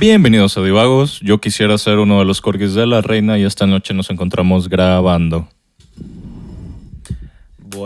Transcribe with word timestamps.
Bienvenidos 0.00 0.56
a 0.56 0.62
Divagos. 0.62 1.20
Yo 1.20 1.38
quisiera 1.40 1.76
ser 1.76 1.98
uno 1.98 2.18
de 2.18 2.24
los 2.24 2.40
corgis 2.40 2.74
de 2.74 2.86
la 2.86 3.02
reina 3.02 3.38
y 3.38 3.44
esta 3.44 3.66
noche 3.66 3.92
nos 3.92 4.08
encontramos 4.10 4.68
grabando. 4.68 5.48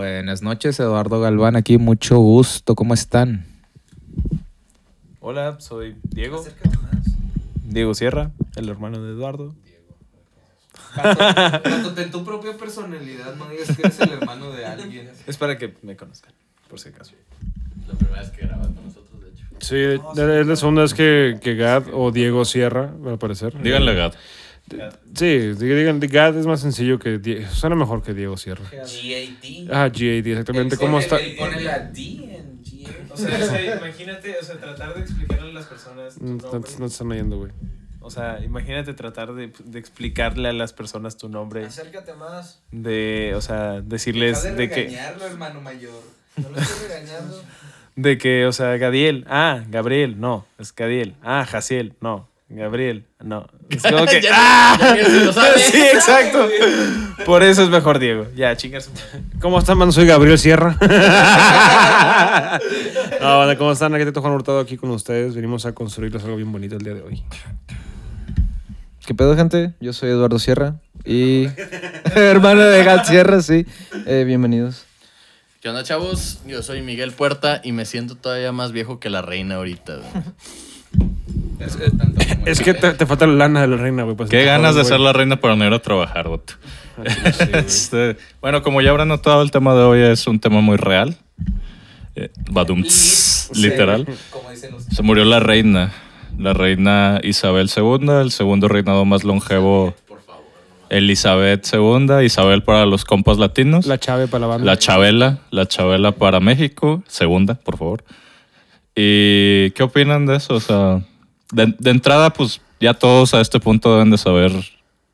Buenas 0.00 0.40
noches, 0.40 0.80
Eduardo 0.80 1.20
Galván, 1.20 1.56
aquí 1.56 1.76
mucho 1.76 2.16
gusto, 2.20 2.74
¿cómo 2.74 2.94
están? 2.94 3.44
Hola, 5.20 5.60
soy 5.60 5.94
Diego. 6.04 6.42
Diego 7.64 7.92
Sierra, 7.92 8.30
el 8.56 8.70
hermano 8.70 9.02
de 9.02 9.12
Eduardo. 9.12 9.54
Cuando 10.94 12.00
en 12.00 12.10
tu 12.10 12.24
propia 12.24 12.56
personalidad 12.56 13.36
no 13.36 13.50
digas 13.50 13.76
que 13.76 13.82
eres 13.82 14.00
el 14.00 14.12
hermano 14.12 14.50
de 14.52 14.64
alguien. 14.64 15.10
Es 15.26 15.36
para 15.36 15.58
que 15.58 15.74
me 15.82 15.96
conozcan, 15.96 16.32
por 16.70 16.80
si 16.80 16.88
acaso. 16.88 17.12
La 17.86 17.92
primera 17.92 18.22
vez 18.22 18.30
que 18.30 18.46
grabas 18.46 18.68
con 18.68 18.82
nosotros, 18.86 19.20
de 19.20 19.28
hecho. 19.28 19.44
Sí, 19.58 19.76
es 19.76 20.46
la 20.46 20.56
segunda 20.56 20.80
vez 20.80 20.94
que, 20.94 21.38
que 21.42 21.56
Gad 21.56 21.88
o 21.92 22.10
Diego 22.10 22.46
Sierra, 22.46 22.90
al 23.06 23.18
parecer. 23.18 23.62
Díganle 23.62 23.94
Gat. 23.94 24.14
Sí, 25.14 25.38
digan, 25.54 26.00
Gad 26.00 26.36
es 26.38 26.46
más 26.46 26.60
sencillo 26.60 26.98
que 26.98 27.18
Diego. 27.18 27.48
Suena 27.50 27.76
mejor 27.76 28.02
que 28.02 28.14
Diego 28.14 28.36
Sierra. 28.36 28.64
GAT. 28.70 28.88
Ah, 29.70 29.88
GAD, 29.88 30.26
exactamente. 30.26 30.76
¿Cómo 30.76 30.98
está? 30.98 31.18
Pone 31.38 31.60
la 31.60 31.78
D 31.80 32.00
en 32.02 32.62
GAT. 32.62 33.10
O 33.12 33.16
sea, 33.16 33.76
imagínate, 33.76 34.36
o 34.40 34.44
sea, 34.44 34.56
tratar 34.58 34.94
de 34.94 35.00
explicarle 35.00 35.50
a 35.50 35.52
las 35.54 35.66
personas 35.66 36.14
tu 36.14 36.24
No, 36.24 36.36
no- 36.36 36.42
nombre. 36.52 36.70
no 36.78 36.86
te 36.86 36.92
están 36.92 37.10
oyendo, 37.10 37.38
güey. 37.38 37.52
O 38.02 38.10
sea, 38.10 38.40
imagínate 38.42 38.94
tratar 38.94 39.34
de, 39.34 39.52
de 39.64 39.78
explicarle 39.78 40.48
a 40.48 40.52
las 40.54 40.72
personas 40.72 41.16
tu 41.18 41.28
nombre. 41.28 41.66
Acércate 41.66 42.14
más. 42.14 42.62
De, 42.72 43.32
o 43.36 43.40
sea, 43.42 43.82
decirles 43.82 44.42
Deja 44.42 44.54
de 44.54 44.68
de 44.68 44.70
que, 44.70 44.94
hermano 44.96 45.60
mayor. 45.60 46.02
No 46.36 46.48
lo 46.48 46.56
estoy 46.58 46.88
regañando. 46.88 47.42
de 47.96 48.16
que, 48.18 48.46
o 48.46 48.52
sea, 48.52 48.76
Gadiel, 48.78 49.26
ah, 49.28 49.62
Gabriel, 49.68 50.18
no, 50.18 50.46
es 50.58 50.74
Gadiel, 50.74 51.14
ah, 51.22 51.44
Jaciel, 51.46 51.94
no, 52.00 52.29
Gabriel, 52.50 53.06
no. 53.20 53.46
Es 53.70 53.80
como 53.82 54.04
que, 54.06 54.20
¡ah! 54.30 54.76
Sí, 55.56 55.80
exacto. 55.80 56.48
Por 57.24 57.44
eso 57.44 57.62
es 57.62 57.70
mejor 57.70 58.00
Diego. 58.00 58.26
Ya, 58.34 58.56
chingas. 58.56 58.90
¿Cómo 59.40 59.60
están, 59.60 59.78
mano? 59.78 59.92
Soy 59.92 60.04
Gabriel 60.06 60.36
Sierra. 60.36 60.76
no, 63.20 63.38
banda, 63.38 63.56
¿cómo 63.56 63.70
están? 63.70 63.94
Aquí 63.94 64.04
te 64.04 64.20
Juan 64.20 64.32
Hurtado 64.32 64.58
aquí 64.58 64.76
con 64.76 64.90
ustedes. 64.90 65.36
Venimos 65.36 65.64
a 65.64 65.72
construirles 65.74 66.24
algo 66.24 66.36
bien 66.36 66.50
bonito 66.50 66.74
el 66.76 66.82
día 66.82 66.94
de 66.94 67.02
hoy. 67.02 67.22
¿Qué 69.06 69.14
pedo, 69.14 69.36
gente? 69.36 69.74
Yo 69.80 69.92
soy 69.92 70.10
Eduardo 70.10 70.40
Sierra 70.40 70.74
y... 71.04 71.46
Hermano 72.16 72.62
de 72.62 72.82
Gad 72.82 73.04
Sierra, 73.04 73.42
sí. 73.42 73.64
Eh, 74.06 74.24
bienvenidos. 74.26 74.86
¿Qué 75.60 75.68
onda, 75.68 75.84
chavos? 75.84 76.40
Yo 76.46 76.64
soy 76.64 76.82
Miguel 76.82 77.12
Puerta 77.12 77.60
y 77.62 77.70
me 77.70 77.84
siento 77.84 78.16
todavía 78.16 78.50
más 78.50 78.72
viejo 78.72 78.98
que 78.98 79.08
la 79.08 79.22
reina 79.22 79.54
ahorita. 79.56 79.96
güey. 79.96 80.24
Pero 81.58 81.70
como 81.90 82.14
Es 82.46 82.58
el- 82.58 82.64
que 82.64 82.74
te, 82.74 82.92
te 82.94 83.06
falta 83.06 83.26
la 83.26 83.34
lana 83.34 83.60
de 83.62 83.68
la 83.68 83.76
reina, 83.76 84.02
güey. 84.04 84.16
pues, 84.16 84.30
Qué 84.30 84.44
ganas 84.44 84.74
de 84.74 84.80
jodas, 84.82 84.88
ser 84.88 85.00
la 85.00 85.12
reina 85.12 85.36
para 85.40 85.56
no 85.56 85.66
ir 85.66 85.72
a 85.72 85.78
trabajar. 85.80 86.24
Sí, 86.26 86.30
güey. 86.30 87.10
Este, 87.64 88.16
bueno, 88.42 88.62
como 88.62 88.80
ya 88.82 88.90
habrán 88.90 89.08
notado, 89.08 89.42
el 89.42 89.50
tema 89.50 89.74
de 89.74 89.82
hoy 89.82 90.00
es 90.00 90.26
un 90.26 90.38
tema 90.40 90.60
muy 90.60 90.76
real. 90.76 91.16
Eh, 92.16 92.30
badum, 92.50 92.82
tss, 92.82 93.50
literal. 93.54 94.06
Se 94.90 95.02
murió 95.02 95.24
la 95.24 95.40
reina. 95.40 95.92
La 96.38 96.52
reina 96.54 97.20
Isabel 97.22 97.70
II, 97.74 98.08
el 98.22 98.30
segundo 98.30 98.68
reinado 98.68 99.04
más 99.04 99.24
longevo. 99.24 99.94
Por 100.08 100.20
favor. 100.22 100.42
Elizabeth 100.88 101.66
II, 101.72 102.24
Isabel 102.24 102.62
para 102.62 102.86
los 102.86 103.04
compas 103.04 103.38
latinos. 103.38 103.86
La 103.86 103.98
chave 103.98 104.26
para 104.26 104.40
la 104.42 104.46
banda. 104.46 104.64
La 104.64 104.76
Chabela, 104.78 105.38
la 105.50 105.66
Chabela 105.66 106.12
para 106.12 106.40
México, 106.40 107.02
segunda, 107.06 107.54
por 107.54 107.76
favor. 107.78 108.04
¿Y 109.02 109.70
qué 109.70 109.82
opinan 109.82 110.26
de 110.26 110.36
eso? 110.36 110.54
O 110.54 110.60
sea, 110.60 111.02
de, 111.52 111.74
de 111.78 111.90
entrada, 111.90 112.30
pues 112.30 112.60
ya 112.80 112.92
todos 112.92 113.32
a 113.32 113.40
este 113.40 113.58
punto 113.58 113.92
deben 113.92 114.10
de 114.10 114.18
saber 114.18 114.52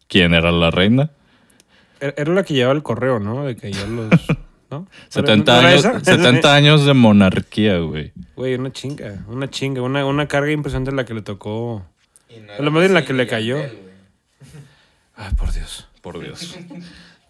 quién 0.08 0.34
era 0.34 0.50
la 0.50 0.72
reina. 0.72 1.10
Era 2.00 2.14
era 2.16 2.34
la 2.34 2.42
que 2.42 2.54
llevaba 2.54 2.74
el 2.74 2.82
correo, 2.82 3.20
¿no? 3.20 3.44
De 3.44 3.56
que 3.56 3.72
ya 3.72 3.86
los... 3.86 4.10
¿No? 4.70 4.88
70 5.10 5.52
¿No 5.52 5.58
era 5.60 5.69
años, 5.69 5.84
esa? 5.84 6.00
70 6.00 6.54
años 6.54 6.84
de 6.84 6.94
monarquía, 6.94 7.78
güey. 7.78 8.12
Güey, 8.34 8.56
una 8.56 8.72
chinga, 8.72 9.24
una 9.28 9.48
chinga, 9.48 9.80
una, 9.80 10.04
una 10.04 10.26
carga 10.26 10.50
impresionante 10.50 10.91
la 10.91 11.04
que 11.04 11.14
le 11.14 11.22
tocó. 11.22 11.86
Y 12.28 12.41
no 12.41 12.64
lo 12.64 12.70
mejor 12.72 12.86
en 12.86 12.94
la 12.94 13.04
que 13.04 13.12
le 13.12 13.28
cayó. 13.28 13.58
Ay, 15.14 15.32
por 15.36 15.53
Dios. 15.53 15.86
Por 16.03 16.18
Dios. 16.18 16.56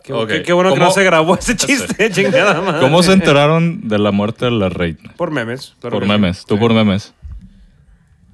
Qué, 0.07 0.13
Ok. 0.13 0.29
qué- 0.29 0.43
qué 0.45 0.53
bueno 0.53 0.71
que 0.71 0.77
¿Cómo- 0.77 0.87
no 0.87 0.93
se 0.95 1.03
grabó 1.05 1.35
ese 1.37 1.57
chiste, 1.57 2.11
chingada 2.13 2.61
madre. 2.61 2.81
¿Cómo 2.81 3.03
se 3.03 3.13
enteraron 3.13 3.89
de 3.89 3.99
la 3.99 4.13
muerte 4.13 4.45
de 4.45 4.53
la 4.53 4.69
reina? 4.69 5.13
Por 5.17 5.33
memes. 5.33 5.75
claro 5.81 5.97
Por 5.97 6.05
sí. 6.05 6.09
memes. 6.09 6.45
Tú 6.47 6.55
Sí. 6.55 6.61
por 6.61 6.73
memes. 6.73 7.13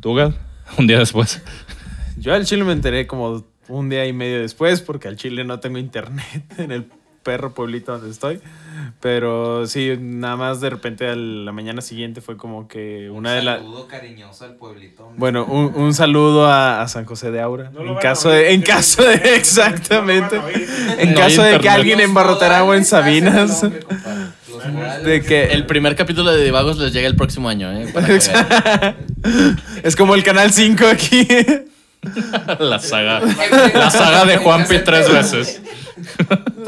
¿Tú, 0.00 0.14
Gad? 0.14 0.32
Un 0.78 0.86
día 0.86 0.98
después. 0.98 1.42
Yo 2.18 2.34
al 2.34 2.44
chile 2.44 2.64
me 2.64 2.72
enteré 2.72 3.06
como 3.06 3.44
un 3.68 3.88
día 3.88 4.06
y 4.06 4.12
medio 4.12 4.40
después 4.40 4.80
porque 4.82 5.08
al 5.08 5.16
chile 5.16 5.44
no 5.44 5.60
tengo 5.60 5.78
internet 5.78 6.44
en 6.58 6.72
el 6.72 6.84
perro 7.22 7.52
pueblito 7.54 7.92
donde 7.92 8.10
estoy. 8.10 8.40
Pero 9.00 9.66
sí, 9.66 9.96
nada 9.98 10.36
más 10.36 10.60
de 10.60 10.70
repente 10.70 11.08
a 11.08 11.14
la 11.16 11.52
mañana 11.52 11.82
siguiente 11.82 12.20
fue 12.20 12.36
como 12.36 12.68
que 12.68 13.10
una 13.10 13.32
de 13.34 13.42
las... 13.42 13.58
saludo 13.58 13.86
cariñoso 13.88 14.44
al 14.44 14.56
pueblito. 14.56 15.10
Bueno, 15.16 15.44
un, 15.44 15.72
un 15.74 15.94
saludo 15.94 16.46
a, 16.46 16.82
a 16.82 16.88
San 16.88 17.04
José 17.04 17.30
de 17.30 17.40
Aura. 17.40 17.70
No 17.70 17.84
en 17.84 17.94
caso 17.96 18.30
oír. 18.30 18.38
de, 18.38 18.52
en 18.54 18.62
caso 18.62 19.02
de, 19.02 19.14
exactamente. 19.36 20.40
En 20.98 21.10
No 21.10 21.16
caso 21.20 21.42
de 21.42 21.58
que 21.58 21.68
alguien 21.68 21.98
Los 21.98 22.08
embarrotará 22.08 22.58
agua 22.58 22.76
en 22.76 22.84
Sabinas. 22.84 23.62
hombre. 23.62 23.80
De 25.04 25.22
que 25.22 25.52
El 25.52 25.66
primer 25.66 25.96
capítulo 25.96 26.30
de 26.30 26.44
Divagos 26.44 26.78
les 26.78 26.92
llega 26.92 27.08
el 27.08 27.16
próximo 27.16 27.48
año, 27.48 27.70
¿eh? 27.72 27.88
Para 27.92 28.08
es 29.82 29.96
como 29.96 30.14
el 30.14 30.22
canal 30.22 30.52
5 30.52 30.86
aquí. 30.86 31.26
La 32.58 32.78
saga. 32.78 33.20
La 33.74 33.90
saga 33.90 34.24
de 34.24 34.36
Juanpi 34.36 34.78
tres 34.84 35.10
veces. 35.10 35.62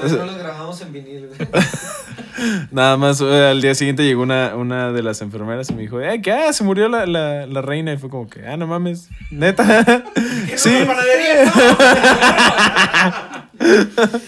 Entonces 0.05 0.19
no 0.27 0.27
los 0.27 0.39
grabamos 0.39 0.81
en 0.81 0.93
vinil, 0.93 1.29
güey. 1.29 1.49
Nada 2.71 2.97
más 2.97 3.21
eh, 3.21 3.47
al 3.47 3.63
día 3.63 3.75
siguiente 3.75 4.05
llegó 4.05 4.23
una, 4.23 4.55
una 4.57 4.93
de 4.93 5.03
las 5.03 5.23
enfermeras 5.23 5.71
y 5.71 5.75
me 5.75 5.83
dijo, 5.83 6.01
eh, 6.01 6.21
¿qué? 6.21 6.33
Ah, 6.33 6.53
se 6.53 6.65
murió 6.65 6.89
la, 6.89 7.07
la, 7.07 7.47
la 7.47 7.63
reina. 7.63 7.93
Y 7.93 7.97
fue 7.97 8.11
como 8.11 8.29
que, 8.29 8.47
ah, 8.47 8.57
no 8.57 8.67
mames, 8.67 9.09
neta. 9.31 9.65
sí. 10.57 10.71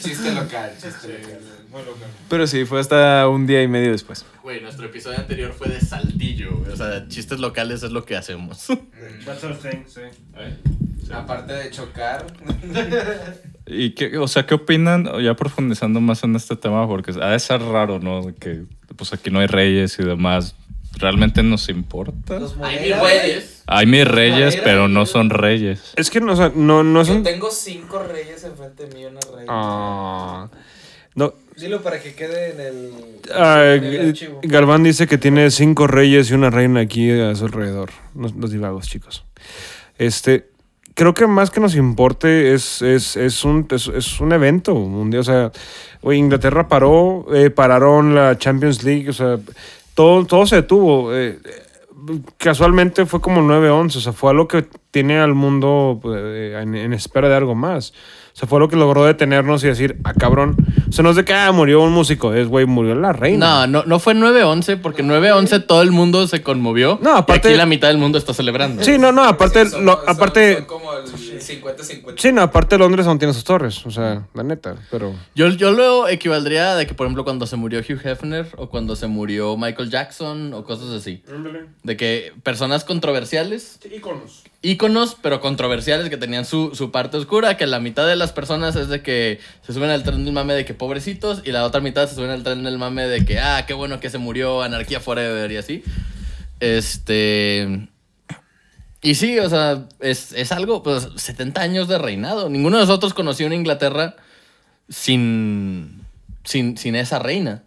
Chiste 0.01 0.33
local, 0.33 0.73
chiste 0.81 1.09
local. 1.09 1.41
Pero 2.31 2.47
sí, 2.47 2.65
fue 2.65 2.81
hasta 2.81 3.29
un 3.29 3.47
día 3.47 3.63
y 3.63 3.69
medio 3.69 3.93
después. 3.93 4.25
Güey, 4.43 4.63
nuestro 4.63 4.87
episodio 4.87 5.19
anterior 5.19 5.53
fue 5.53 5.69
de 5.69 5.81
Saltillo, 5.81 6.57
güey. 6.59 6.73
O 6.73 6.77
sea, 6.77 7.07
chistes 7.09 7.39
locales 7.39 7.83
es 7.83 7.91
lo 7.91 8.05
que 8.05 8.17
hacemos. 8.17 8.67
That's 9.27 9.45
our 9.45 9.57
thing, 9.57 9.85
sí. 9.87 10.01
Aparte 11.13 11.53
de 11.53 11.71
chocar. 11.71 12.27
¿Y 13.67 13.91
qué, 13.91 14.17
o 14.19 14.29
sea, 14.29 14.47
qué 14.47 14.55
opinan, 14.55 15.11
ya 15.23 15.35
profundizando 15.35 16.01
más 16.01 16.23
en 16.23 16.37
este 16.37 16.57
tema, 16.57 16.87
porque 16.87 17.13
ha 17.21 17.31
de 17.31 17.39
ser 17.39 17.61
raro, 17.63 17.99
¿no? 17.99 18.33
Que 18.39 18.65
pues 18.95 19.13
aquí 19.13 19.31
no 19.31 19.41
hay 19.41 19.47
reyes 19.47 19.99
y 19.99 20.05
demás. 20.05 20.55
¿Realmente 20.99 21.43
nos 21.43 21.69
importa? 21.69 22.39
Los 22.39 22.57
Hay 22.63 22.89
mis 22.89 22.99
reyes. 22.99 23.63
Hay 23.67 23.87
mis 23.87 24.09
reyes, 24.09 24.57
pero 24.63 24.89
no 24.89 25.05
son 25.05 25.31
reyes. 25.31 25.93
Es 25.97 26.11
que 26.11 26.21
no, 26.21 26.33
o 26.33 26.37
sea, 26.37 26.53
no, 26.55 26.83
no 26.83 27.03
es 27.03 27.09
Yo 27.09 27.15
un... 27.15 27.23
tengo 27.23 27.51
cinco 27.51 28.03
reyes 28.03 28.45
enfrente 28.45 28.87
de 28.87 28.95
mí 28.95 29.03
y 29.03 29.05
una 29.07 29.21
reina. 29.21 29.47
Ah. 29.49 30.49
no, 31.15 31.35
Dilo 31.57 31.83
para 31.83 32.01
que 32.01 32.15
quede 32.15 32.53
en 32.53 32.61
el, 32.61 32.93
ah, 33.35 33.75
en 33.77 33.85
el 33.85 34.09
archivo. 34.09 34.41
Galván 34.43 34.83
dice 34.83 35.07
que 35.07 35.19
tiene 35.19 35.51
cinco 35.51 35.87
reyes 35.87 36.31
y 36.31 36.35
una 36.35 36.51
reina 36.51 36.81
aquí 36.81 37.11
a 37.11 37.35
su 37.35 37.47
alrededor. 37.47 37.91
Los, 38.15 38.35
los 38.35 38.51
divagos, 38.51 38.89
chicos. 38.89 39.25
Este, 39.99 40.51
creo 40.97 41.13
que 41.13 41.27
más 41.27 41.51
que 41.51 41.61
nos 41.61 41.77
importe 41.77 42.55
es, 42.55 42.81
es, 42.81 43.17
es, 43.17 43.45
un, 43.45 43.69
es, 43.71 44.21
un 44.21 44.33
evento 44.33 44.75
mundial. 44.75 45.21
O 45.21 45.25
sea, 45.25 45.53
Inglaterra 46.13 46.69
paró, 46.69 47.27
eh, 47.33 47.51
pararon 47.51 48.15
la 48.15 48.39
Champions 48.39 48.83
League, 48.83 49.11
o 49.11 49.13
sea, 49.13 49.39
todo, 49.95 50.25
todo 50.25 50.47
se 50.47 50.57
detuvo. 50.57 51.15
eh, 51.15 51.39
casualmente 52.39 53.07
fue 53.07 53.21
como 53.21 53.41
9-11, 53.41 53.97
o 53.97 54.01
sea, 54.01 54.13
fue 54.13 54.31
algo 54.31 54.49
que 54.49 54.67
tiene 54.91 55.19
al 55.19 55.35
mundo 55.35 56.01
eh, 56.15 56.59
en, 56.63 56.75
en 56.75 56.93
espera 56.93 57.29
de 57.29 57.35
algo 57.37 57.55
más. 57.55 57.93
O 58.35 58.39
sea, 58.39 58.47
fue 58.49 58.61
lo 58.61 58.69
que 58.69 58.77
logró 58.77 59.05
detenernos 59.05 59.65
y 59.65 59.69
decir, 59.69 59.99
ah, 60.05 60.13
cabrón. 60.13 60.57
O 60.89 60.93
sea, 60.93 61.03
no 61.03 61.11
es 61.11 61.17
de 61.17 61.25
que 61.25 61.33
ah, 61.33 61.51
murió 61.53 61.81
un 61.83 61.93
músico, 61.93 62.35
es, 62.35 62.49
güey, 62.49 62.67
murió 62.67 62.95
la 62.95 63.13
reina. 63.15 63.67
No, 63.67 63.81
no, 63.81 63.85
no 63.87 63.99
fue 63.99 64.15
9-11, 64.15 64.79
porque 64.83 65.03
9-11 65.03 65.67
todo 65.67 65.81
el 65.83 65.91
mundo 65.91 66.27
se 66.27 66.43
conmovió. 66.43 66.99
No, 67.03 67.17
aparte- 67.17 67.49
Y 67.49 67.53
aquí 67.53 67.59
la 67.59 67.67
mitad 67.67 67.89
del 67.89 67.99
mundo 67.99 68.19
está 68.19 68.35
celebrando. 68.35 68.83
Sí, 68.85 68.99
no, 68.99 69.11
no, 69.11 69.25
aparte, 69.25 69.65
Sí, 69.65 69.71
son- 69.71 69.87
lo- 69.87 69.93
son- 69.97 70.05
aparte, 70.09 70.57
son 70.57 70.65
como 70.67 70.93
el 70.93 71.07
50-50. 71.47 72.15
Sí, 72.19 72.33
no, 72.33 72.43
aparte 72.43 72.79
Londres 72.79 73.07
aún 73.07 73.19
tiene 73.19 73.33
sus 73.35 73.45
torres, 73.45 73.85
o 73.87 73.91
sea, 73.91 74.27
la 74.35 74.43
neta, 74.43 74.77
pero... 74.91 75.15
Yo, 75.35 75.49
yo 75.49 75.73
lo 75.73 76.09
equivaldría 76.09 76.75
de 76.75 76.87
que, 76.87 76.95
por 76.95 77.07
ejemplo, 77.07 77.25
cuando 77.25 77.47
se 77.47 77.57
murió 77.57 77.81
Hugh 77.81 78.01
Hefner 78.05 78.49
o 78.57 78.69
cuando 78.69 78.97
se 78.97 79.07
murió 79.07 79.57
Michael 79.57 79.91
Jackson 79.91 80.53
o 80.55 80.65
cosas 80.65 80.91
así. 80.91 81.23
De 81.83 81.97
que 81.97 82.33
personas 82.43 82.85
controversiales, 82.85 83.79
Iconos. 83.91 84.45
íconos, 84.63 85.17
pero 85.21 85.41
controversiales 85.41 86.11
que 86.11 86.17
tenían 86.17 86.45
su, 86.45 86.75
su 86.75 86.91
parte 86.91 87.17
oscura, 87.17 87.57
que 87.57 87.67
la 87.67 87.81
mitad 87.81 88.07
de 88.07 88.17
las 88.17 88.33
personas 88.33 88.77
es 88.77 88.89
de 88.89 89.03
que 89.03 89.41
se 89.63 89.73
suben 89.73 89.91
al 89.91 90.03
tren 90.03 90.25
del 90.25 90.35
mame 90.35 90.55
de 90.55 90.65
que 90.65 90.75
pobrecitos 90.75 91.43
y 91.45 91.53
la 91.53 91.65
otra 91.65 91.81
mitad 91.81 92.09
se 92.09 92.15
suben 92.15 92.31
al 92.31 92.43
tren 92.43 92.65
del 92.65 92.79
mame 92.79 93.07
de 93.07 93.25
que, 93.25 93.39
ah, 93.39 93.65
qué 93.67 93.75
bueno 93.75 94.01
que 94.01 94.11
se 94.11 94.19
murió, 94.19 94.63
anarquía 94.63 95.01
forever 95.01 95.51
y 95.53 95.57
así. 95.57 95.83
Este... 96.61 97.89
Y 99.03 99.15
sí, 99.15 99.39
o 99.39 99.49
sea, 99.49 99.85
es, 100.01 100.33
es 100.33 100.53
algo, 100.53 100.83
pues 100.83 101.09
70 101.17 101.61
años 101.61 101.87
de 101.89 101.99
reinado. 101.99 102.49
Ninguno 102.49 102.77
de 102.79 102.83
nosotros 102.83 103.15
conoció 103.15 103.47
una 103.47 103.55
Inglaterra 103.55 104.17
sin, 104.89 106.03
sin, 106.45 106.77
sin 106.77 106.95
esa 106.97 107.19
reina. 107.19 107.63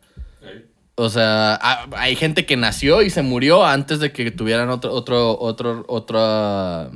O 0.95 1.09
sea, 1.09 1.55
ha- 1.55 1.87
hay 1.95 2.15
gente 2.15 2.45
que 2.45 2.57
nació 2.57 3.01
y 3.01 3.09
se 3.09 3.21
murió 3.21 3.65
antes 3.65 3.99
de 3.99 4.11
que 4.11 4.31
tuvieran 4.31 4.69
otro, 4.69 4.91
otro, 4.93 5.39
otro, 5.39 5.85
otro, 5.87 6.91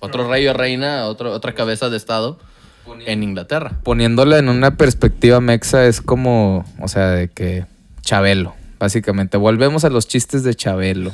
otro 0.00 0.28
rey 0.30 0.46
o 0.46 0.54
reina, 0.54 1.06
otro, 1.06 1.32
otra 1.32 1.54
cabeza 1.54 1.90
de 1.90 1.96
estado 1.98 2.38
en 3.06 3.22
Inglaterra. 3.22 3.72
Poniéndola 3.82 4.38
en 4.38 4.48
una 4.48 4.76
perspectiva 4.76 5.40
mexa 5.40 5.84
es 5.86 6.00
como, 6.00 6.64
o 6.80 6.88
sea, 6.88 7.10
de 7.10 7.28
que 7.28 7.66
Chabelo, 8.00 8.54
básicamente. 8.78 9.36
Volvemos 9.36 9.84
a 9.84 9.90
los 9.90 10.08
chistes 10.08 10.42
de 10.42 10.54
Chabelo. 10.54 11.12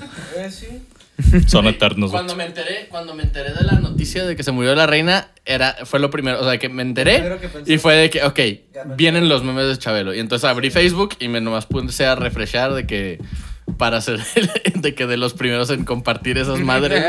Son 1.47 1.67
eternos. 1.69 2.11
Cuando 2.11 2.37
me 2.37 2.45
enteré, 2.45 2.87
cuando 2.89 3.15
me 3.15 3.23
enteré 3.23 3.53
de 3.53 3.65
la 3.65 3.81
noticia 3.81 4.25
de 4.25 4.37
que 4.37 4.43
se 4.43 4.53
murió 4.53 4.75
la 4.75 4.87
reina, 4.87 5.29
era, 5.45 5.77
fue 5.85 6.01
lo 6.01 6.11
primero, 6.11 6.41
o 6.41 6.45
sea, 6.45 6.59
que 6.59 6.69
me 6.69 6.83
enteré 6.83 7.23
y 7.67 7.79
fue 7.79 7.95
de 7.95 8.11
que, 8.11 8.23
ok, 8.25 8.41
vienen 8.97 9.29
los 9.29 9.43
memes 9.43 9.69
de 9.69 9.79
Chabelo. 9.79 10.15
Y 10.15 10.21
entonces 10.21 10.49
abrí 10.49 10.71
Facebook 10.71 11.17
y 11.19 11.29
me 11.29 11.41
nomás 11.41 11.67
puse 11.67 12.07
a 12.07 12.15
refrescar 12.15 12.73
de 12.75 12.87
que 12.87 13.19
para 13.77 14.01
ser 14.01 14.21
de 14.75 14.95
que 14.95 15.07
de 15.07 15.17
los 15.17 15.35
primeros 15.35 15.71
en 15.71 15.85
compartir 15.85 16.39
esas 16.39 16.61
madres. 16.61 17.05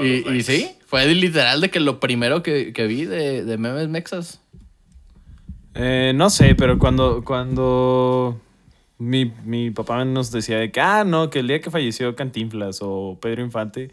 y, 0.00 0.28
y 0.28 0.42
sí, 0.42 0.70
fue 0.86 1.06
literal 1.14 1.60
de 1.60 1.70
que 1.70 1.80
lo 1.80 2.00
primero 2.00 2.42
que, 2.42 2.72
que 2.72 2.86
vi 2.86 3.04
de, 3.04 3.44
de 3.44 3.58
memes 3.58 3.88
mexas. 3.88 4.40
Eh, 5.74 6.12
no 6.14 6.30
sé, 6.30 6.54
pero 6.56 6.78
cuando, 6.78 7.22
cuando 7.24 8.40
mi, 9.00 9.32
mi 9.44 9.70
papá 9.72 10.04
nos 10.04 10.30
decía 10.30 10.58
de 10.58 10.70
que, 10.70 10.80
ah, 10.80 11.02
no, 11.04 11.28
que 11.30 11.40
el 11.40 11.48
día 11.48 11.60
que 11.60 11.70
falleció 11.70 12.14
Cantinflas 12.14 12.78
o 12.82 13.18
Pedro 13.20 13.42
Infante, 13.42 13.90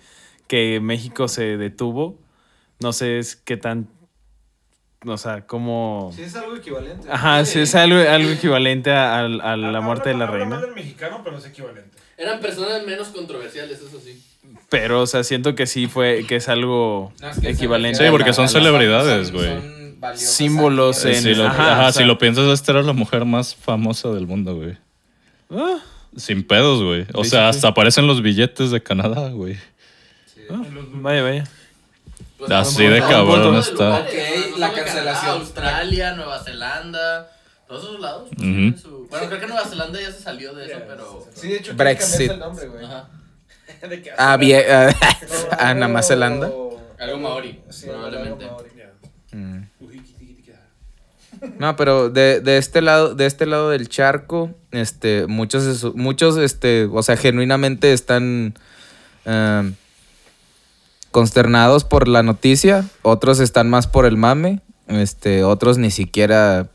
que 0.48 0.80
México 0.80 1.27
se 1.27 1.57
detuvo, 1.57 2.19
no 2.80 2.94
sé 2.94 3.18
es 3.18 3.36
qué 3.36 3.57
tan, 3.57 3.88
o 5.06 5.18
sea, 5.18 5.48
cómo... 5.48 6.13
es 6.18 6.36
algo 6.36 6.56
equivalente. 6.56 7.07
Ajá, 7.09 7.44
sí, 7.45 7.59
es 7.59 7.74
algo, 7.75 7.98
algo 7.98 8.30
equivalente 8.30 8.92
a, 8.92 9.19
a- 9.21 9.24
a 9.54 9.57
la 9.57 9.81
muerte 9.81 10.09
de 10.09 10.15
la 10.15 10.27
reina. 10.27 10.62
mexicano, 10.75 11.21
pero 11.24 11.38
es 11.38 11.45
equivalente. 11.45 11.98
Eran 12.18 12.39
personas 12.39 12.86
menos 12.86 13.07
controversiales, 13.09 13.80
eso 13.81 14.00
sí. 14.00 14.24
Pero, 14.69 15.01
o 15.01 15.07
sea, 15.07 15.24
siento 15.24 15.56
que 15.56 15.68
sí 15.68 15.88
fue, 15.88 16.25
que 16.27 16.38
es 16.38 16.50
algo 16.50 17.13
equivalente. 17.44 18.00
Sí, 18.00 18.06
a 18.06 18.12
porque 18.12 18.33
son 18.33 18.45
a 18.45 18.50
celebridades, 18.50 19.31
güey. 19.31 19.77
Símbolos 20.15 21.06
en- 21.06 21.21
si 21.21 21.33
lo, 21.36 21.45
ajá, 21.48 21.74
ajá, 21.74 21.88
o 21.88 21.92
sea- 21.92 22.01
si 22.01 22.07
lo 22.07 22.18
piensas, 22.18 22.45
esta 22.48 22.71
era 22.74 22.81
la 22.83 22.94
mujer 22.94 23.25
más 23.25 23.56
famosa 23.56 24.09
del 24.09 24.27
mundo, 24.27 24.56
güey. 24.56 24.77
Ah, 25.50 25.78
Sin 26.16 26.46
pedos, 26.46 26.82
güey. 26.84 27.06
O 27.14 27.24
Sí, 27.24 27.30
sea, 27.32 27.52
sí, 27.52 27.58
hasta 27.58 27.68
aparecen 27.70 28.08
los 28.08 28.22
billetes 28.22 28.72
de 28.72 28.82
Canadá, 28.82 29.30
güey. 29.30 29.58
ah, 30.50 30.62
vaya, 30.94 31.22
vaya. 31.24 31.44
Así 32.50 32.86
de 32.86 33.00
cabrón 33.00 33.56
está. 33.58 34.00
Ok, 34.00 34.58
la 34.58 34.72
cancelación. 34.74 35.32
Australia, 35.42 36.14
Nueva 36.14 36.44
Zelanda, 36.44 37.32
todos 37.68 37.84
esos 37.84 38.00
lados. 38.00 38.30
pues, 38.30 38.40
Ujú. 38.40 38.46
tienen 38.52 38.78
su- 38.80 39.08
Bueno, 39.10 39.28
creo 39.28 39.40
que 39.40 39.48
Nueva 39.48 39.66
Zelanda 39.66 40.00
ya 40.02 40.12
se 40.12 40.22
salió 40.22 40.54
de 40.54 40.66
eso, 40.68 40.80
pero. 40.88 41.26
Sí, 41.34 41.48
de 41.50 41.58
hecho, 41.58 41.74
Brexit. 41.76 42.32
Ajá. 42.32 43.10
Ah, 44.18 44.38
bien. 44.38 44.64
ah, 44.70 44.94
a 45.60 45.74
Nueva 45.74 46.02
Zelanda. 46.04 46.48
Algo 47.00 47.18
maori, 47.20 47.60
probablemente. 47.86 48.48
Mm. 49.34 49.62
No, 51.60 51.75
pero 51.75 52.10
de, 52.10 52.39
de 52.42 52.57
este 52.57 52.81
lado, 52.81 53.16
de 53.16 53.25
este 53.25 53.45
lado 53.45 53.69
del 53.69 53.89
charco, 53.89 54.51
este, 54.72 55.28
muchos, 55.28 55.95
muchos, 55.95 56.38
este, 56.38 56.86
o 56.92 57.01
sea, 57.04 57.18
genuinamente 57.18 57.94
están 57.94 58.54
eh, 59.25 59.72
consternados 61.12 61.84
por 61.84 62.07
la 62.07 62.24
noticia, 62.24 62.86
otros 63.01 63.39
están 63.39 63.69
más 63.69 63.88
por 63.88 64.06
el 64.06 64.18
mame, 64.18 64.62
este, 64.88 65.44
otros 65.44 65.78
ni 65.78 65.92
siquiera, 65.92 66.68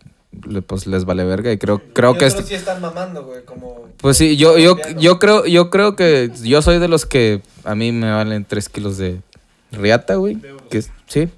pues 0.67 0.87
les 0.87 1.05
vale 1.05 1.25
verga. 1.25 1.53
Y 1.53 1.59
creo, 1.59 1.81
creo 1.93 2.15
que 2.17 2.27
este- 2.27 2.43
sí 2.43 2.55
están 2.55 2.81
mamando, 2.81 3.25
güey, 3.25 3.45
como... 3.45 3.89
pues 3.99 4.17
sí, 4.17 4.37
yo, 4.37 4.59
yo, 4.59 4.77
yo 4.99 5.19
creo, 5.19 5.45
yo 5.47 5.71
creo 5.71 5.95
que 5.97 6.31
yo 6.43 6.63
soy 6.63 6.79
de 6.79 6.89
los 6.89 7.07
que 7.07 7.43
a 7.65 7.75
mí 7.75 7.93
me 7.93 8.11
valen 8.11 8.45
tres 8.45 8.69
kilos 8.69 8.97
de 8.97 9.21
riata, 9.71 10.17
güey, 10.17 10.39
que 10.71 10.83
sí. 11.07 11.29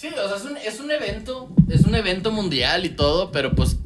Sí, 0.00 0.08
o 0.08 0.28
sea, 0.28 0.38
es 0.38 0.44
un, 0.44 0.56
es 0.56 0.80
un 0.80 0.90
evento, 0.90 1.50
es 1.68 1.82
un 1.82 1.94
evento 1.94 2.32
mundial 2.32 2.86
y 2.86 2.88
todo, 2.88 3.30
pero 3.30 3.52
pues 3.54 3.76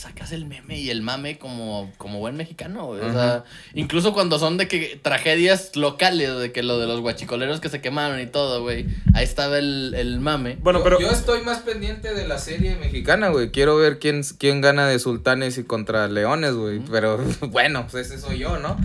sacas 0.00 0.32
el 0.32 0.46
meme 0.46 0.78
y 0.80 0.88
el 0.90 1.02
mame 1.02 1.38
como, 1.38 1.92
como 1.98 2.18
buen 2.20 2.36
mexicano. 2.36 2.88
O 2.88 2.98
sea, 3.12 3.44
incluso 3.74 4.12
cuando 4.14 4.38
son 4.38 4.56
de 4.56 4.66
que 4.66 4.98
tragedias 5.02 5.76
locales, 5.76 6.38
de 6.38 6.52
que 6.52 6.62
lo 6.62 6.78
de 6.78 6.86
los 6.86 7.00
guachicoleros 7.00 7.60
que 7.60 7.68
se 7.68 7.80
quemaron 7.80 8.18
y 8.20 8.26
todo, 8.26 8.62
güey. 8.62 8.86
Ahí 9.14 9.24
estaba 9.24 9.58
el, 9.58 9.94
el 9.96 10.18
mame. 10.20 10.56
Bueno, 10.62 10.78
Yo- 10.78 10.84
pero... 10.84 11.00
Yo 11.00 11.10
estoy 11.10 11.42
más 11.42 11.58
pendiente 11.58 12.14
de 12.14 12.26
la 12.26 12.38
serie 12.38 12.76
mexicana, 12.76 13.28
güey. 13.28 13.50
Quiero 13.50 13.76
ver 13.76 13.98
quién, 13.98 14.22
quién 14.38 14.60
gana 14.60 14.86
de 14.86 14.98
sultanes 14.98 15.58
y 15.58 15.64
contra 15.64 16.08
leones, 16.08 16.54
güey. 16.54 16.80
Pero 16.90 17.18
bueno, 17.50 17.86
pues 17.90 18.06
ese 18.10 18.18
soy 18.20 18.38
yo, 18.38 18.58
¿no? 18.58 18.76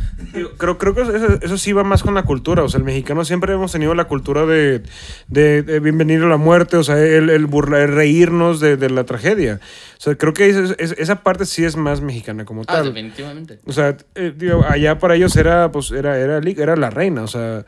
Creo, 0.57 0.77
creo 0.77 0.93
que 0.95 1.01
eso, 1.03 1.39
eso 1.41 1.57
sí 1.57 1.71
va 1.71 1.83
más 1.85 2.03
con 2.03 2.13
la 2.13 2.23
cultura. 2.23 2.63
O 2.63 2.69
sea, 2.69 2.77
el 2.79 2.83
mexicano 2.83 3.23
siempre 3.23 3.53
hemos 3.53 3.71
tenido 3.71 3.93
la 3.95 4.05
cultura 4.05 4.45
de, 4.45 4.83
de, 5.27 5.61
de 5.63 5.79
bienvenido 5.79 6.25
a 6.25 6.29
la 6.29 6.37
muerte, 6.37 6.77
o 6.77 6.83
sea, 6.83 6.97
el, 6.99 7.29
el, 7.29 7.47
burla- 7.47 7.81
el 7.83 7.93
reírnos 7.93 8.59
de, 8.59 8.75
de 8.77 8.89
la 8.89 9.05
tragedia. 9.05 9.59
O 10.05 10.09
sea, 10.09 10.15
creo 10.19 10.33
que 10.33 10.47
es- 10.47 10.75
es- 10.77 10.91
esa 10.99 11.23
parte 11.23 11.47
sí 11.47 11.65
es 11.65 11.75
más 11.75 11.99
mexicana 11.99 12.45
como 12.45 12.61
Ah, 12.61 12.65
tal. 12.75 12.85
definitivamente. 12.93 13.57
O 13.65 13.73
sea, 13.73 13.97
eh, 14.13 14.31
digo, 14.37 14.63
allá 14.69 14.99
para 14.99 15.15
ellos 15.15 15.35
era, 15.35 15.71
pues, 15.71 15.89
era, 15.89 16.19
era, 16.19 16.75
la 16.75 16.91
reina. 16.91 17.23
O 17.23 17.27
sea, 17.27 17.65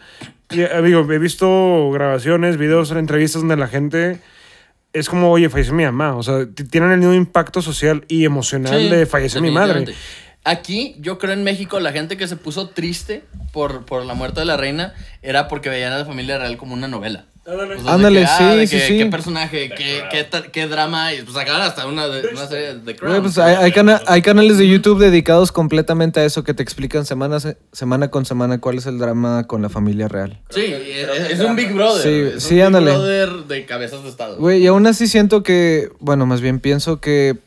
y, 0.51 0.61
eh, 0.61 0.69
digo, 0.83 0.99
he 1.11 1.17
visto 1.17 1.89
grabaciones, 1.91 2.57
videos, 2.57 2.91
entrevistas 2.91 3.41
donde 3.41 3.57
la 3.57 3.67
gente 3.67 4.19
es 4.93 5.09
como, 5.09 5.31
oye, 5.31 5.49
falleció 5.49 5.73
mi 5.73 5.83
mamá. 5.85 6.15
O 6.15 6.21
sea, 6.21 6.45
tienen 6.69 6.91
el 6.91 6.99
mismo 6.99 7.15
impacto 7.15 7.63
social 7.63 8.05
y 8.07 8.23
emocional 8.25 8.81
Sí, 8.81 8.87
de 8.89 9.07
falleció 9.07 9.41
mi 9.41 9.49
madre. 9.49 9.85
Aquí, 10.43 10.95
yo 10.99 11.17
creo 11.17 11.33
en 11.33 11.43
México, 11.43 11.79
la 11.79 11.91
gente 11.91 12.17
que 12.17 12.27
se 12.27 12.35
puso 12.37 12.69
triste 12.69 13.23
por, 13.51 13.83
por 13.85 14.05
la 14.05 14.13
muerte 14.13 14.41
de 14.41 14.45
la 14.45 14.57
reina 14.57 14.93
era 15.23 15.47
porque 15.47 15.69
veían 15.69 15.91
a 15.91 15.97
la 15.97 16.05
familia 16.05 16.37
real 16.37 16.55
como 16.55 16.75
una 16.75 16.87
novela. 16.87 17.25
O 17.47 17.55
sea, 17.55 17.65
de 17.65 17.89
Ándale, 17.89 18.19
que, 18.19 18.25
ah, 18.25 18.37
sí, 18.37 18.43
de 18.57 18.67
sí, 18.67 18.75
que, 18.77 18.87
sí. 18.87 18.97
Qué 18.97 19.05
personaje, 19.05 19.69
qué, 19.69 20.03
qué, 20.11 20.27
qué 20.51 20.67
drama. 20.67 21.13
Y 21.13 21.21
pues 21.21 21.33
sacaban 21.33 21.61
hasta 21.61 21.87
una, 21.87 22.07
de- 22.09 22.27
una 22.27 22.45
serie 22.45 22.73
de 22.73 22.79
The 22.81 22.95
Crown. 22.97 23.21
Pues 23.21 23.37
hay, 23.37 23.55
hay 23.55 23.71
cana- 23.71 24.01
hay 24.05 24.21
canales 24.21 24.57
de 24.57 24.67
YouTube 24.67 24.99
dedicados 24.99 25.53
completamente 25.53 26.19
a 26.19 26.25
eso 26.25 26.43
que 26.43 26.53
te 26.53 26.61
explican 26.61 27.05
semana, 27.05 27.39
se- 27.39 27.57
semana 27.71 28.09
con 28.09 28.25
semana 28.25 28.59
cuál 28.59 28.77
es 28.79 28.85
el 28.85 28.97
drama 28.99 29.45
con 29.47 29.61
la 29.61 29.69
familia 29.69 30.09
real. 30.09 30.41
Sí, 30.49 30.65
es, 30.65 31.31
es 31.31 31.39
un 31.39 31.55
Big 31.55 31.71
Brother. 31.73 32.03
Sí, 32.03 32.35
es 32.37 32.43
sí, 32.43 32.49
un 32.55 32.57
Big 32.57 32.65
ándale. 32.65 32.91
Brother 32.91 33.29
de 33.47 33.65
cabezas 33.65 34.03
de 34.03 34.09
estado. 34.09 34.35
Güey, 34.37 34.61
y 34.63 34.67
aún 34.67 34.85
así 34.85 35.07
siento 35.07 35.41
que, 35.43 35.89
bueno, 35.99 36.25
más 36.25 36.41
bien 36.41 36.59
pienso 36.59 36.99
que 36.99 37.37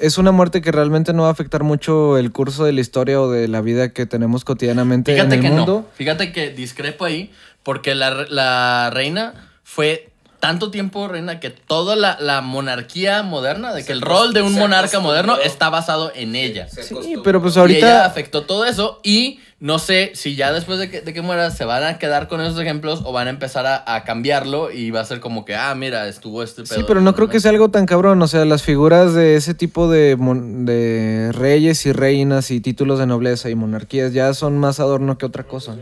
es 0.00 0.16
una 0.16 0.32
muerte 0.32 0.62
que 0.62 0.72
realmente 0.72 1.12
no 1.12 1.22
va 1.24 1.28
a 1.28 1.32
afectar 1.32 1.62
mucho 1.62 2.16
el 2.16 2.32
curso 2.32 2.64
de 2.64 2.72
la 2.72 2.80
historia 2.80 3.20
o 3.20 3.30
de 3.30 3.48
la 3.48 3.60
vida 3.60 3.92
que 3.92 4.06
tenemos 4.06 4.44
cotidianamente 4.44 5.12
Fíjate 5.12 5.34
en 5.34 5.40
que 5.42 5.46
el 5.48 5.52
no. 5.52 5.58
mundo. 5.58 5.88
Fíjate 5.94 6.32
que 6.32 6.48
discrepo 6.50 7.04
ahí, 7.04 7.30
porque 7.62 7.94
la, 7.94 8.10
re- 8.10 8.28
la 8.30 8.90
reina 8.92 9.50
fue 9.64 10.06
tanto 10.40 10.70
tiempo 10.70 11.06
reina 11.06 11.38
que 11.38 11.50
toda 11.50 11.96
la, 11.96 12.16
la 12.18 12.40
monarquía 12.40 13.22
moderna, 13.22 13.74
de 13.74 13.84
que 13.84 13.92
el 13.92 14.00
rol 14.00 14.32
de 14.32 14.40
un 14.40 14.54
monarca 14.54 14.98
moderno 14.98 15.36
está 15.36 15.68
basado 15.68 16.10
en 16.14 16.34
ella. 16.34 16.66
Sí, 16.70 17.16
pero 17.22 17.42
pues 17.42 17.56
Y 17.56 17.58
ella 17.58 17.60
ahorita... 17.60 18.04
afectó 18.06 18.44
todo 18.44 18.64
eso 18.64 19.00
y 19.02 19.40
no 19.58 19.78
sé 19.78 20.12
si 20.14 20.36
ya 20.36 20.50
después 20.50 20.78
de 20.78 20.88
que, 20.90 21.02
de 21.02 21.12
que 21.12 21.20
muera 21.20 21.50
se 21.50 21.66
van 21.66 21.84
a 21.84 21.98
quedar 21.98 22.26
con 22.26 22.40
esos 22.40 22.58
ejemplos 22.58 23.02
o 23.04 23.12
van 23.12 23.26
a 23.26 23.30
empezar 23.30 23.66
a, 23.66 23.84
a 23.94 24.04
cambiarlo 24.04 24.70
y 24.70 24.90
va 24.90 25.00
a 25.00 25.04
ser 25.04 25.20
como 25.20 25.44
que, 25.44 25.54
ah, 25.54 25.74
mira, 25.74 26.08
estuvo 26.08 26.42
este 26.42 26.62
pedo. 26.62 26.74
Sí, 26.76 26.84
pero 26.88 27.02
no 27.02 27.14
creo 27.14 27.28
que 27.28 27.38
sea 27.38 27.50
algo 27.50 27.68
tan 27.70 27.84
cabrón. 27.84 28.22
O 28.22 28.26
sea, 28.26 28.46
las 28.46 28.62
figuras 28.62 29.12
de 29.12 29.36
ese 29.36 29.52
tipo 29.52 29.90
de, 29.90 30.16
mon- 30.16 30.64
de 30.64 31.32
reyes 31.32 31.84
y 31.84 31.92
reinas 31.92 32.50
y 32.50 32.62
títulos 32.62 32.98
de 32.98 33.04
nobleza 33.06 33.50
y 33.50 33.54
monarquías 33.54 34.14
ya 34.14 34.32
son 34.32 34.56
más 34.56 34.80
adorno 34.80 35.18
que 35.18 35.26
otra 35.26 35.44
cosa. 35.44 35.76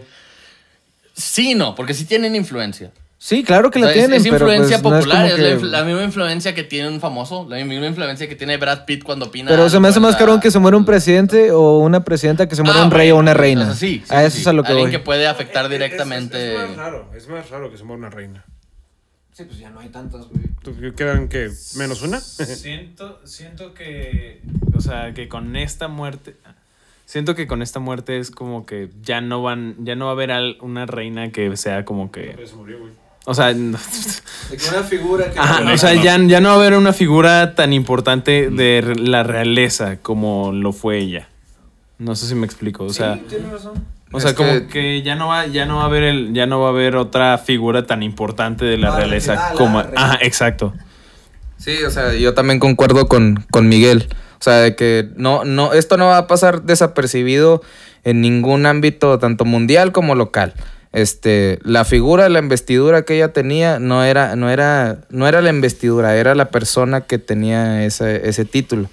Sí, 1.18 1.54
no, 1.54 1.74
porque 1.74 1.92
sí 1.94 2.04
tienen 2.06 2.34
influencia. 2.36 2.92
Sí, 3.20 3.42
claro 3.42 3.72
que 3.72 3.80
O 3.80 3.82
la 3.82 3.88
sea, 3.88 3.94
es- 3.96 4.00
tienen, 4.06 4.16
es, 4.18 4.22
pero 4.22 4.34
influencia 4.46 4.80
pues, 4.80 4.92
no 4.92 4.98
es 5.00 5.04
popular, 5.04 5.26
es, 5.26 5.38
la, 5.40 5.48
que- 5.48 5.56
influ- 5.58 5.70
la 5.70 5.82
misma 5.84 6.04
influencia 6.04 6.54
que 6.54 6.62
tiene 6.62 6.88
un 6.88 7.00
famoso, 7.00 7.44
la 7.48 7.56
misma 7.64 7.86
influencia 7.86 8.28
que 8.28 8.36
tiene 8.36 8.56
Brad 8.58 8.84
Pitt 8.84 9.02
cuando 9.02 9.26
opina. 9.26 9.50
Pero 9.50 9.68
se 9.68 9.80
me 9.80 9.88
hace 9.88 9.98
más 9.98 10.18
la- 10.20 10.40
que 10.40 10.50
se 10.52 10.58
muera 10.60 10.76
un 10.76 10.84
presidente 10.84 11.50
o 11.50 11.78
una 11.80 12.04
presidenta 12.04 12.48
que 12.48 12.54
se 12.54 12.62
muera 12.62 12.80
Ah, 12.80 12.84
un 12.84 12.92
rey 12.92 13.10
o 13.10 13.16
una 13.16 13.34
reina. 13.34 13.62
o 13.62 13.66
sea, 13.66 13.74
sí, 13.74 14.02
sí, 14.06 14.14
a 14.14 14.22
eso 14.22 14.36
sí. 14.36 14.42
es 14.42 14.46
a 14.46 14.52
lo 14.52 14.62
que 14.62 14.68
Alguien 14.68 14.84
voy. 14.86 14.92
que 14.92 15.00
puede 15.00 15.26
afectar 15.26 15.68
directamente. 15.68 16.54
Es, 16.54 16.68
más 16.68 16.76
raro, 16.76 17.10
es 17.16 17.26
más 17.28 17.50
raro 17.50 17.72
que 17.72 17.76
se 17.76 17.82
muera 17.82 17.98
una 17.98 18.10
reina. 18.10 18.44
Sí, 19.32 19.44
pues 19.44 19.58
ya 19.58 19.70
no 19.70 19.80
hay 19.80 19.88
tantas, 19.88 20.26
güey. 20.28 20.44
¿Tú- 20.62 20.76
¿Quedan 20.96 21.28
que 21.28 21.50
menos 21.76 22.02
una? 22.02 22.20
Siento, 22.20 23.20
siento 23.24 23.74
que, 23.74 24.42
o 24.76 24.80
sea, 24.80 25.12
que 25.14 25.28
con 25.28 25.56
esta 25.56 25.88
muerte, 25.88 26.36
siento 27.08 27.34
que 27.34 27.46
con 27.46 27.62
esta 27.62 27.80
muerte 27.80 28.18
es 28.18 28.30
como 28.30 28.66
que 28.66 28.90
ya 29.02 29.22
no 29.22 29.42
van, 29.42 29.76
ya 29.78 29.94
no 29.96 30.04
va 30.04 30.10
a 30.10 30.14
haber 30.14 30.30
al- 30.30 30.58
una 30.60 30.84
reina 30.84 31.30
que 31.32 31.56
sea 31.56 31.86
como 31.86 32.12
que, 32.12 32.36
o 33.24 33.32
sea, 33.32 33.54
no- 33.54 33.78
De 34.50 34.56
que 34.58 34.68
una 34.68 34.82
figura 34.82 35.30
que... 35.30 35.38
Ajá, 35.38 35.72
o 35.72 35.78
sea, 35.78 35.94
ya, 35.94 36.18
ya 36.26 36.40
no 36.42 36.48
va 36.50 36.54
a 36.56 36.58
haber 36.58 36.74
una 36.74 36.92
figura 36.92 37.54
tan 37.54 37.72
importante 37.72 38.50
de 38.50 38.82
re- 38.84 38.96
la 38.96 39.22
realeza 39.22 39.96
como 40.02 40.52
lo 40.52 40.72
fue 40.74 40.98
ella. 40.98 41.28
No 41.98 42.14
sé 42.14 42.26
si 42.26 42.34
me 42.34 42.44
explico, 42.44 42.84
o 42.84 42.92
sea, 42.92 43.14
sí, 43.14 43.22
tienes 43.26 43.50
razón. 43.52 43.82
o 44.12 44.20
sea, 44.20 44.30
Es 44.30 44.36
como 44.36 44.50
que- 44.52 44.66
que 44.66 45.02
ya 45.02 45.14
no 45.14 45.28
va, 45.28 45.46
ya 45.46 45.64
no 45.64 45.76
va 45.76 45.84
a 45.84 45.86
haber 45.86 46.02
el, 46.02 46.34
ya 46.34 46.44
no 46.46 46.60
va 46.60 46.66
a 46.66 46.70
haber 46.72 46.94
otra 46.96 47.38
figura 47.38 47.86
tan 47.86 48.02
importante 48.02 48.66
de 48.66 48.76
la 48.76 48.92
Ah, 48.92 48.96
realeza 48.98 49.34
la 49.34 49.52
como, 49.54 49.82
reina. 49.82 50.04
ajá, 50.04 50.18
exacto. 50.20 50.74
Sí, 51.56 51.82
o 51.84 51.90
sea, 51.90 52.12
yo 52.14 52.34
también 52.34 52.58
concuerdo 52.60 53.08
con, 53.08 53.46
con 53.50 53.66
Miguel. 53.68 54.08
O 54.40 54.42
sea, 54.42 54.54
de 54.54 54.76
que 54.76 55.08
no, 55.16 55.44
no, 55.44 55.72
esto 55.72 55.96
no 55.96 56.06
va 56.06 56.18
a 56.18 56.26
pasar 56.26 56.62
desapercibido 56.62 57.62
en 58.04 58.20
ningún 58.20 58.66
ámbito, 58.66 59.18
tanto 59.18 59.44
mundial 59.44 59.92
como 59.92 60.14
local. 60.14 60.54
Este, 60.92 61.58
la 61.62 61.84
figura, 61.84 62.28
la 62.28 62.38
investidura 62.38 63.02
que 63.02 63.16
ella 63.16 63.32
tenía, 63.32 63.78
no 63.78 64.04
era, 64.04 64.36
no 64.36 64.48
era, 64.48 65.00
no 65.10 65.28
era 65.28 65.42
la 65.42 65.50
investidura, 65.50 66.16
era 66.16 66.34
la 66.34 66.50
persona 66.50 67.02
que 67.02 67.18
tenía 67.18 67.84
ese, 67.84 68.28
ese 68.28 68.44
título. 68.44 68.88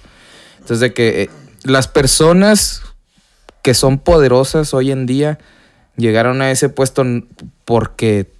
Entonces, 0.54 0.80
de 0.80 0.92
que 0.92 1.22
eh, 1.22 1.30
las 1.64 1.88
personas 1.88 2.82
que 3.62 3.74
son 3.74 3.98
poderosas 3.98 4.74
hoy 4.74 4.90
en 4.90 5.06
día 5.06 5.38
llegaron 5.96 6.42
a 6.42 6.50
ese 6.50 6.68
puesto 6.68 7.04
porque 7.64 8.30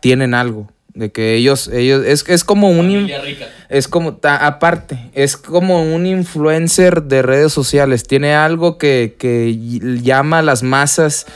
tienen 0.00 0.34
algo. 0.34 0.68
De 0.94 1.10
que 1.10 1.34
ellos, 1.34 1.66
ellos, 1.68 2.04
es, 2.06 2.24
es 2.28 2.44
como 2.44 2.70
un... 2.70 3.08
rica. 3.08 3.48
es 3.68 3.88
como, 3.88 4.14
ta- 4.14 4.46
aparte, 4.46 5.10
es 5.12 5.36
como 5.36 5.82
un 5.92 6.06
influencer 6.06 7.02
de 7.02 7.20
redes 7.22 7.52
sociales. 7.52 8.04
Tiene 8.04 8.34
algo 8.34 8.78
que, 8.78 9.16
que 9.18 9.58
llama 10.02 10.38
a 10.38 10.42
las 10.42 10.62
masas 10.62 11.26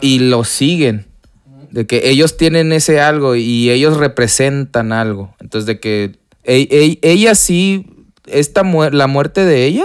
y 0.00 0.20
lo 0.20 0.44
siguen. 0.44 1.06
De 1.70 1.86
que 1.86 2.08
ellos 2.08 2.36
tienen 2.38 2.72
ese 2.72 3.00
algo 3.00 3.34
y 3.36 3.68
ellos 3.70 3.98
representan 3.98 4.92
algo. 4.92 5.34
Entonces, 5.40 5.66
de 5.66 5.80
que 5.80 6.12
e- 6.44 6.68
e- 6.70 6.98
ella 7.02 7.34
sí, 7.34 7.86
esta 8.26 8.62
la 8.62 9.06
muerte 9.06 9.44
de 9.44 9.66
ella 9.66 9.84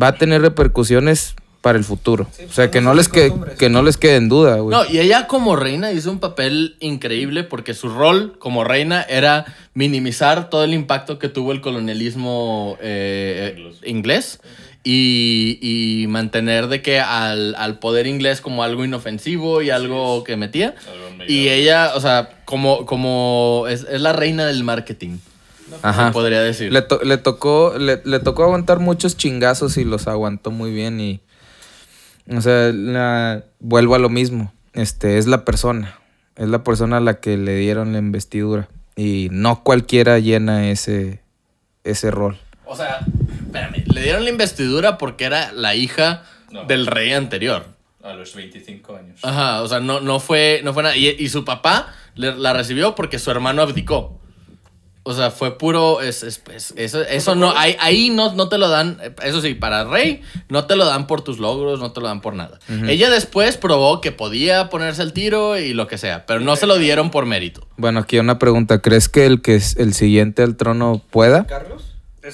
va 0.00 0.08
a 0.08 0.14
tener 0.16 0.40
repercusiones 0.40 1.34
para 1.60 1.76
el 1.78 1.84
futuro. 1.84 2.26
o 2.48 2.52
sea, 2.52 2.70
que 2.70 2.80
no, 2.80 2.94
les 2.94 3.08
que, 3.08 3.32
que 3.58 3.68
no 3.68 3.82
les 3.82 3.96
quede 3.98 4.16
en 4.16 4.28
duda, 4.30 4.56
güey. 4.56 4.74
No, 4.76 4.84
y 4.90 4.98
ella 4.98 5.26
como 5.26 5.56
reina 5.56 5.92
hizo 5.92 6.10
un 6.10 6.18
papel 6.18 6.76
increíble 6.80 7.44
porque 7.44 7.74
su 7.74 7.88
rol 7.90 8.38
como 8.38 8.64
reina 8.64 9.02
era 9.02 9.44
minimizar 9.74 10.48
todo 10.48 10.64
el 10.64 10.72
impacto 10.72 11.18
que 11.18 11.28
tuvo 11.28 11.52
el 11.52 11.60
colonialismo 11.60 12.78
eh, 12.80 13.72
inglés 13.84 14.40
y, 14.84 15.58
y 15.60 16.06
mantener 16.06 16.68
de 16.68 16.80
que 16.80 16.98
al, 17.00 17.54
al 17.56 17.78
poder 17.78 18.06
inglés 18.06 18.40
como 18.40 18.62
algo 18.62 18.82
inofensivo 18.84 19.60
y 19.60 19.68
algo 19.68 20.24
que 20.24 20.36
metía. 20.38 20.74
Y 21.28 21.48
ella, 21.48 21.92
o 21.94 22.00
sea, 22.00 22.40
como, 22.46 22.86
como 22.86 23.66
es, 23.68 23.86
es 23.90 24.00
la 24.00 24.14
reina 24.14 24.46
del 24.46 24.64
marketing, 24.64 25.18
Ajá. 25.82 26.06
se 26.06 26.12
podría 26.14 26.40
decir. 26.40 26.72
Le, 26.72 26.80
to- 26.80 27.00
le 27.04 27.18
tocó, 27.18 27.74
le, 27.78 28.00
le 28.04 28.18
tocó 28.20 28.44
aguantar 28.44 28.78
muchos 28.78 29.18
chingazos 29.18 29.76
y 29.76 29.84
los 29.84 30.08
aguantó 30.08 30.50
muy 30.50 30.72
bien 30.72 30.98
y... 31.00 31.20
O 32.34 32.40
sea, 32.40 32.70
la- 32.72 33.44
vuelvo 33.58 33.94
a 33.94 33.98
lo 33.98 34.08
mismo. 34.08 34.52
Este, 34.72 35.18
es 35.18 35.26
la 35.26 35.44
persona. 35.44 35.98
Es 36.36 36.48
la 36.48 36.62
persona 36.62 36.98
a 36.98 37.00
la 37.00 37.20
que 37.20 37.36
le 37.36 37.56
dieron 37.56 37.92
la 37.92 37.98
investidura. 37.98 38.68
Y 38.96 39.28
no 39.32 39.62
cualquiera 39.62 40.18
llena 40.18 40.68
ese, 40.70 41.22
ese 41.84 42.10
rol. 42.10 42.38
O 42.66 42.76
sea, 42.76 43.00
espérame, 43.46 43.84
le 43.92 44.02
dieron 44.02 44.24
la 44.24 44.30
investidura 44.30 44.96
porque 44.98 45.24
era 45.24 45.52
la 45.52 45.74
hija 45.74 46.22
No. 46.52 46.64
del 46.64 46.86
rey 46.86 47.12
anterior. 47.12 47.64
A 48.02 48.14
los 48.14 48.34
25 48.34 48.96
años. 48.96 49.20
Ajá, 49.24 49.60
o 49.62 49.68
sea, 49.68 49.80
no, 49.80 50.00
no 50.00 50.20
fue, 50.20 50.60
no 50.64 50.72
fue 50.72 50.82
nada. 50.82 50.96
Y, 50.96 51.08
y 51.18 51.28
su 51.28 51.44
papá 51.44 51.92
le- 52.14 52.34
la 52.36 52.52
recibió 52.52 52.94
porque 52.94 53.18
su 53.18 53.30
hermano 53.30 53.62
abdicó. 53.62 54.19
O 55.02 55.14
sea, 55.14 55.30
fue 55.30 55.56
puro. 55.56 56.02
Es, 56.02 56.22
es- 56.22 56.42
es- 56.54 56.74
eso, 56.76 57.00
eso 57.02 57.34
no. 57.34 57.56
Ahí, 57.56 57.74
ahí 57.80 58.10
no, 58.10 58.34
no 58.34 58.48
te 58.50 58.58
lo 58.58 58.68
dan. 58.68 58.98
Eso 59.24 59.40
sí, 59.40 59.54
para 59.54 59.84
rey, 59.84 60.20
no 60.50 60.66
te 60.66 60.76
lo 60.76 60.84
dan 60.84 61.06
por 61.06 61.22
tus 61.22 61.38
logros, 61.38 61.80
no 61.80 61.92
te 61.92 62.00
lo 62.00 62.06
dan 62.06 62.20
por 62.20 62.34
nada. 62.34 62.58
Ella 62.86 63.08
después 63.08 63.56
probó 63.56 64.00
que 64.02 64.12
podía 64.12 64.68
ponerse 64.68 65.02
el 65.02 65.12
tiro 65.14 65.58
y 65.58 65.72
lo 65.72 65.86
que 65.86 65.96
sea, 65.98 66.26
pero 66.26 66.40
no 66.40 66.54
se 66.56 66.66
lo 66.66 66.76
dieron 66.76 67.10
por 67.10 67.24
mérito. 67.26 67.66
Bueno, 67.78 68.00
aquí 68.00 68.18
una 68.18 68.38
pregunta. 68.38 68.82
¿Crees 68.82 69.08
que 69.08 69.24
el 69.26 69.40
que 69.40 69.54
es 69.56 69.76
el 69.78 69.94
siguiente 69.94 70.42
al 70.42 70.56
trono 70.56 71.00
pueda? 71.10 71.46
¿Carlos? 71.46 71.82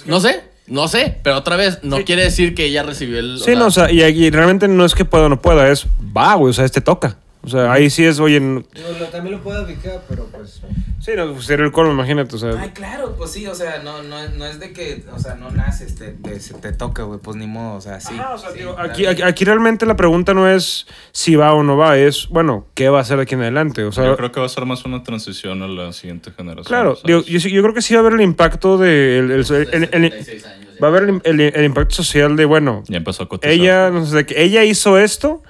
No 0.04 0.18
sé, 0.20 0.42
no 0.66 0.88
sé, 0.88 1.18
pero 1.22 1.36
otra 1.36 1.54
vez, 1.54 1.78
no 1.82 2.02
quiere 2.04 2.24
decir 2.24 2.56
que 2.56 2.64
ella 2.64 2.82
recibió 2.82 3.20
el. 3.20 3.38
Sí, 3.38 3.54
no, 3.54 3.66
o 3.66 3.70
sea, 3.70 3.92
y, 3.92 4.02
y 4.02 4.30
realmente 4.30 4.66
no 4.66 4.84
es 4.84 4.94
que 4.96 5.04
pueda 5.04 5.26
o 5.26 5.28
no 5.28 5.40
pueda, 5.40 5.70
es 5.70 5.86
va, 6.16 6.34
güey, 6.34 6.50
o 6.50 6.52
sea, 6.52 6.64
este 6.64 6.80
toca. 6.80 7.18
O 7.46 7.48
sea, 7.48 7.70
ahí 7.72 7.88
sí 7.90 8.04
es, 8.04 8.18
oye, 8.18 8.40
no- 8.40 8.64
lo- 8.98 9.06
también 9.06 9.36
lo 9.36 9.40
puede 9.42 9.60
abdicar, 9.60 10.02
pero 10.08 10.24
pues... 10.26 10.60
sí, 11.00 11.12
no, 11.16 11.32
pues, 11.32 11.46
sería 11.46 11.64
el 11.64 11.70
colmo, 11.70 11.92
imagínate, 11.92 12.34
o 12.34 12.38
sea. 12.40 12.50
Ay, 12.60 12.70
claro, 12.70 13.14
pues 13.16 13.30
sí, 13.30 13.46
o 13.46 13.54
sea, 13.54 13.80
no, 13.84 14.02
no, 14.02 14.28
no 14.30 14.46
es 14.46 14.58
de 14.58 14.72
que, 14.72 15.04
o 15.14 15.18
sea, 15.20 15.36
no 15.36 15.50
naces, 15.52 15.94
te, 15.94 16.08
te, 16.08 16.40
se 16.40 16.54
te 16.54 16.72
toca, 16.72 17.04
güey, 17.04 17.20
pues 17.20 17.36
ni 17.36 17.46
modo, 17.46 17.76
o 17.76 17.80
sea, 17.80 18.00
sí. 18.00 18.14
Ajá, 18.18 18.34
o 18.34 18.38
sea, 18.38 18.50
sí, 18.50 18.58
digo, 18.58 18.74
aquí, 18.76 19.06
aquí, 19.06 19.22
aquí 19.22 19.44
realmente 19.44 19.86
la 19.86 19.94
pregunta 19.94 20.34
no 20.34 20.50
es 20.50 20.88
si 21.12 21.36
va 21.36 21.52
o 21.54 21.62
no 21.62 21.76
va, 21.76 21.96
es, 21.96 22.28
bueno, 22.30 22.66
¿qué 22.74 22.88
va 22.88 22.98
a 22.98 23.02
hacer 23.02 23.20
aquí 23.20 23.34
en 23.36 23.42
adelante? 23.42 23.84
O 23.84 23.92
sea, 23.92 24.06
Yo 24.06 24.16
creo 24.16 24.32
que 24.32 24.40
va 24.40 24.46
a 24.46 24.48
ser 24.48 24.66
más 24.66 24.84
una 24.84 25.04
transición 25.04 25.62
a 25.62 25.68
la 25.68 25.92
siguiente 25.92 26.32
generación. 26.32 26.64
claro, 26.64 26.98
digo, 27.04 27.22
yo, 27.22 27.38
sí- 27.38 27.52
yo 27.52 27.62
creo 27.62 27.74
que 27.74 27.82
sí 27.82 27.94
va 27.94 28.00
a 28.00 28.02
haber 28.02 28.14
el 28.14 28.22
impacto 28.22 28.76
de... 28.76 29.20
el- 29.20 29.30
el- 29.30 29.30
el- 29.32 29.44
el- 29.44 30.10
76 30.10 30.46
años 30.46 30.66
ya. 30.74 30.80
va 30.82 30.88
a 30.88 30.90
haber 30.90 31.02
el, 31.04 31.20
el- 31.22 31.40
el 31.54 31.64
impacto 31.64 31.94
social 31.94 32.34
de, 32.34 32.44
bueno, 32.44 32.82
Ya 32.88 32.96
empezó 32.96 33.22
a 33.22 33.28
cotizar. 33.28 33.52
ella, 33.52 33.90
no 33.90 34.04
sé, 34.04 34.16
de 34.16 34.26
que 34.26 34.42
ella 34.42 34.64
hizo 34.64 34.98
esto, 34.98 35.42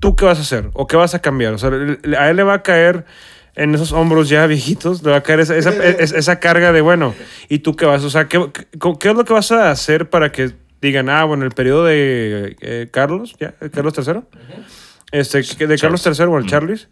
¿tú 0.00 0.16
qué 0.16 0.24
vas 0.24 0.38
a 0.38 0.42
hacer? 0.42 0.70
¿O 0.74 0.86
qué 0.86 0.96
vas 0.96 1.14
a 1.14 1.20
cambiar? 1.20 1.54
O 1.54 1.58
sea, 1.58 1.70
a 2.18 2.30
él 2.30 2.36
le 2.36 2.42
va 2.42 2.54
a 2.54 2.62
caer 2.62 3.04
en 3.54 3.74
esos 3.74 3.92
hombros 3.92 4.28
ya 4.28 4.46
viejitos, 4.46 5.02
le 5.02 5.10
va 5.10 5.16
a 5.18 5.22
caer 5.22 5.40
esa, 5.40 5.56
esa, 5.56 5.70
es- 5.84 6.12
esa 6.12 6.40
carga 6.40 6.72
de, 6.72 6.80
bueno, 6.82 7.14
¿y 7.48 7.60
tú 7.60 7.74
qué 7.76 7.86
vas? 7.86 8.02
O 8.04 8.10
sea, 8.10 8.28
¿qué, 8.28 8.38
qué, 8.52 8.68
qué 9.00 9.08
es 9.10 9.14
lo 9.14 9.24
que 9.24 9.32
vas 9.32 9.50
a 9.52 9.70
hacer 9.70 10.10
para 10.10 10.30
que 10.32 10.50
digan, 10.82 11.08
ah, 11.08 11.24
bueno, 11.24 11.44
el 11.44 11.52
periodo 11.52 11.84
de 11.86 12.56
eh, 12.60 12.88
Carlos, 12.90 13.34
¿ya? 13.40 13.54
¿Carlos 13.72 13.94
III? 13.96 14.20
Este, 15.12 15.42
que- 15.42 15.66
de 15.66 15.78
Carlos 15.78 16.04
III, 16.04 16.24
o 16.26 16.38
el 16.38 16.46
Charles. 16.46 16.88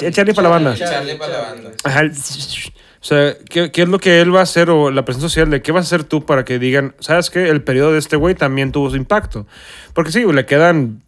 El 0.00 0.12
Charlie 0.12 0.34
para 0.34 0.48
la 0.48 0.54
banda. 0.54 0.74
Charlie 0.74 1.14
para 1.16 1.32
la 1.32 1.40
banda. 1.40 1.70
Ajá, 1.84 2.02
O 2.02 3.04
sea, 3.04 3.34
¿qué, 3.48 3.70
qué 3.70 3.82
es 3.82 3.88
lo 3.88 3.98
que 3.98 4.20
él 4.20 4.34
va 4.34 4.40
a 4.40 4.42
hacer 4.44 4.70
o 4.70 4.90
la 4.90 5.04
presencia 5.04 5.28
social 5.28 5.50
de 5.50 5.60
qué 5.62 5.70
vas 5.72 5.84
a 5.84 5.88
hacer 5.94 6.04
tú 6.04 6.24
para 6.24 6.44
que 6.44 6.58
digan, 6.58 6.94
¿sabes 7.00 7.30
qué? 7.30 7.48
El 7.48 7.62
periodo 7.62 7.92
de 7.92 7.98
este 7.98 8.16
güey 8.16 8.34
también 8.34 8.72
tuvo 8.72 8.90
su 8.90 8.96
impacto. 8.96 9.46
Porque 9.92 10.10
sí, 10.12 10.22
güey, 10.24 10.34
le 10.36 10.46
quedan 10.46 11.02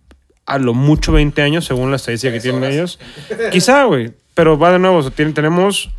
a 0.47 0.59
lo 0.59 0.75
mucho 0.75 1.13
20 1.13 1.41
años 1.43 1.65
según 1.65 1.91
la 1.91 1.97
estadística 1.97 2.33
que 2.33 2.41
tienen 2.41 2.65
ellos. 2.65 2.99
Quizá, 3.51 3.85
güey, 3.85 4.13
pero 4.35 4.59
va 4.59 4.73
de 4.73 4.79
nuevo, 4.79 4.99
o 4.99 5.03
sea, 5.03 5.11
tienen- 5.11 5.35
tenemos, 5.35 5.91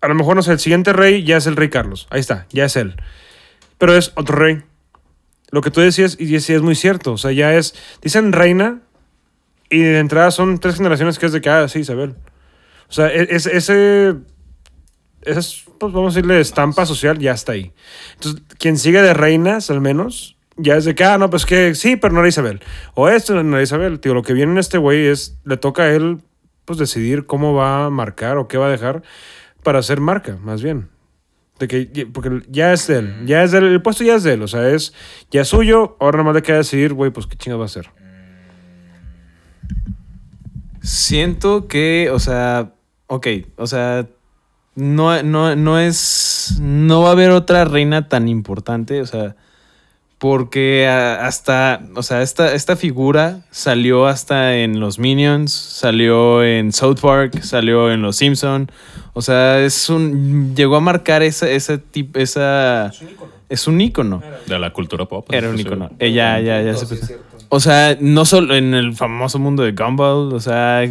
a 0.00 0.08
lo 0.08 0.14
mejor, 0.14 0.36
no 0.36 0.42
sé, 0.42 0.52
el 0.52 0.58
siguiente 0.58 0.92
rey 0.92 1.22
ya 1.24 1.36
es 1.36 1.46
el 1.46 1.56
rey 1.56 1.68
Carlos. 1.68 2.06
Ahí 2.10 2.20
está, 2.20 2.46
ya 2.50 2.64
es 2.64 2.76
él. 2.76 2.96
Pero 3.78 3.94
es 3.96 4.12
otro 4.16 4.36
rey. 4.36 4.62
Lo 5.50 5.60
que 5.60 5.70
tú 5.70 5.80
decías, 5.80 6.16
y 6.20 6.38
sí 6.40 6.52
es 6.52 6.62
muy 6.62 6.74
cierto, 6.74 7.12
o 7.12 7.18
sea, 7.18 7.32
ya 7.32 7.54
es, 7.54 7.74
dicen 8.02 8.32
reina, 8.32 8.80
y 9.70 9.78
de 9.80 9.98
entrada 9.98 10.30
son 10.30 10.58
tres 10.58 10.76
generaciones 10.76 11.18
que 11.18 11.26
es 11.26 11.32
de 11.32 11.40
que, 11.40 11.48
ah, 11.50 11.68
sí, 11.68 11.80
Isabel. 11.80 12.16
O 12.88 12.92
sea, 12.92 13.08
e- 13.08 13.28
es, 13.30 13.46
ese, 13.46 14.14
esa 15.22 15.40
es, 15.40 15.64
pues 15.78 15.92
vamos 15.92 16.14
a 16.14 16.16
decirle, 16.16 16.40
estampa 16.40 16.86
social 16.86 17.18
ya 17.18 17.32
está 17.32 17.52
ahí. 17.52 17.72
Entonces, 18.14 18.42
quien 18.58 18.78
sigue 18.78 19.00
de 19.02 19.14
reinas, 19.14 19.70
al 19.70 19.80
menos, 19.80 20.36
ya 20.58 20.76
es 20.76 20.84
de 20.84 20.94
que, 20.94 21.04
ah, 21.04 21.18
no, 21.18 21.30
pues 21.30 21.46
que 21.46 21.74
sí, 21.74 21.96
pero 21.96 22.12
no 22.12 22.20
era 22.20 22.28
Isabel. 22.28 22.60
O 22.94 23.08
esto 23.08 23.42
no 23.42 23.56
era 23.56 23.62
Isabel. 23.62 24.00
Tío, 24.00 24.12
lo 24.12 24.22
que 24.22 24.34
viene 24.34 24.52
en 24.52 24.58
este 24.58 24.76
güey 24.76 25.06
es, 25.06 25.38
le 25.44 25.56
toca 25.56 25.84
a 25.84 25.92
él, 25.92 26.18
pues 26.64 26.78
decidir 26.78 27.26
cómo 27.26 27.54
va 27.54 27.86
a 27.86 27.90
marcar 27.90 28.36
o 28.36 28.48
qué 28.48 28.58
va 28.58 28.66
a 28.66 28.70
dejar 28.70 29.02
para 29.62 29.78
hacer 29.78 30.00
marca, 30.00 30.36
más 30.42 30.62
bien. 30.62 30.88
De 31.58 31.66
que, 31.66 32.06
porque 32.06 32.42
ya 32.48 32.72
es 32.72 32.86
de 32.86 32.98
él, 32.98 33.26
ya 33.26 33.42
es 33.42 33.50
de 33.50 33.58
él, 33.58 33.64
el 33.64 33.82
puesto 33.82 34.04
ya 34.04 34.14
es 34.14 34.22
de 34.22 34.34
él, 34.34 34.42
o 34.42 34.48
sea, 34.48 34.68
es, 34.70 34.94
ya 35.30 35.40
es 35.40 35.48
suyo, 35.48 35.96
ahora 35.98 36.18
nada 36.18 36.26
más 36.26 36.34
le 36.36 36.42
queda 36.42 36.58
decidir, 36.58 36.92
güey, 36.92 37.10
pues 37.10 37.26
qué 37.26 37.36
chingados 37.36 37.60
va 37.60 37.64
a 37.64 37.66
hacer. 37.66 37.90
Siento 40.80 41.66
que, 41.66 42.10
o 42.12 42.20
sea, 42.20 42.74
ok, 43.08 43.26
o 43.56 43.66
sea, 43.66 44.06
no, 44.76 45.20
no, 45.24 45.56
no 45.56 45.78
es, 45.80 46.58
no 46.60 47.02
va 47.02 47.08
a 47.08 47.12
haber 47.12 47.30
otra 47.30 47.64
reina 47.64 48.08
tan 48.08 48.28
importante, 48.28 49.00
o 49.00 49.06
sea, 49.06 49.34
porque 50.18 50.86
a- 50.88 51.26
hasta, 51.26 51.80
o 51.94 52.02
sea, 52.02 52.22
esta, 52.22 52.52
esta 52.54 52.74
figura 52.76 53.40
salió 53.50 54.06
hasta 54.06 54.56
en 54.56 54.80
los 54.80 54.98
Minions, 54.98 55.52
salió 55.52 56.42
en 56.42 56.72
South 56.72 56.98
Park, 57.00 57.40
salió 57.42 57.90
en 57.92 58.02
Los 58.02 58.16
Simpson, 58.16 58.70
o 59.12 59.22
sea, 59.22 59.60
es 59.60 59.88
un, 59.88 60.54
llegó 60.56 60.76
a 60.76 60.80
marcar 60.80 61.22
esa, 61.22 61.48
ese 61.48 61.78
tipo, 61.78 62.18
esa, 62.18 62.90
es 63.48 63.66
un 63.68 63.80
ícono. 63.80 64.20
De 64.46 64.58
la 64.58 64.72
cultura 64.72 65.04
pop. 65.06 65.26
Era 65.32 65.50
un 65.50 65.58
icono. 65.58 65.90
Ella 65.98 66.40
ya, 66.40 66.62
ya 66.62 66.72
No, 66.72 66.78
se 66.78 66.86
sí, 66.86 66.94
es. 67.02 67.14
O 67.50 67.60
sea, 67.60 67.96
no 68.00 68.24
solo 68.24 68.54
en 68.56 68.74
el 68.74 68.94
famoso 68.94 69.38
mundo 69.38 69.62
de 69.62 69.72
Gumball, 69.72 70.32
o 70.34 70.40
sea, 70.40 70.82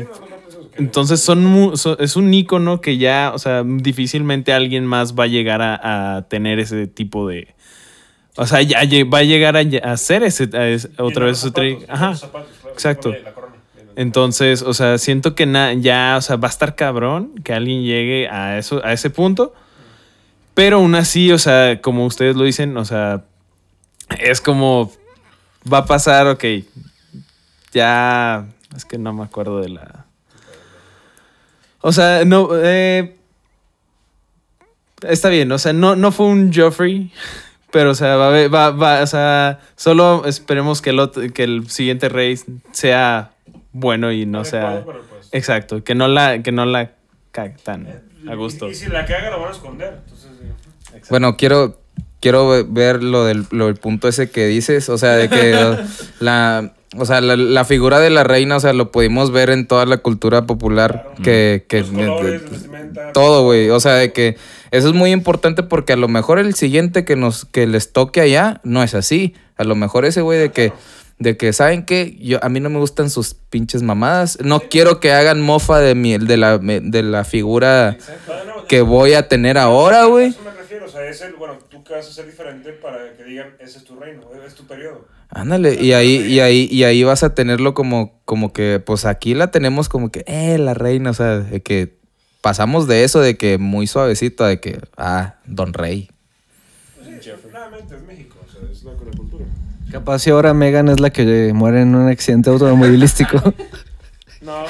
Entonces 0.77 1.19
son, 1.21 1.43
mu- 1.45 1.75
so- 1.75 1.97
es 1.99 2.15
un 2.15 2.31
icono 2.33 2.81
que 2.81 2.97
ya, 2.97 3.31
o 3.33 3.39
sea, 3.39 3.63
difícilmente 3.65 4.53
alguien 4.53 4.85
más 4.85 5.15
va 5.15 5.23
a 5.23 5.27
llegar 5.27 5.61
a, 5.61 6.17
a 6.17 6.21
tener 6.27 6.59
ese 6.59 6.85
tipo 6.87 7.27
de... 7.27 7.55
O 8.37 8.45
sea, 8.45 8.61
ya 8.61 8.79
va 9.11 9.19
a 9.19 9.23
llegar 9.23 9.57
a, 9.57 9.61
hacer 9.91 10.23
ese, 10.23 10.43
a 10.97 11.03
otra 11.03 11.25
vez 11.25 11.39
ese 11.39 11.51
tri- 11.51 11.83
Ajá. 11.87 12.13
exacto. 12.71 13.13
Entonces, 13.95 14.61
o 14.61 14.73
sea, 14.75 14.99
siento 14.99 15.33
que 15.33 15.45
na- 15.47 15.73
ya, 15.73 16.15
o 16.17 16.21
sea, 16.21 16.35
va 16.35 16.47
a 16.47 16.51
estar 16.51 16.75
cabrón 16.75 17.33
que 17.43 17.53
alguien 17.53 17.83
llegue 17.83 18.29
a 18.29 18.59
eso, 18.59 18.79
a 18.85 18.93
ese 18.93 19.09
punto. 19.09 19.53
Pero 20.53 20.77
aún 20.77 20.93
así, 20.95 21.31
o 21.31 21.39
sea, 21.39 21.81
como 21.81 22.05
ustedes 22.05 22.35
lo 22.35 22.43
dicen, 22.43 22.77
o 22.77 22.85
sea, 22.85 23.23
es 24.19 24.39
como 24.39 24.91
va 25.71 25.79
a 25.79 25.85
pasar, 25.85 26.27
ok. 26.27 26.43
Ya. 27.73 28.45
Es 28.75 28.85
que 28.85 28.97
no 28.99 29.13
me 29.13 29.23
acuerdo 29.23 29.59
de 29.61 29.69
la. 29.69 30.05
O 31.81 31.91
sea, 31.91 32.23
no. 32.25 32.49
eh, 32.53 33.15
está 35.07 35.29
bien, 35.29 35.51
o 35.51 35.57
sea, 35.57 35.73
no, 35.73 35.95
no 35.95 36.11
fue 36.11 36.27
un 36.27 36.53
Joffrey. 36.53 37.11
Pero, 37.71 37.91
o 37.91 37.95
sea, 37.95 38.15
va, 38.15 38.47
va, 38.47 38.71
va, 38.71 39.01
o 39.01 39.07
sea, 39.07 39.59
solo 39.75 40.23
esperemos 40.25 40.81
que 40.81 40.91
el, 40.91 40.99
otro- 40.99 41.21
que 41.33 41.43
el 41.43 41.69
siguiente 41.69 42.07
rey 42.09 42.39
sea 42.71 43.31
bueno 43.73 44.11
y 44.11 44.25
no 44.25 44.45
sea. 44.45 44.83
Exacto, 45.33 45.83
que 45.83 45.93
no 45.93 46.07
la, 46.07 46.41
que 46.41 46.51
no 46.53 46.65
la 46.65 46.91
cague 47.31 47.55
tan 47.63 47.87
a 48.27 48.35
gusto. 48.35 48.69
Y, 48.69 48.75
si 48.75 48.87
la 48.87 49.05
caga 49.05 49.29
la 49.29 49.35
van 49.37 49.49
a 49.49 49.51
esconder. 49.51 49.99
Entonces, 50.03 50.29
sí. 50.39 50.99
Bueno, 51.09 51.35
quiero, 51.37 51.79
quiero 52.21 52.47
ve- 52.49 52.65
ver 52.67 53.03
lo 53.03 53.25
del, 53.25 53.45
lo 53.51 53.65
del 53.67 53.75
punto 53.75 54.07
ese 54.07 54.31
que 54.31 54.45
dices, 54.47 54.87
o 54.89 54.97
sea, 54.97 55.11
de 55.11 55.29
que 55.29 55.77
la, 56.19 56.73
o 56.95 57.05
sea, 57.05 57.19
la, 57.21 57.35
la 57.35 57.65
figura 57.65 57.99
de 57.99 58.09
la 58.09 58.23
reina, 58.23 58.55
o 58.55 58.59
sea, 58.59 58.73
lo 58.73 58.91
pudimos 58.91 59.31
ver 59.31 59.49
en 59.49 59.67
toda 59.67 59.85
la 59.85 59.97
cultura 59.97 60.45
popular 60.45 61.09
que, 61.23 61.65
que 61.67 61.81
Los 61.81 61.89
colores, 61.89 62.41
todo, 63.13 63.43
güey, 63.43 63.69
o 63.69 63.79
sea, 63.79 63.93
de 63.93 64.13
que 64.13 64.37
eso 64.71 64.87
es 64.87 64.93
muy 64.93 65.11
importante 65.11 65.63
porque 65.63 65.93
a 65.93 65.97
lo 65.97 66.07
mejor 66.07 66.39
el 66.39 66.53
siguiente 66.55 67.03
que 67.03 67.15
nos 67.15 67.45
que 67.45 67.67
les 67.67 67.91
toque 67.91 68.21
allá 68.21 68.61
no 68.63 68.83
es 68.83 68.95
así, 68.95 69.33
a 69.57 69.63
lo 69.63 69.75
mejor 69.75 70.05
ese 70.05 70.21
güey 70.21 70.39
de 70.39 70.51
que 70.51 70.71
de 71.19 71.35
que 71.35 71.51
saben 71.51 71.83
que 71.83 72.15
yo 72.21 72.37
a 72.43 72.49
mí 72.49 72.59
no 72.59 72.69
me 72.69 72.77
gustan 72.79 73.09
sus 73.09 73.33
pinches 73.33 73.81
mamadas, 73.81 74.37
no 74.41 74.59
quiero 74.59 74.99
que 74.99 75.11
hagan 75.11 75.41
mofa 75.41 75.79
de 75.79 75.95
mi 75.95 76.17
de 76.17 76.37
la 76.37 76.57
de 76.59 77.03
la 77.03 77.23
figura 77.23 77.97
Ah, 77.99 78.63
que 78.67 78.81
voy 78.81 79.13
a 79.13 79.27
tener 79.27 79.57
ahora, 79.57 80.05
güey. 80.05 80.27
eso 80.27 80.41
me 80.43 80.51
refiero. 80.51 80.85
O 80.85 80.89
sea, 80.89 81.07
es 81.07 81.21
el, 81.21 81.33
bueno, 81.33 81.57
tú 81.87 81.93
que 81.93 81.99
vas 81.99 82.07
a 82.07 82.11
ser 82.11 82.25
diferente 82.25 82.71
para 82.73 83.13
que 83.15 83.23
digan, 83.23 83.55
ese 83.59 83.79
es 83.79 83.83
tu 83.83 83.95
reino, 83.95 84.23
es 84.45 84.55
tu 84.55 84.65
periodo. 84.65 85.07
Ándale, 85.29 85.75
y 85.75 85.93
ahí, 85.93 86.17
y 86.17 86.39
ahí, 86.39 86.67
y 86.71 86.83
ahí 86.83 87.03
vas 87.03 87.23
a 87.23 87.33
tenerlo 87.33 87.73
como, 87.73 88.19
como 88.25 88.53
que, 88.53 88.81
pues 88.85 89.05
aquí 89.05 89.33
la 89.33 89.51
tenemos 89.51 89.89
como 89.89 90.11
que, 90.11 90.23
eh, 90.27 90.57
la 90.57 90.73
reina, 90.73 91.11
o 91.11 91.13
sea, 91.13 91.39
de 91.39 91.61
que 91.61 91.97
pasamos 92.41 92.87
de 92.87 93.03
eso, 93.03 93.19
de 93.19 93.37
que 93.37 93.57
muy 93.57 93.87
suavecito, 93.87 94.45
de 94.45 94.59
que, 94.59 94.79
ah, 94.97 95.35
don 95.45 95.73
rey. 95.73 96.09
Sí, 97.03 97.29
es 97.29 98.01
México, 98.03 98.37
o 98.45 98.51
sea, 98.51 98.69
es 98.71 98.83
la, 98.83 98.91
la 98.91 99.17
cultura. 99.17 99.45
Capaz 99.91 100.19
si 100.19 100.29
ahora 100.29 100.53
Megan 100.53 100.89
es 100.89 100.99
la 100.99 101.09
que 101.09 101.51
muere 101.53 101.81
en 101.81 101.95
un 101.95 102.09
accidente 102.09 102.49
automovilístico. 102.49 103.37
No, 104.47 104.63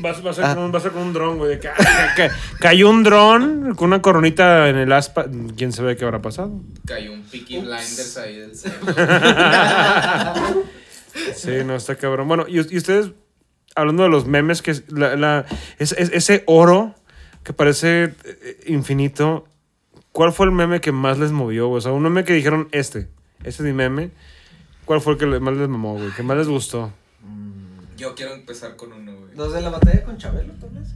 vas, 0.00 0.22
vas, 0.22 0.38
a 0.38 0.46
ser 0.46 0.54
con 0.54 0.64
un, 0.64 0.72
vas 0.72 0.80
a 0.82 0.84
ser 0.84 0.92
con 0.92 1.02
un 1.02 1.12
dron, 1.12 1.36
güey. 1.36 1.56
ah, 1.56 1.60
ca- 1.60 2.14
ca- 2.16 2.30
cayó 2.58 2.88
un 2.88 3.02
dron 3.02 3.74
con 3.74 3.88
una 3.88 4.00
coronita 4.00 4.70
en 4.70 4.76
el 4.76 4.90
aspa. 4.90 5.26
¿Quién 5.54 5.72
sabe 5.74 5.96
qué 5.96 6.06
habrá 6.06 6.22
pasado? 6.22 6.62
Cayó 6.86 7.12
un 7.12 7.22
Peaky 7.24 7.58
Blinders 7.58 8.16
ahí 8.16 8.38
del 8.38 8.52
Sí, 11.34 11.50
no, 11.66 11.76
está 11.76 11.96
cabrón. 11.96 12.26
Bueno, 12.26 12.46
y, 12.48 12.54
y 12.56 12.76
ustedes, 12.78 13.10
hablando 13.74 14.02
de 14.04 14.08
los 14.08 14.26
memes, 14.26 14.62
que 14.62 14.70
es 14.70 14.90
la, 14.90 15.14
la- 15.16 15.44
es- 15.78 15.92
es- 15.92 16.10
ese 16.12 16.42
oro 16.46 16.94
que 17.44 17.52
parece 17.52 18.14
eh, 18.24 18.60
infinito, 18.66 19.46
¿cuál 20.12 20.32
fue 20.32 20.46
el 20.46 20.52
meme 20.52 20.80
que 20.80 20.92
más 20.92 21.18
les 21.18 21.32
movió? 21.32 21.68
O 21.70 21.80
sea, 21.82 21.92
un 21.92 22.02
meme 22.02 22.24
que 22.24 22.32
dijeron, 22.32 22.68
este, 22.72 23.08
este 23.44 23.50
es 23.50 23.60
mi 23.60 23.74
meme. 23.74 24.10
¿Cuál 24.86 25.02
fue 25.02 25.12
el 25.14 25.18
que 25.18 25.26
más 25.26 25.54
les 25.54 25.68
mamó, 25.68 25.94
güey? 25.94 26.10
¿Que 26.12 26.22
más 26.22 26.38
les 26.38 26.48
gustó? 26.48 26.90
Yo 27.96 28.14
quiero 28.14 28.34
empezar 28.34 28.76
con 28.76 28.92
uno, 28.92 29.12
güey. 29.18 29.34
¿Los 29.34 29.52
de 29.52 29.60
la 29.60 29.70
batalla 29.70 30.02
con 30.04 30.18
Chabelo, 30.18 30.52
tal 30.60 30.70
vez? 30.70 30.88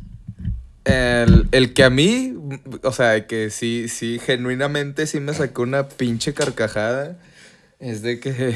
El, 0.84 1.48
el 1.52 1.72
que 1.74 1.84
a 1.84 1.90
mí, 1.90 2.34
o 2.82 2.92
sea, 2.92 3.26
que 3.26 3.50
sí, 3.50 3.88
sí, 3.88 4.18
genuinamente 4.18 5.06
sí 5.06 5.20
me 5.20 5.32
sacó 5.34 5.62
una 5.62 5.88
pinche 5.88 6.34
carcajada. 6.34 7.16
Es 7.78 8.02
de 8.02 8.20
que. 8.20 8.54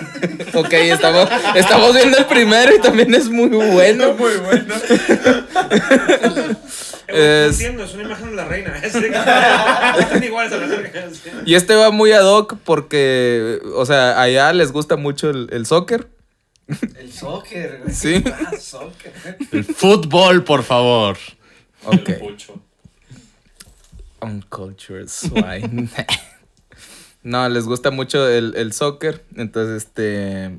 ok, 0.54 0.72
estamos, 0.72 1.28
estamos 1.56 1.94
viendo 1.94 2.18
el 2.18 2.26
primero 2.26 2.74
y 2.76 2.80
también 2.80 3.12
es 3.14 3.28
muy 3.28 3.48
bueno. 3.48 4.14
Muy 4.18 4.36
bueno. 4.36 4.74
Es- 7.12 7.54
entiendo, 7.60 7.82
es 7.82 7.94
una 7.94 8.04
imagen 8.04 8.30
de 8.30 8.36
la 8.36 8.44
reina. 8.44 8.76
Es 8.78 8.92
de 8.92 9.00
que- 9.10 9.16
Están 9.16 10.22
iguales 10.22 10.52
a 10.52 10.56
la 10.58 10.66
verga, 10.68 11.08
sí. 11.12 11.28
Y 11.44 11.54
este 11.56 11.74
va 11.74 11.90
muy 11.90 12.12
ad 12.12 12.24
hoc 12.24 12.56
porque, 12.64 13.58
o 13.74 13.84
sea, 13.84 14.20
allá 14.22 14.52
les 14.52 14.70
gusta 14.70 14.94
mucho 14.96 15.28
el, 15.30 15.48
el 15.50 15.66
soccer. 15.66 16.06
El 16.96 17.12
soccer, 17.12 17.80
güey. 17.82 17.94
Sí. 17.94 18.22
Ah, 18.32 18.56
soccer. 18.58 19.12
El 19.52 19.64
fútbol, 19.64 20.44
por 20.44 20.62
favor. 20.62 21.16
Ok. 21.84 22.10
Uncultured 24.22 25.08
swine. 25.08 25.88
no, 27.22 27.48
les 27.48 27.64
gusta 27.64 27.90
mucho 27.90 28.28
el, 28.28 28.54
el 28.56 28.72
soccer. 28.72 29.24
Entonces, 29.36 29.84
este. 29.84 30.58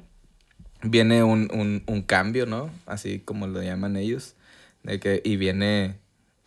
Viene 0.84 1.24
un, 1.24 1.47
un, 1.54 1.84
un 1.86 2.02
cambio, 2.02 2.47
¿no? 2.47 2.71
Así 2.88 3.19
como 3.19 3.45
lo 3.45 3.62
llaman 3.62 3.97
ellos. 3.97 4.34
De 4.82 5.00
que, 5.00 5.21
y 5.24 5.36
viene 5.36 5.97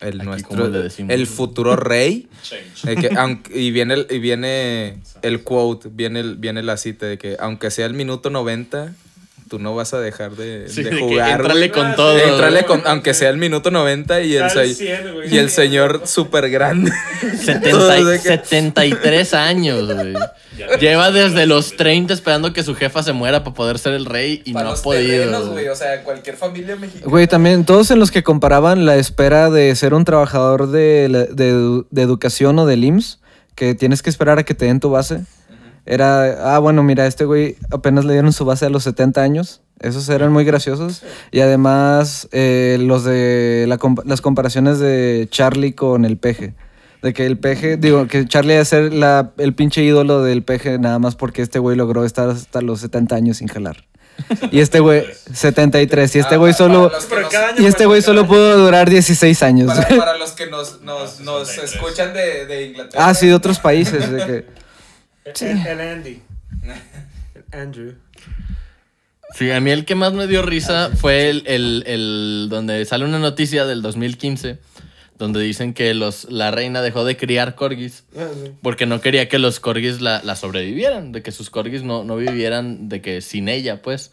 el 0.00 0.20
Aquí, 0.20 0.26
nuestro. 0.26 0.66
El 1.08 1.26
futuro 1.28 1.76
rey. 1.76 2.28
De 2.82 2.96
que, 2.96 3.10
aunque- 3.16 3.56
y 3.56 3.70
viene 3.70 3.94
el, 3.94 4.06
y 4.10 4.18
viene 4.18 4.98
el 5.22 5.44
quote, 5.44 5.88
viene, 5.92 6.18
el, 6.18 6.34
viene 6.36 6.64
la 6.64 6.76
cita 6.78 7.06
de 7.06 7.16
que 7.16 7.36
aunque 7.38 7.70
sea 7.70 7.86
el 7.86 7.94
minuto 7.94 8.28
90, 8.28 8.92
tú 9.48 9.58
no 9.58 9.74
vas 9.74 9.94
a 9.94 10.00
dejar 10.00 10.32
de, 10.36 10.68
Sí, 10.68 10.82
de 10.82 10.98
jugar. 10.98 11.32
entrale 11.40 11.68
güey. 11.68 11.70
con 11.70 11.94
todo. 11.96 12.18
Entrale 12.18 12.64
con, 12.64 12.82
aunque 12.86 13.14
sea 13.14 13.30
el 13.30 13.36
minuto 13.36 13.70
90 13.70 14.20
y 14.22 14.36
el, 14.36 14.42
Al 14.44 14.50
se- 14.50 14.74
100, 14.74 15.14
güey. 15.14 15.34
y 15.34 15.38
el 15.38 15.50
señor 15.50 16.02
súper 16.06 16.50
grande. 16.50 16.90
70 17.20 17.70
Todo 17.70 18.04
de 18.04 18.16
que- 18.18 18.22
73 18.28 19.34
años, 19.34 19.92
güey. 19.92 20.14
Lleva 20.80 21.10
desde 21.10 21.46
los 21.46 21.74
30 21.76 22.14
esperando 22.14 22.52
que 22.52 22.62
su 22.62 22.74
jefa 22.76 23.02
se 23.02 23.12
muera 23.12 23.42
para 23.42 23.54
poder 23.54 23.78
ser 23.78 23.92
el 23.94 24.04
rey 24.04 24.40
y 24.44 24.52
no 24.52 24.60
ha 24.60 24.74
podido. 24.76 25.50
güey. 25.50 25.66
O 25.68 25.74
sea, 25.74 26.02
cualquier 26.04 26.36
familia 26.36 26.76
mexicana. 26.76 27.10
Güey, 27.10 27.26
también 27.26 27.64
todos 27.64 27.90
en 27.90 27.98
los 27.98 28.10
que 28.12 28.22
comparaban 28.22 28.86
la 28.86 28.96
espera 28.96 29.50
de 29.50 29.74
ser 29.74 29.94
un 29.94 30.04
trabajador 30.04 30.68
de, 30.70 31.08
de 31.32 31.82
de 31.90 32.02
educación 32.02 32.56
o 32.60 32.66
del 32.66 32.84
IMSS, 32.84 33.18
que 33.56 33.74
tienes 33.74 34.02
que 34.02 34.10
esperar 34.10 34.38
a 34.38 34.44
que 34.44 34.54
te 34.54 34.66
den 34.66 34.78
tu 34.80 34.90
base. 34.90 35.22
Era, 35.86 36.54
ah, 36.54 36.58
bueno, 36.58 36.82
mira, 36.82 37.06
este 37.06 37.24
güey 37.24 37.56
apenas 37.70 38.04
le 38.04 38.14
dieron 38.14 38.32
su 38.32 38.44
base 38.44 38.66
a 38.66 38.70
los 38.70 38.84
70 38.84 39.22
años. 39.22 39.60
Esos 39.80 40.08
eran 40.08 40.32
muy 40.32 40.44
graciosos. 40.44 41.02
Y 41.30 41.40
además, 41.40 42.28
eh, 42.32 42.78
los 42.80 43.04
de 43.04 43.66
la 43.68 43.78
las 44.04 44.20
comparaciones 44.20 44.78
de 44.78 45.28
Charlie 45.30 45.74
con 45.74 46.04
el 46.04 46.16
peje. 46.16 46.54
De 47.02 47.12
que 47.12 47.26
el 47.26 47.38
peje, 47.38 47.76
digo, 47.76 48.06
que 48.06 48.26
Charlie 48.26 48.54
iba 48.54 48.62
a 48.62 48.64
ser 48.64 48.94
la, 48.94 49.32
el 49.36 49.54
pinche 49.54 49.82
ídolo 49.82 50.22
del 50.22 50.42
peje 50.42 50.78
nada 50.78 50.98
más 50.98 51.16
porque 51.16 51.42
este 51.42 51.58
güey 51.58 51.76
logró 51.76 52.04
estar 52.06 52.30
hasta 52.30 52.62
los 52.62 52.80
70 52.80 53.14
años 53.14 53.36
sin 53.38 53.48
jalar. 53.48 53.84
Y 54.50 54.60
este 54.60 54.80
güey, 54.80 55.04
73. 55.32 56.16
Y 56.16 56.18
este 56.18 56.36
güey 56.36 56.54
solo. 56.54 56.90
Pero 57.10 57.28
cada 57.28 57.48
año 57.48 57.62
Y 57.62 57.66
este 57.66 57.84
güey 57.84 58.00
solo 58.00 58.26
pudo 58.26 58.56
durar 58.58 58.88
16 58.88 59.42
años. 59.42 59.66
Para, 59.66 59.88
para 59.88 60.16
los 60.18 60.32
que 60.32 60.46
nos, 60.46 60.80
nos, 60.82 61.20
nos 61.20 61.58
escuchan 61.58 62.14
de, 62.14 62.46
de 62.46 62.66
Inglaterra. 62.68 63.06
Ah, 63.06 63.14
sí, 63.14 63.26
de 63.26 63.34
otros 63.34 63.58
países. 63.58 64.10
De 64.10 64.24
que, 64.24 64.46
El, 65.24 65.66
el 65.66 65.80
Andy. 65.80 66.22
El 67.34 67.60
Andrew. 67.60 67.94
Sí, 69.34 69.50
a 69.50 69.60
mí 69.60 69.70
el 69.70 69.84
que 69.84 69.94
más 69.94 70.12
me 70.12 70.26
dio 70.26 70.42
risa 70.42 70.90
fue 70.94 71.28
el, 71.30 71.42
el- 71.46 71.82
el- 71.86 72.46
donde 72.50 72.84
sale 72.84 73.04
una 73.04 73.18
noticia 73.18 73.64
del 73.64 73.82
2015 73.82 74.58
donde 75.18 75.40
dicen 75.40 75.74
que 75.74 75.94
los, 75.94 76.24
la 76.30 76.50
reina 76.50 76.82
dejó 76.82 77.04
de 77.04 77.16
criar 77.16 77.54
corgis 77.54 78.04
porque 78.62 78.84
no 78.84 79.00
quería 79.00 79.28
que 79.28 79.38
los 79.38 79.60
corgis 79.60 80.00
la, 80.00 80.20
la 80.24 80.34
sobrevivieran, 80.34 81.12
de 81.12 81.22
que 81.22 81.30
sus 81.32 81.50
corgis 81.50 81.84
no, 81.84 82.02
no 82.04 82.16
vivieran 82.16 82.88
de 82.88 83.00
que 83.00 83.20
sin 83.20 83.48
ella, 83.48 83.80
pues. 83.80 84.10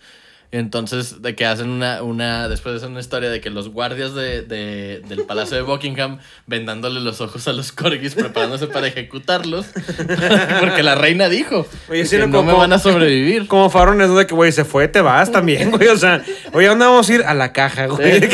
Entonces, 0.53 1.21
de 1.21 1.33
que 1.33 1.45
hacen 1.45 1.69
una, 1.69 2.03
una 2.03 2.49
después 2.49 2.75
hacen 2.75 2.91
una 2.91 2.99
historia 2.99 3.29
de 3.29 3.39
que 3.39 3.49
los 3.49 3.69
guardias 3.69 4.13
de, 4.13 4.41
de- 4.41 5.01
del 5.07 5.23
Palacio 5.23 5.55
de 5.55 5.63
Buckingham 5.63 6.19
vendándole 6.45 6.99
los 6.99 7.21
ojos 7.21 7.47
a 7.47 7.53
los 7.53 7.71
corgis, 7.71 8.15
preparándose 8.15 8.67
para 8.67 8.87
ejecutarlos, 8.87 9.67
porque 10.59 10.83
la 10.83 10.95
reina 10.95 11.29
dijo 11.29 11.65
Oye, 11.89 12.03
que 12.05 12.17
no 12.27 12.39
como- 12.39 12.51
me 12.51 12.57
van 12.57 12.73
a 12.73 12.79
sobrevivir. 12.79 13.47
Como 13.47 13.69
Farron 13.69 14.01
es 14.01 14.13
de 14.13 14.27
que, 14.27 14.35
güey, 14.35 14.51
se 14.51 14.65
fue, 14.65 14.89
te 14.89 14.99
vas 14.99 15.31
también, 15.31 15.71
güey. 15.71 15.87
O 15.87 15.95
sea, 15.97 16.21
oye, 16.51 16.65
¿a 16.67 16.71
¿dónde 16.71 16.83
vamos 16.85 17.09
a 17.09 17.13
ir? 17.13 17.23
A 17.23 17.33
la 17.33 17.53
caja, 17.53 17.85
güey. 17.85 18.19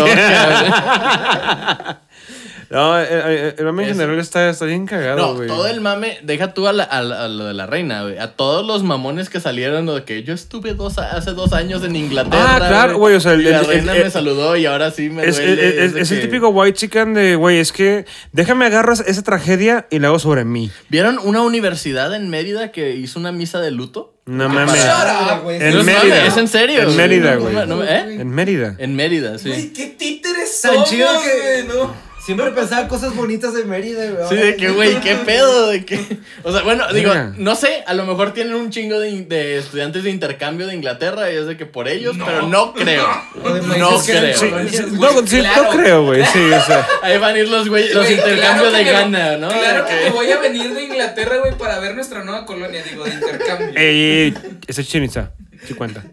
No, 2.70 3.00
eh, 3.00 3.08
eh, 3.10 3.56
el 3.58 3.66
mame 3.66 3.84
en 3.84 3.90
general 3.96 4.20
está, 4.20 4.50
está 4.50 4.66
bien 4.66 4.86
cagado, 4.86 5.18
No, 5.18 5.36
güey. 5.36 5.48
todo 5.48 5.68
el 5.68 5.80
mame, 5.80 6.18
deja 6.24 6.54
tú 6.54 6.68
a, 6.68 6.74
la- 6.74 6.84
a 6.84 7.02
la- 7.02 7.24
a 7.24 7.28
lo 7.30 7.46
de 7.46 7.54
la 7.54 7.66
reina, 7.66 8.04
güey. 8.04 8.18
A 8.18 8.34
todos 8.36 8.66
los 8.68 8.84
mamones 8.84 9.30
que 9.30 9.40
salieron, 9.40 9.86
lo 9.86 9.96
de 9.96 10.04
que 10.04 10.24
yo 10.24 10.34
estuve 10.34 10.74
dos, 10.74 10.98
hace 10.98 11.32
dos 11.32 11.54
años 11.54 11.84
en 11.86 11.96
Inglaterra. 11.96 12.56
Ah, 12.56 12.58
claro, 12.58 12.98
güey, 12.98 13.16
o 13.16 13.20
sea, 13.22 13.34
el- 13.34 13.42
y 13.42 13.46
la 13.46 13.60
el- 13.60 13.66
reina 13.68 13.96
el- 13.96 14.04
me 14.04 14.12
saludó 14.12 14.58
y 14.58 14.66
ahora 14.66 14.92
sí 14.92 15.10
me 15.10 15.26
Es, 15.26 15.38
duele. 15.38 15.86
es- 16.02 16.12
el 16.12 16.22
típico 16.22 16.50
white 16.50 16.78
chicken 16.78 17.14
de, 17.14 17.36
güey, 17.36 17.60
es 17.60 17.72
que 17.72 18.06
déjame 18.34 18.66
agarrar 18.66 18.98
esa- 19.06 19.22
tragedia 19.24 19.88
y 19.90 20.00
la 20.00 20.08
hago 20.10 20.20
sobre 20.20 20.44
mí. 20.46 20.70
¿Vieron 20.90 21.20
una 21.24 21.42
universidad 21.44 22.14
en 22.16 22.30
Mérida 22.30 22.72
que 22.72 22.96
hizo 22.96 23.20
una 23.20 23.32
misa 23.32 23.60
de 23.62 23.72
luto? 23.72 24.14
No 24.26 24.50
mames. 24.50 24.74
Up, 24.84 25.44
güey. 25.44 25.62
En 25.62 25.86
Mérida. 25.86 26.26
es 26.26 26.36
en 26.36 26.48
serio. 26.50 26.82
En. 26.82 26.98
Mérida, 26.98 27.36
güey. 27.38 27.56
¿eh? 27.88 28.18
En 28.20 28.30
Mérida. 28.30 28.76
En 28.78 28.94
Mérida, 28.96 29.38
sí. 29.38 29.48
Güey, 29.50 29.72
qué 29.72 29.88
títeres 29.98 30.62
chido 30.90 31.08
que- 31.22 31.64
güey, 31.66 31.78
¿no? 31.78 32.07
Siempre 32.28 32.52
pensaba 32.52 32.90
cosas 32.90 33.16
bonitas 33.16 33.54
de 33.54 33.64
Mérida, 33.64 34.12
güey. 34.12 34.28
Sí, 34.28 34.36
de 34.36 34.58
que, 34.58 34.70
güey, 34.72 35.00
qué 35.00 35.16
pedo, 35.16 35.70
de 35.70 35.86
que... 35.86 35.98
O 36.44 36.52
sea, 36.52 36.62
bueno, 36.62 36.84
digo, 36.92 37.14
no 37.38 37.56
sé, 37.56 37.86
a 37.88 37.94
lo 37.94 38.06
mejor 38.06 38.34
tienen 38.34 38.54
un 38.56 38.70
chingo 38.70 39.00
de, 39.00 39.22
de 39.22 39.60
estudiantes 39.60 40.04
de 40.04 40.10
intercambio 40.10 40.68
de 40.68 40.76
Inglaterra 40.76 41.32
y 41.32 41.38
es 41.38 41.48
de 41.48 41.56
que 41.56 41.66
por 41.66 41.88
ellos, 41.88 42.18
pero 42.20 42.42
no 42.42 42.74
creo. 42.74 43.08
No 43.08 43.44
creo. 43.44 43.98
Sí, 44.02 44.12
colonias, 44.12 44.38
sí, 44.38 44.52
no, 44.92 45.26
sí, 45.26 45.40
claro. 45.40 45.64
no 45.64 45.70
creo, 45.70 46.04
güey. 46.04 46.26
Sí, 46.26 46.52
o 46.52 46.62
sea. 46.66 46.86
Ahí 47.02 47.18
van 47.18 47.34
a 47.34 47.40
ir 47.40 47.48
los, 47.48 47.70
güey, 47.70 47.94
los 47.94 48.12
intercambios 48.12 48.72
claro 48.72 48.78
de 48.78 48.84
Ghana, 48.84 49.38
¿no? 49.38 49.48
Claro 49.48 49.86
que 49.86 49.96
me 50.04 50.10
voy 50.10 50.30
a 50.30 50.40
venir 50.40 50.74
de 50.74 50.84
Inglaterra, 50.84 51.38
güey, 51.38 51.58
para 51.58 51.80
ver 51.80 51.96
nuestra 51.96 52.26
nueva 52.26 52.46
colonia, 52.46 52.84
digo, 52.84 53.06
de 53.06 53.14
intercambio. 53.14 53.68
Ey, 53.74 54.02
ey, 54.02 54.34
ese 54.68 54.82
es 54.82 54.90
chinita. 54.90 55.32
Sí 55.66 55.76
cuenta. 55.76 56.04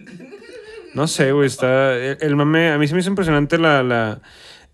No 0.92 1.08
sé, 1.08 1.32
güey, 1.32 1.48
está... 1.48 1.92
El, 1.96 2.18
el 2.20 2.36
mame... 2.36 2.70
A 2.70 2.78
mí 2.78 2.86
se 2.86 2.94
me 2.94 3.00
hizo 3.00 3.10
impresionante 3.10 3.58
la, 3.58 3.82
la, 3.82 4.20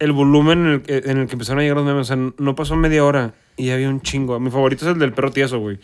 el 0.00 0.12
volumen 0.12 0.66
en 0.66 0.72
el, 0.72 0.82
que- 0.82 1.02
en 1.10 1.18
el 1.18 1.26
que 1.28 1.34
empezaron 1.34 1.60
a 1.60 1.62
llegar 1.62 1.76
los 1.76 1.86
memes. 1.86 2.10
O 2.10 2.14
sea, 2.14 2.32
no 2.36 2.54
pasó 2.56 2.74
media 2.74 3.04
hora 3.04 3.34
y 3.56 3.66
ya 3.66 3.74
había 3.74 3.88
un 3.88 4.00
chingo. 4.02 4.38
Mi 4.40 4.50
favorito 4.50 4.84
es 4.84 4.92
el 4.92 4.98
del 4.98 5.12
perro 5.12 5.30
tieso, 5.30 5.58
güey. 5.60 5.78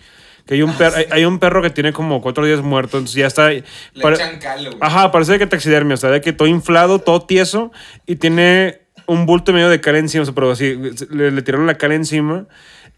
Que 0.47 0.55
hay 0.55 0.63
un, 0.63 0.71
Ah, 0.71 0.75
per- 0.79 0.95
hay, 0.95 1.05
hay 1.11 1.25
un 1.25 1.39
perro 1.39 1.61
que 1.63 1.71
tiene 1.71 1.93
como 1.93 2.21
cuatro 2.21 2.45
días 2.47 2.61
muerto, 2.63 2.99
entonces 2.99 3.17
ya 3.17 3.27
está... 3.27 3.51
Le 3.51 3.63
echan 3.95 4.39
calo, 4.41 4.71
güey. 4.71 4.79
Ajá, 4.81 5.11
parece 5.13 5.39
que 5.39 5.47
taxidermia, 5.47 5.95
o 5.95 5.97
sea, 5.97 6.11
de 6.11 6.21
que 6.21 6.33
todo 6.33 6.49
inflado, 6.49 6.99
todo 7.01 7.21
tieso 7.23 7.73
y 8.07 8.17
tiene 8.17 8.81
un 9.07 9.27
bulto 9.27 9.53
medio 9.53 9.69
de 9.69 9.81
cal 9.81 9.97
encima, 9.97 10.23
o 10.23 10.25
sea, 10.25 10.35
pero 10.35 10.51
así, 10.51 10.77
le, 11.11 11.31
le 11.31 11.43
tiraron 11.43 11.67
la 11.67 11.75
cal 11.79 11.93
encima 11.93 12.47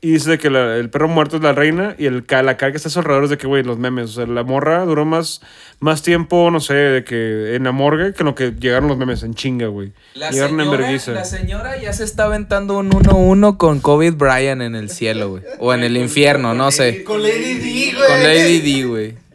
y 0.00 0.12
dice 0.12 0.30
de 0.30 0.38
que 0.38 0.48
la- 0.48 0.76
el 0.76 0.90
perro 0.90 1.08
muerto 1.08 1.36
es 1.36 1.42
la 1.42 1.52
reina 1.52 1.96
y 1.98 2.06
el 2.06 2.24
la 2.28 2.56
cal 2.56 2.70
que 2.70 2.76
está 2.76 2.88
a 2.88 2.92
su 2.92 3.00
alrededor 3.00 3.24
es 3.24 3.30
de 3.30 3.38
que, 3.38 3.46
güey, 3.48 3.64
los 3.64 3.78
memes, 3.78 4.10
o 4.10 4.12
sea, 4.12 4.26
la 4.26 4.44
morra 4.44 4.84
duró 4.84 5.04
más, 5.04 5.40
más 5.80 6.02
tiempo, 6.02 6.50
no 6.52 6.60
sé, 6.60 6.74
de 6.74 7.04
que 7.04 7.56
en 7.56 7.64
la 7.64 7.72
morgue 7.72 8.12
que 8.12 8.20
en 8.22 8.26
lo 8.26 8.34
que 8.36 8.52
llegaron 8.52 8.88
los 8.88 8.96
memes 8.96 9.22
en 9.24 9.34
chinga, 9.34 9.66
güey. 9.66 9.92
La 10.14 10.30
Llegaron 10.30 10.54
en 10.60 10.66
señora, 10.66 10.78
vergüenza. 10.78 11.12
La 11.12 11.24
señora 11.24 11.80
ya 11.80 11.92
se 11.92 12.04
está 12.04 12.24
aventando 12.26 12.78
un 12.78 12.90
1-1 12.90 13.56
con 13.56 13.80
COVID 13.80 14.14
Brian 14.14 14.62
en 14.62 14.74
el 14.76 14.88
cielo, 14.90 15.30
güey. 15.30 15.42
O 15.58 15.74
en 15.74 15.82
el 15.82 15.96
infierno, 15.96 16.54
no 16.54 16.70
sé. 16.70 17.02
Con 17.02 17.22
Lady 17.22 17.54
D, 17.54 17.94
güey. 17.96 18.06
Con 18.08 18.22
Lady 18.22 18.60
D, 18.60 18.84
güey. 18.86 19.27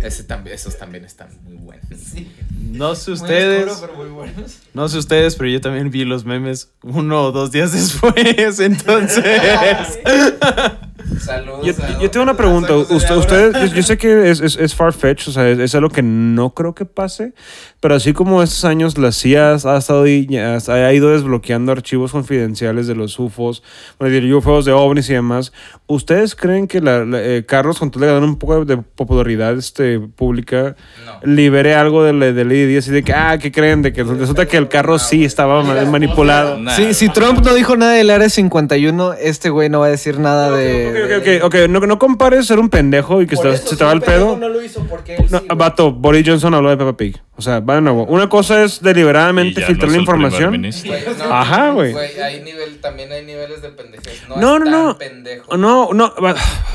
Ese 0.00 0.24
también, 0.24 0.54
esos 0.54 0.78
también 0.78 1.04
están 1.04 1.28
muy 1.44 1.56
buenos. 1.56 1.84
No 2.72 2.94
sé 2.94 3.10
Muy 3.10 3.20
ustedes. 3.20 3.66
oscuro, 3.70 3.92
pero 3.92 4.02
muy 4.04 4.08
buenos. 4.14 4.58
No 4.72 4.88
sé 4.88 4.98
ustedes, 4.98 5.36
pero 5.36 5.50
yo 5.50 5.60
también 5.60 5.90
vi 5.90 6.04
los 6.04 6.24
memes 6.24 6.72
uno 6.82 7.24
o 7.24 7.32
dos 7.32 7.50
días 7.52 7.72
después. 7.74 8.60
Entonces. 8.60 9.24
Saludos. 11.20 11.66
Yo, 11.66 11.72
yo 12.00 12.10
tengo 12.10 12.22
una 12.24 12.36
pregunta. 12.36 12.74
Usted- 12.76 13.16
ustedes, 13.16 13.54
yo, 13.70 13.76
yo 13.76 13.82
sé 13.82 13.98
que 13.98 14.30
es, 14.30 14.40
es, 14.40 14.56
es 14.56 14.74
far-fetched, 14.74 15.28
o 15.28 15.32
sea, 15.32 15.48
es, 15.48 15.58
es 15.58 15.74
algo 15.74 15.88
que 15.90 16.02
no 16.02 16.54
creo 16.54 16.74
que 16.74 16.84
pase, 16.84 17.34
pero 17.80 17.94
así 17.94 18.12
como 18.12 18.42
estos 18.42 18.64
años 18.64 18.96
la 18.96 19.10
CIA 19.12 19.52
ha, 19.52 19.76
estado 19.76 20.04
ha 20.04 20.92
ido 20.92 21.10
desbloqueando 21.10 21.72
archivos 21.72 22.12
confidenciales 22.12 22.86
de 22.86 22.94
los 22.94 23.18
UFOs, 23.18 23.62
bueno, 23.98 24.14
de 24.14 24.34
UFOs, 24.34 24.64
de 24.64 24.72
ovnis 24.72 25.10
y 25.10 25.14
demás, 25.14 25.52
¿ustedes 25.90 26.34
creen 26.34 26.66
que 26.66 26.80
la, 26.80 27.04
la- 27.04 27.22
eh, 27.22 27.44
Carlos, 27.46 27.78
con 27.78 27.90
todo 27.90 28.04
le 28.04 28.10
dan 28.12 28.22
un 28.24 28.36
poco 28.38 28.64
de 28.64 28.76
popularidad 28.78 29.56
este, 29.58 29.98
pública, 30.00 30.76
No. 31.04 31.32
libere 31.32 31.74
algo 31.74 32.02
de, 32.04 32.12
la- 32.12 32.32
de 32.32 32.44
Lady 32.44 32.66
Di, 32.66 32.76
así 32.78 32.90
de 32.90 33.02
que, 33.02 33.12
ah, 33.12 33.38
¿qué 33.38 33.50
creen? 33.52 33.82
De 33.82 33.92
que 33.92 34.02
resulta 34.04 34.46
que 34.46 34.56
el 34.56 34.68
carro 34.68 34.98
sí 34.98 35.24
estaba 35.24 35.62
ma- 35.62 35.84
manipulado. 35.84 36.58
Sí, 36.76 36.94
si 36.94 37.08
Trump 37.08 37.40
no 37.44 37.54
dijo 37.54 37.76
nada 37.76 37.92
del 37.92 38.10
Área 38.10 38.28
51, 38.28 39.14
este 39.14 39.50
güey 39.50 39.68
no 39.68 39.80
va 39.80 39.86
a 39.86 39.90
decir 39.90 40.18
nada 40.18 40.50
de... 40.50 40.88
Ok, 41.18 41.22
ok, 41.22 41.44
ok, 41.44 41.44
ok, 41.64 41.68
no, 41.68 41.80
no 41.80 41.98
compares 41.98 42.46
ser 42.46 42.58
un 42.58 42.68
pendejo 42.70 43.20
y 43.22 43.26
que 43.26 43.36
se, 43.36 43.56
se 43.56 43.76
te 43.76 43.84
va 43.84 43.92
el 43.92 44.00
pedo. 44.00 44.36
No 44.38 44.48
lo 44.48 44.62
hizo 44.62 44.84
porque 44.88 45.16
él 45.16 45.26
No, 45.30 45.38
sí, 45.40 45.46
vato, 45.56 45.92
Boris 45.92 46.24
Johnson 46.26 46.54
habló 46.54 46.70
de 46.70 46.76
Peppa 46.76 46.96
Pig. 46.96 47.20
O 47.36 47.42
sea, 47.42 47.60
va 47.60 47.76
de 47.76 47.80
nuevo. 47.80 48.04
Una 48.04 48.28
cosa 48.28 48.62
es 48.62 48.82
deliberadamente 48.82 49.62
filtrar 49.62 49.88
no 49.88 49.94
la 49.96 50.00
información. 50.00 50.62
Ajá, 51.30 51.70
güey. 51.70 51.94
también 52.82 53.10
hay 53.12 53.24
niveles 53.24 53.62
de 53.62 53.68
pendejez. 53.70 54.22
No, 54.28 54.36
No, 54.36 54.56
es 54.56 54.70
no, 54.70 54.96
tan 54.96 55.22
no. 55.60 55.79
No, 55.80 55.92
no, 55.94 56.14
va, 56.22 56.34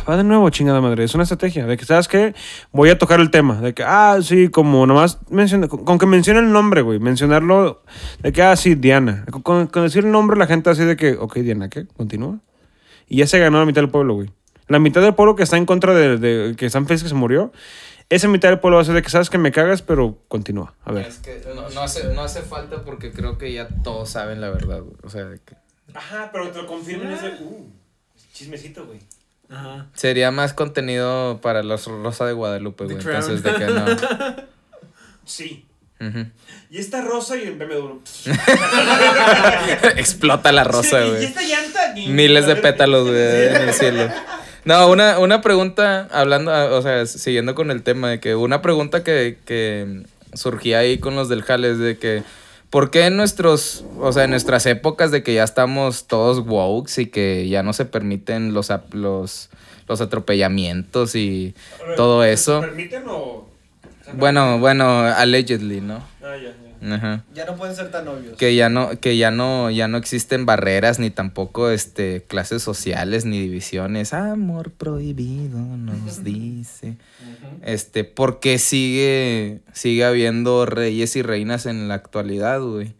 va 0.10 0.18
de 0.18 0.24
nuevo, 0.24 0.50
chingada 0.50 0.82
madre. 0.82 1.04
Es 1.04 1.14
una 1.16 1.24
estrategia. 1.24 1.66
De 1.66 1.78
que, 1.78 1.86
¿sabes 1.86 2.08
qué? 2.08 2.34
Voy 2.72 2.90
a 2.90 2.98
tocar 2.98 3.20
el 3.20 3.30
tema. 3.32 3.62
De 3.62 3.74
que, 3.74 3.84
ah, 3.84 4.18
sí, 4.22 4.50
como 4.50 4.86
nomás 4.88 5.20
menciona, 5.30 5.68
con, 5.68 5.86
con 5.86 5.98
que 6.00 6.06
mencione 6.06 6.40
el 6.40 6.52
nombre, 6.52 6.82
güey. 6.82 7.00
Mencionarlo. 7.00 7.84
De 8.22 8.32
que, 8.32 8.42
ah, 8.42 8.56
sí, 8.56 8.76
Diana. 8.76 9.26
Con, 9.32 9.42
con- 9.42 9.68
con 9.68 9.84
decir 9.84 10.06
el 10.06 10.12
nombre, 10.12 10.38
la 10.38 10.48
gente 10.48 10.70
así 10.70 10.84
de 10.84 10.96
que, 10.96 11.14
ok, 11.14 11.36
Diana, 11.38 11.70
¿qué? 11.70 11.86
Continúa. 11.98 12.40
Y 13.08 13.18
ya 13.18 13.28
se 13.28 13.38
ganó 13.40 13.60
la 13.60 13.66
mitad 13.66 13.82
del 13.82 13.92
pueblo, 13.92 14.16
güey. 14.16 14.30
La 14.68 14.80
mitad 14.80 15.02
del 15.02 15.14
pueblo 15.14 15.36
que 15.36 15.44
está 15.44 15.58
en 15.58 15.66
contra 15.68 15.94
de, 15.94 16.18
de 16.18 16.56
que 16.56 16.66
están 16.66 16.88
felices 16.88 17.04
que 17.04 17.10
se 17.10 17.16
murió. 17.16 17.52
Esa 18.10 18.28
mitad 18.28 18.50
del 18.50 18.60
pueblo 18.60 18.78
va 18.78 18.82
a 18.82 18.86
ser 18.86 18.94
de 18.96 19.02
que 19.02 19.10
sabes 19.10 19.30
que 19.30 19.38
me 19.38 19.52
cagas, 19.52 19.82
pero 19.82 20.20
continúa. 20.28 20.74
A 20.84 20.92
ver. 20.92 21.08
Es 21.08 21.18
que 21.20 21.42
no, 21.56 21.70
no 21.70 21.82
hace, 21.82 22.14
no 22.14 22.22
hace 22.22 22.42
falta 22.42 22.84
porque 22.84 23.12
creo 23.12 23.38
que 23.38 23.52
ya 23.52 23.68
todos 23.84 24.10
saben 24.10 24.42
la 24.42 24.50
verdad, 24.50 24.82
güey. 24.82 24.96
O 25.04 25.10
sea, 25.10 25.26
de 25.26 25.40
que 25.40 25.56
Ajá, 25.94 26.30
pero 26.34 26.50
te 26.50 26.62
lo 26.62 26.68
confirman 26.68 27.12
ese. 27.14 27.30
Uh, 27.42 27.70
chismecito, 28.36 28.86
güey. 28.86 29.00
Ajá. 29.48 29.86
sería 29.94 30.32
más 30.32 30.54
contenido 30.54 31.40
para 31.40 31.62
los 31.62 31.86
Rosa 31.86 32.26
de 32.26 32.34
Guadalupe, 32.34 32.86
güey. 32.86 32.98
Entonces, 32.98 33.42
de 33.44 33.54
que 33.54 33.66
no. 33.68 33.86
Sí. 35.26 35.66
Y 36.70 36.78
esta 36.78 37.02
rosa 37.02 37.36
y 37.38 37.44
el 37.44 37.56
BMW. 37.58 38.00
Explota 39.98 40.52
la 40.52 40.64
rosa, 40.64 41.04
Y 41.06 41.10
güey. 41.10 41.26
esta 41.26 41.42
llanta. 41.42 41.98
y- 41.98 42.10
Miles 42.10 42.46
de 42.48 42.56
pétalos, 42.56 43.08
güey, 43.08 43.48
en 43.48 43.56
el 43.70 43.74
cielo. 43.74 44.10
No, 44.66 44.88
una, 44.90 45.20
una 45.20 45.42
pregunta, 45.42 46.08
hablando, 46.12 46.52
ah, 46.54 46.66
o 46.76 46.82
sea, 46.82 47.06
siguiendo 47.06 47.54
con 47.56 47.70
el 47.72 47.84
tema, 47.84 48.10
de 48.10 48.20
que 48.20 48.36
una 48.36 48.62
pregunta 48.62 49.04
que, 49.04 49.38
que 49.46 50.04
surgía 50.34 50.80
ahí 50.80 50.98
con 50.98 51.16
los 51.16 51.30
del 51.30 51.44
Jale 51.44 51.72
es 51.72 51.80
de 51.80 51.98
que, 51.98 52.24
¿por 52.76 52.92
qué 52.92 53.06
en 53.06 53.16
nuestros, 53.16 53.86
o 54.02 54.12
sea, 54.12 54.26
en 54.26 54.32
nuestras 54.32 54.66
épocas 54.66 55.10
de 55.10 55.24
que 55.24 55.34
ya 55.34 55.46
estamos 55.46 56.08
todos 56.08 56.46
wokes 56.46 57.02
y 57.02 57.06
que 57.06 57.48
ya 57.48 57.64
no 57.64 57.72
se 57.72 57.86
permiten 57.86 58.54
los, 58.54 58.70
los, 58.92 59.50
los 59.88 60.02
atropellamientos 60.02 61.16
y 61.16 61.56
todo 61.96 62.26
eso? 62.26 62.60
¿Permiten 62.60 63.04
o.? 63.08 63.48
Bueno, 64.14 64.60
bueno, 64.60 65.00
allegedly, 65.02 65.82
¿no? 65.82 65.96
Ah, 66.24 66.36
ya, 66.38 66.54
ya. 66.82 66.96
Ajá. 66.96 67.24
Ya 67.34 67.46
no 67.46 67.56
pueden 67.56 67.76
ser 67.76 67.90
tan 67.90 68.08
obvios. 68.08 68.38
que 68.38 68.56
ya 68.56 68.70
no 68.70 68.92
que 69.00 69.18
ya 69.18 69.32
no 69.32 69.72
ya 69.72 69.88
no 69.88 69.98
existen 69.98 70.46
barreras 70.46 71.00
ni 71.00 71.10
tampoco 71.10 71.72
este 71.72 72.24
clases 72.28 72.62
sociales 72.62 73.26
ni 73.26 73.40
divisiones 73.42 74.14
amor 74.14 74.70
prohibido 74.72 75.58
nos 75.58 76.24
dice 76.24 76.98
este 77.64 78.04
por 78.04 78.40
qué 78.40 78.60
sigue 78.60 79.62
sigue 79.74 80.06
habiendo 80.06 80.68
reyes 80.68 81.16
y 81.16 81.24
reinas 81.24 81.66
en 81.66 81.88
la 81.88 81.96
actualidad 81.96 82.62
güey 82.62 82.94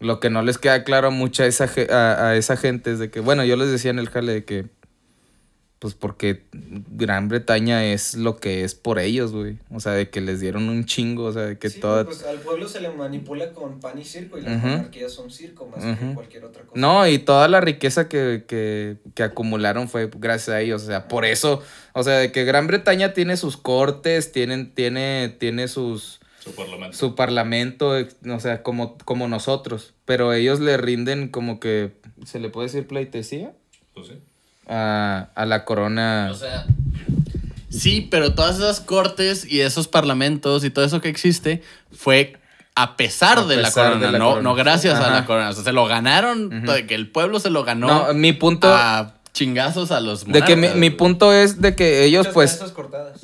lo 0.00 0.18
que 0.18 0.30
no 0.30 0.42
les 0.42 0.58
queda 0.58 0.82
claro 0.82 1.12
mucho 1.12 1.44
a 1.44 1.46
esa 1.46 1.68
a, 1.90 2.28
a 2.30 2.36
esa 2.36 2.56
gente 2.56 2.90
es 2.90 2.98
de 2.98 3.10
que 3.10 3.20
bueno 3.20 3.44
yo 3.44 3.54
les 3.56 3.70
decía 3.70 3.92
en 3.92 4.00
el 4.00 4.08
jale 4.08 4.32
de 4.32 4.44
que 4.44 4.66
pues 5.84 5.92
porque 5.92 6.44
Gran 6.50 7.28
Bretaña 7.28 7.84
es 7.84 8.14
lo 8.14 8.38
que 8.38 8.64
es 8.64 8.74
por 8.74 8.98
ellos, 8.98 9.32
güey. 9.32 9.58
O 9.70 9.80
sea, 9.80 9.92
de 9.92 10.08
que 10.08 10.22
les 10.22 10.40
dieron 10.40 10.70
un 10.70 10.86
chingo, 10.86 11.24
o 11.24 11.32
sea, 11.34 11.42
de 11.42 11.58
que 11.58 11.68
Sí, 11.68 11.78
toda... 11.78 12.06
pues 12.06 12.24
al 12.24 12.38
pueblo 12.38 12.66
se 12.68 12.80
le 12.80 12.88
manipula 12.88 13.52
con 13.52 13.80
pan 13.80 13.98
y 13.98 14.04
circo 14.06 14.38
y 14.38 14.40
las 14.40 14.62
monarquías 14.62 15.12
son 15.12 15.30
circo 15.30 15.66
más 15.66 15.84
que 15.84 16.14
cualquier 16.14 16.46
otra 16.46 16.62
cosa. 16.62 16.80
No, 16.80 17.06
y 17.06 17.18
toda 17.18 17.48
la 17.48 17.60
riqueza 17.60 18.08
que, 18.08 18.44
que, 18.48 18.96
que 19.14 19.22
acumularon 19.24 19.86
fue 19.90 20.08
gracias 20.16 20.56
a 20.56 20.60
ellos. 20.62 20.82
O 20.84 20.86
sea, 20.86 21.06
por 21.06 21.26
eso, 21.26 21.60
o 21.92 22.02
sea, 22.02 22.14
de 22.14 22.32
que 22.32 22.46
Gran 22.46 22.66
Bretaña 22.66 23.12
tiene 23.12 23.36
sus 23.36 23.58
cortes, 23.58 24.32
tienen, 24.32 24.72
tiene, 24.72 25.36
tiene 25.38 25.68
sus, 25.68 26.18
Su 26.38 26.54
parlamento. 26.54 26.96
su 26.96 27.14
parlamento, 27.14 27.92
o 28.34 28.40
sea, 28.40 28.62
como, 28.62 28.96
como 29.04 29.28
nosotros. 29.28 29.92
Pero 30.06 30.32
ellos 30.32 30.60
le 30.60 30.78
rinden 30.78 31.28
como 31.28 31.60
que, 31.60 31.92
¿se 32.24 32.40
le 32.40 32.48
puede 32.48 32.68
decir 32.68 32.86
pleitesía? 32.86 33.52
Pues 33.92 34.06
sí. 34.06 34.14
A, 34.68 35.28
a 35.34 35.46
la 35.46 35.64
corona. 35.64 36.28
O 36.30 36.34
sea, 36.34 36.64
sí, 37.68 38.06
pero 38.10 38.34
todas 38.34 38.56
esas 38.56 38.80
cortes 38.80 39.44
y 39.50 39.60
esos 39.60 39.88
parlamentos 39.88 40.64
y 40.64 40.70
todo 40.70 40.84
eso 40.84 41.00
que 41.00 41.08
existe 41.08 41.62
fue 41.92 42.36
a 42.76 42.96
pesar, 42.96 43.38
A 43.38 43.44
de, 43.44 43.56
la 43.58 43.70
corona, 43.70 44.06
de 44.06 44.12
la 44.12 44.18
no, 44.18 44.24
corona. 44.30 44.42
no 44.42 44.54
gracias 44.56 44.98
a 44.98 45.10
la 45.10 45.24
corona. 45.26 45.50
O 45.50 45.52
sea, 45.52 45.62
se 45.64 45.72
lo 45.72 45.86
ganaron, 45.86 46.64
de 46.64 46.86
que 46.86 46.94
el 46.96 47.08
pueblo 47.08 47.38
se 47.38 47.50
lo 47.50 47.62
ganó 47.62 48.08
no, 48.08 48.14
mi 48.14 48.32
punto, 48.32 48.72
a 48.74 49.14
chingazos 49.32 49.90
a 49.92 50.00
los 50.00 50.24
de 50.26 50.42
que 50.42 50.56
mi, 50.56 50.68
mi 50.70 50.90
punto 50.90 51.32
es 51.32 51.60
de 51.60 51.74
que 51.76 52.04
ellos 52.04 52.26
pues... 52.28 52.60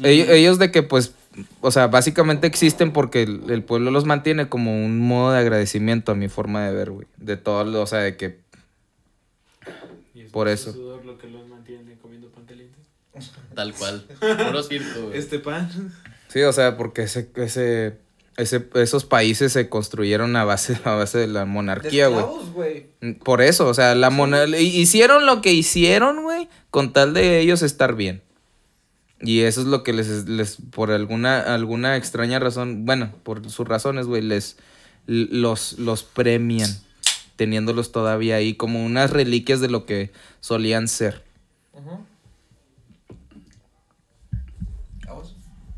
Ellos, 0.03 0.29
ellos 0.29 0.59
de 0.59 0.71
que 0.71 0.83
pues, 0.85 1.15
o 1.61 1.71
sea, 1.73 1.87
básicamente 1.89 2.47
existen 2.47 2.93
porque 2.93 3.23
el, 3.23 3.43
el 3.49 3.63
pueblo 3.65 3.91
los 3.91 4.05
mantiene 4.05 4.49
como 4.49 4.73
un 4.85 5.01
modo 5.01 5.33
de 5.33 5.41
agradecimiento 5.41 6.13
a 6.13 6.15
mi 6.15 6.29
forma 6.29 6.65
de 6.67 6.73
ver, 6.75 6.91
güey. 6.91 7.07
De 7.17 7.37
todo, 7.37 7.65
lo- 7.65 7.83
o 7.83 7.87
sea, 7.87 8.01
de 8.01 8.17
que 8.17 8.39
Por 10.33 10.49
eso. 10.49 10.73
sudor 10.73 11.05
lo 11.05 11.19
que 11.19 11.29
los 11.29 11.47
mantiene 11.49 11.97
comiendo 12.01 12.29
pan 12.31 12.45
caliente. 12.47 12.79
Tal 13.55 13.75
cual. 13.75 14.05
Puro 14.47 14.63
circo, 14.63 15.03
güey. 15.07 15.19
Este 15.19 15.39
pan. 15.39 15.93
Sí, 16.29 16.43
o 16.43 16.53
sea, 16.53 16.77
porque 16.77 17.03
ese, 17.03 17.29
ese, 17.37 17.99
ese, 18.37 18.69
esos 18.75 19.05
países 19.05 19.53
se 19.53 19.69
construyeron 19.69 20.37
a 20.37 20.45
base, 20.45 20.79
a 20.85 20.93
base 20.95 21.19
de 21.19 21.27
la 21.27 21.45
monarquía, 21.45 22.07
güey. 22.09 22.87
Por 23.25 23.43
eso, 23.43 23.67
o 23.67 23.75
sea, 23.75 23.95
la 23.97 24.11
mona- 24.11 24.47
hicieron 24.59 25.27
lo 25.27 25.43
que 25.43 25.53
hicieron, 25.53 26.23
güey, 26.23 26.49
con 26.71 26.93
tal 26.93 27.15
de 27.15 27.41
ellos 27.41 27.63
estar 27.63 27.97
bien. 27.97 28.23
Y 29.23 29.41
eso 29.41 29.61
es 29.61 29.67
lo 29.67 29.83
que 29.83 29.93
les, 29.93 30.29
les 30.29 30.57
por 30.71 30.91
alguna, 30.93 31.41
alguna 31.41 31.97
extraña 31.97 32.39
razón, 32.39 32.87
bueno, 32.87 33.13
por 33.23 33.51
sus 33.51 33.67
razones, 33.69 34.07
güey, 34.07 34.23
les 34.23 34.57
los, 35.07 35.79
los 35.79 36.05
premian, 36.05 36.71
teniéndolos 37.41 37.91
todavía 37.91 38.37
ahí 38.37 38.53
como 38.53 38.85
unas 38.85 39.11
reliquias 39.13 39.63
de 39.63 39.69
lo 39.71 39.87
que 39.87 40.11
solían 40.41 40.89
ser. 40.89 41.23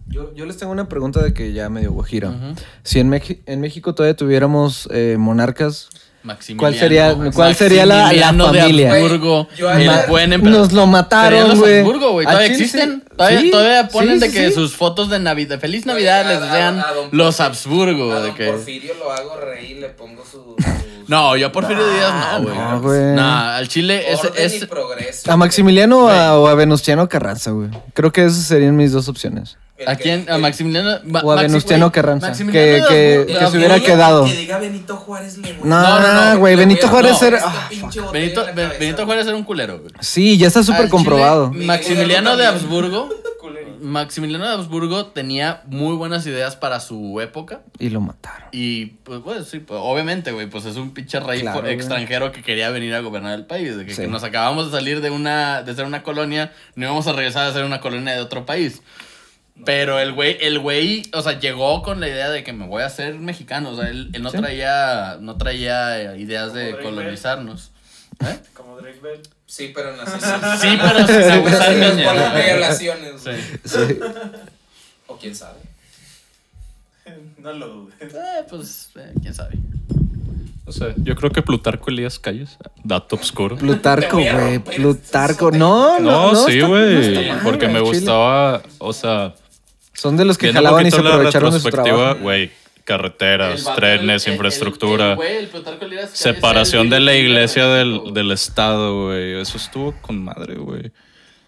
Yo, 0.09 0.35
yo 0.35 0.45
les 0.45 0.57
tengo 0.59 0.73
una 0.73 0.89
pregunta 0.89 1.23
de 1.23 1.33
que 1.33 1.53
ya 1.53 1.69
medio 1.69 1.93
guajira. 1.93 2.35
Si 2.83 2.99
en, 2.99 3.15
en 3.47 3.61
México 3.61 3.95
todavía 3.95 4.17
tuviéramos 4.17 4.89
eh, 4.91 5.15
monarcas, 5.21 5.89
Maximiliano. 6.25 6.61
¿Cuál 6.61 6.75
sería- 6.79 7.31
cuál 7.35 7.55
sería 7.57 7.85
la- 7.87 8.13
la 8.13 8.33
familia? 8.33 8.93
de 8.95 9.01
Habsburgo. 9.03 9.49
Yo 9.57 9.69
el 9.73 9.89
ayer- 9.91 10.09
buen 10.09 10.33
emperador. 10.33 10.61
nos 10.61 10.73
lo 10.73 10.87
mataron, 10.87 11.59
güey. 11.59 11.83
¿Todavía 11.85 12.25
chile, 12.43 12.47
existen? 12.47 13.03
sí. 13.09 13.17
¿Todavía, 13.17 13.41
Sí, 13.41 13.51
todavía 13.51 13.89
ponen 13.89 14.21
sí, 14.21 14.27
de 14.29 14.33
que 14.33 14.49
sí. 14.49 14.55
sus 14.55 14.77
fotos 14.77 15.11
de 15.11 15.19
Navidad, 15.19 15.49
de 15.57 15.59
Feliz 15.59 15.85
Navidad 15.87 16.25
les 16.29 16.41
a- 16.41 16.93
don 16.95 17.09
los 17.13 17.41
Habsburgo. 17.41 18.13
A 18.13 18.21
de 18.21 18.27
don 18.29 18.37
que... 18.37 18.47
Porfirio 18.53 18.95
lo 19.01 19.11
hago 19.11 19.37
reír 19.41 19.79
y 19.79 19.81
le 19.81 19.89
pongo 19.89 20.23
su... 20.25 20.55
No, 21.13 21.37
yo 21.37 21.47
a 21.49 21.53
Porfirio 21.53 21.87
Díaz 21.93 22.13
no, 22.41 22.43
güey. 22.43 22.57
no, 22.59 22.81
güey. 22.81 23.15
Nah, 23.15 23.57
al 23.57 23.69
Chile 23.69 24.11
es, 24.11 24.19
Orden 24.25 24.33
y 24.51 24.57
es, 24.57 24.67
progreso. 24.67 25.31
¿A 25.31 25.37
Maximiliano 25.37 26.07
o 26.07 26.09
a, 26.09 26.39
o 26.39 26.47
a 26.49 26.55
Venustiano 26.55 27.09
Carranza, 27.09 27.51
güey? 27.51 27.69
Creo 27.93 28.11
que 28.13 28.25
esas 28.25 28.45
serían 28.45 28.77
mis 28.77 28.93
dos 28.93 29.09
opciones. 29.09 29.59
El 29.77 29.89
¿A 29.89 29.97
que- 29.97 30.03
quién? 30.05 30.27
A 30.31 30.37
el- 30.37 30.43
Maximiliano. 30.43 30.99
Ma- 31.05 31.21
O 31.25 31.33
a 31.33 31.37
Maxi- 31.37 31.43
Venustiano 31.43 31.87
güey, 31.87 31.93
Carranza, 31.93 32.29
Maximiliano 32.29 32.87
que- 32.89 32.95
de 32.95 33.27
que- 33.27 33.33
que 33.39 33.47
se 33.47 33.57
hubiera 33.59 33.75
Habsburgo. 33.75 33.95
quedado. 33.95 34.25
Que 34.27 34.37
diga 34.37 34.59
Benito 34.59 34.97
Juárez 34.97 35.39
No, 35.39 35.49
No, 35.65 36.01
no, 36.01 36.31
no, 36.35 36.39
güey, 36.39 36.57
Benito 36.57 36.89
Juárez 36.89 37.21
no, 37.21 37.27
era... 37.29 37.39
esta 37.39 37.49
ah, 37.51 37.69
Benito, 38.79 39.05
Juárez 39.05 39.27
era 39.27 39.37
un 39.37 39.45
culero, 39.45 39.81
güey. 39.81 39.93
sí, 40.01 40.39
ya 40.39 40.47
está 40.47 40.63
súper 40.63 40.83
Al 40.83 40.89
comprobado. 40.89 41.51
Chile, 41.53 41.67
Maximiliano 41.67 42.37
de. 42.37 42.47
Habsburgo. 42.47 43.09
Maximiliano 43.83 44.47
de 44.47 44.53
Habsburgo 44.55 45.07
tenía 45.07 45.63
muy 45.67 45.95
buenas 45.97 46.27
ideas 46.27 46.57
para 46.57 46.81
su 46.81 47.21
época. 47.21 47.61
Y 47.79 47.91
lo 47.91 48.01
mataron. 48.01 48.49
Y 48.53 48.87
pues, 49.05 49.21
pues 49.25 49.49
sí, 49.49 49.59
pues, 49.59 49.81
obviamente, 49.83 50.33
güey, 50.33 50.49
pues 50.49 50.65
es 50.65 50.77
un 50.77 50.95
pinche 50.95 51.21
rey 51.21 51.41
Claro, 51.41 51.59
fo- 51.59 51.63
güey. 51.63 51.75
extranjero 51.75 52.33
que 52.33 52.43
quería 52.43 52.71
venir 52.71 52.95
a 52.95 53.01
gobernar 53.01 53.35
el 53.39 53.47
país. 53.47 53.77
De 53.77 53.85
que, 53.85 53.95
Sí. 53.95 54.03
que 54.03 54.09
nos 54.09 54.23
acabamos 54.25 54.71
de 54.73 54.79
salir 54.79 55.01
de 55.01 55.11
una, 55.11 55.63
de 55.63 55.75
ser 55.75 55.85
una 55.85 56.03
colonia, 56.03 56.53
no 56.77 56.87
íbamos 56.87 57.07
a 57.07 57.13
regresar 57.13 57.47
a 57.47 57.53
ser 57.53 57.65
una 57.65 57.81
colonia 57.81 58.15
de 58.15 58.21
otro 58.21 58.47
país. 58.47 58.83
Pero 59.67 59.99
el 60.01 60.13
güey, 60.13 60.39
el 60.41 60.59
güey, 60.61 61.03
o 61.13 61.21
sea, 61.21 61.39
llegó 61.39 61.83
con 61.83 62.01
la 62.01 62.09
idea 62.09 62.31
de 62.31 62.43
que 62.43 62.53
me 62.55 62.67
voy 62.67 62.83
a 62.83 62.87
hacer 62.87 63.17
mexicano. 63.17 63.71
O 63.71 63.77
sea, 63.77 63.89
él, 63.91 64.09
él 64.15 64.23
no 64.23 64.31
Sí. 64.31 64.39
traía, 64.39 65.19
no 65.21 65.37
traía 65.37 66.01
eh, 66.15 66.19
ideas 66.21 66.55
de 66.55 66.79
colonizarnos. 66.79 67.72
¿Eh? 68.23 68.39
Como 68.55 68.77
Drake 68.81 69.01
Bell. 69.03 69.21
Sí, 69.47 69.73
pero 69.75 69.97
nací 69.97 70.13
Sí, 70.61 70.79
pero 70.81 71.07
sin 71.07 71.31
abusar 71.33 71.73
niña. 71.75 72.05
por 72.05 72.15
las 72.17 72.35
violaciones. 72.45 73.13
Sí. 73.23 73.31
Sí. 73.65 73.99
O 75.07 75.17
quién 75.17 75.35
sabe. 75.37 75.59
No 77.39 77.53
lo 77.53 77.69
dudes. 77.69 77.95
Eh, 78.01 78.45
pues, 78.49 78.91
eh, 78.97 79.13
quién 79.21 79.35
sabe. 79.35 79.57
O 80.65 80.71
sea, 80.71 80.95
yo 80.97 81.17
creo 81.17 81.31
que 81.31 81.43
Plutarco 81.43 81.91
Elías 81.91 82.19
Calles, 82.21 82.57
dato 82.85 83.17
obscuro. 83.17 83.57
Plutarco, 83.57 84.17
güey. 84.19 84.31
romper 84.31 84.77
Plutarco. 84.77 85.51
No, 85.51 85.99
no, 85.99 86.11
No, 86.11 86.33
no. 86.33 86.47
sí, 86.47 86.59
no 86.59 86.69
güey. 86.69 87.43
porque 87.43 87.67
me 87.67 87.81
chile. 87.81 87.81
gustaba, 87.99 88.63
o 88.79 88.93
sea, 88.93 89.35
Son 89.93 90.17
de 90.17 90.25
los 90.25 90.39
que 90.39 90.53
jalaban 90.53 90.87
y 90.87 90.91
se 90.93 91.03
la 91.03 91.11
aprovecharon 91.15 91.53
de 91.53 91.59
su 91.61 91.67
retrospectiva, 91.67 91.97
trabajo. 91.99 92.21
güey, 92.21 92.53
carreteras, 92.85 93.65
vato, 93.65 93.77
trenes, 93.81 94.27
el- 94.27 94.33
infraestructura, 94.35 95.13
el 95.15 95.49
el 95.51 96.09
separación 96.13 96.91
de 96.91 97.01
la 97.01 97.15
iglesia 97.15 97.81
el- 97.81 98.03
del, 98.05 98.15
del 98.15 98.31
estado, 98.33 99.07
güey. 99.07 99.41
Eso 99.41 99.57
estuvo 99.57 99.93
con 100.03 100.23
madre, 100.23 100.55
güey. 100.57 100.93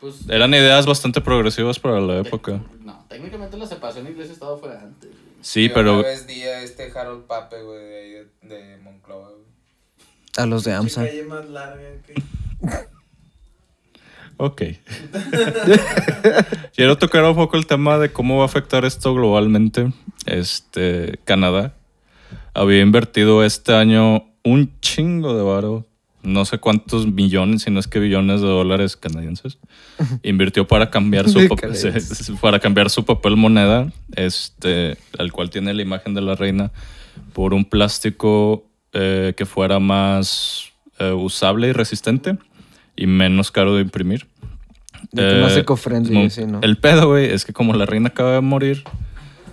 Pues, 0.01 0.29
Eran 0.29 0.53
ideas 0.53 0.85
bastante 0.87 1.20
progresivas 1.20 1.79
para 1.79 2.01
la 2.01 2.18
época. 2.18 2.61
No, 2.83 3.05
técnicamente 3.09 3.57
la 3.57 3.66
separación 3.66 4.07
iglesia-estado 4.07 4.59
fue 4.59 4.77
antes. 4.77 5.11
güey. 5.11 5.25
Sí, 5.40 5.68
Yo 5.68 5.75
pero 5.75 5.94
Una 6.01 6.09
vez 6.09 6.27
di 6.27 6.42
a 6.42 6.61
este 6.62 6.90
Harold 6.94 7.25
Pape, 7.25 7.62
güey, 7.62 7.79
de, 7.79 7.97
ahí 7.99 8.11
de, 8.42 8.55
de 8.57 8.77
Monclova, 8.79 9.29
güey. 9.31 9.44
A 10.37 10.47
los 10.47 10.64
de 10.64 10.73
AMSA. 10.75 11.05
calle 11.05 11.23
más 11.25 11.49
larga 11.49 11.83
que. 12.07 12.14
Ok. 14.37 14.62
Quiero 16.75 16.99
tocar 16.99 17.25
un 17.25 17.35
poco 17.35 17.57
el 17.57 17.66
tema 17.66 17.99
de 17.99 18.12
cómo 18.12 18.38
va 18.38 18.42
a 18.42 18.47
afectar 18.47 18.85
esto 18.85 19.14
globalmente. 19.14 19.92
Este, 20.27 21.18
Canadá 21.25 21.75
había 22.53 22.81
invertido 22.81 23.44
este 23.44 23.75
año 23.75 24.25
un 24.42 24.73
chingo 24.81 25.37
de 25.37 25.42
varo, 25.42 25.87
no 26.23 26.44
sé 26.44 26.59
cuántos 26.59 27.07
millones, 27.07 27.62
si 27.62 27.70
no 27.70 27.81
es 27.81 27.87
que 27.87 27.99
billones 27.99 28.40
de 28.40 28.47
dólares 28.47 28.97
canadienses. 28.97 29.59
Invirtió 30.23 30.66
para 30.66 30.90
cambiar 30.90 31.29
su 31.29 31.44
papel, 31.49 31.73
para 32.40 32.59
cambiar 32.59 32.90
su 32.90 33.05
papel 33.05 33.37
moneda, 33.37 33.92
este, 34.16 34.97
al 35.18 35.33
cual 35.33 35.51
tiene 35.51 35.75
la 35.75 35.83
imagen 35.83 36.14
de 36.14 36.23
la 36.23 36.35
reina, 36.35 36.73
por 37.33 37.55
un 37.55 37.64
plástico 37.64 38.66
eh, 38.92 39.35
que 39.37 39.47
fuera 39.47 39.79
más 39.79 40.73
eh, 40.99 41.12
usable 41.12 41.68
y 41.68 41.73
resistente 41.73 42.37
y 42.96 43.07
menos 43.07 43.50
caro 43.50 43.74
de 43.74 43.83
imprimir. 43.83 44.26
De 45.12 45.28
que 45.28 45.40
más 45.40 45.52
Eh, 45.52 45.61
eco-friendly, 45.61 46.30
sí, 46.30 46.44
¿no? 46.46 46.61
El 46.62 46.76
pedo, 46.78 47.09
güey, 47.09 47.30
es 47.30 47.44
que 47.44 47.52
como 47.52 47.74
la 47.74 47.87
reina 47.87 48.09
acaba 48.09 48.33
de 48.33 48.40
morir, 48.40 48.85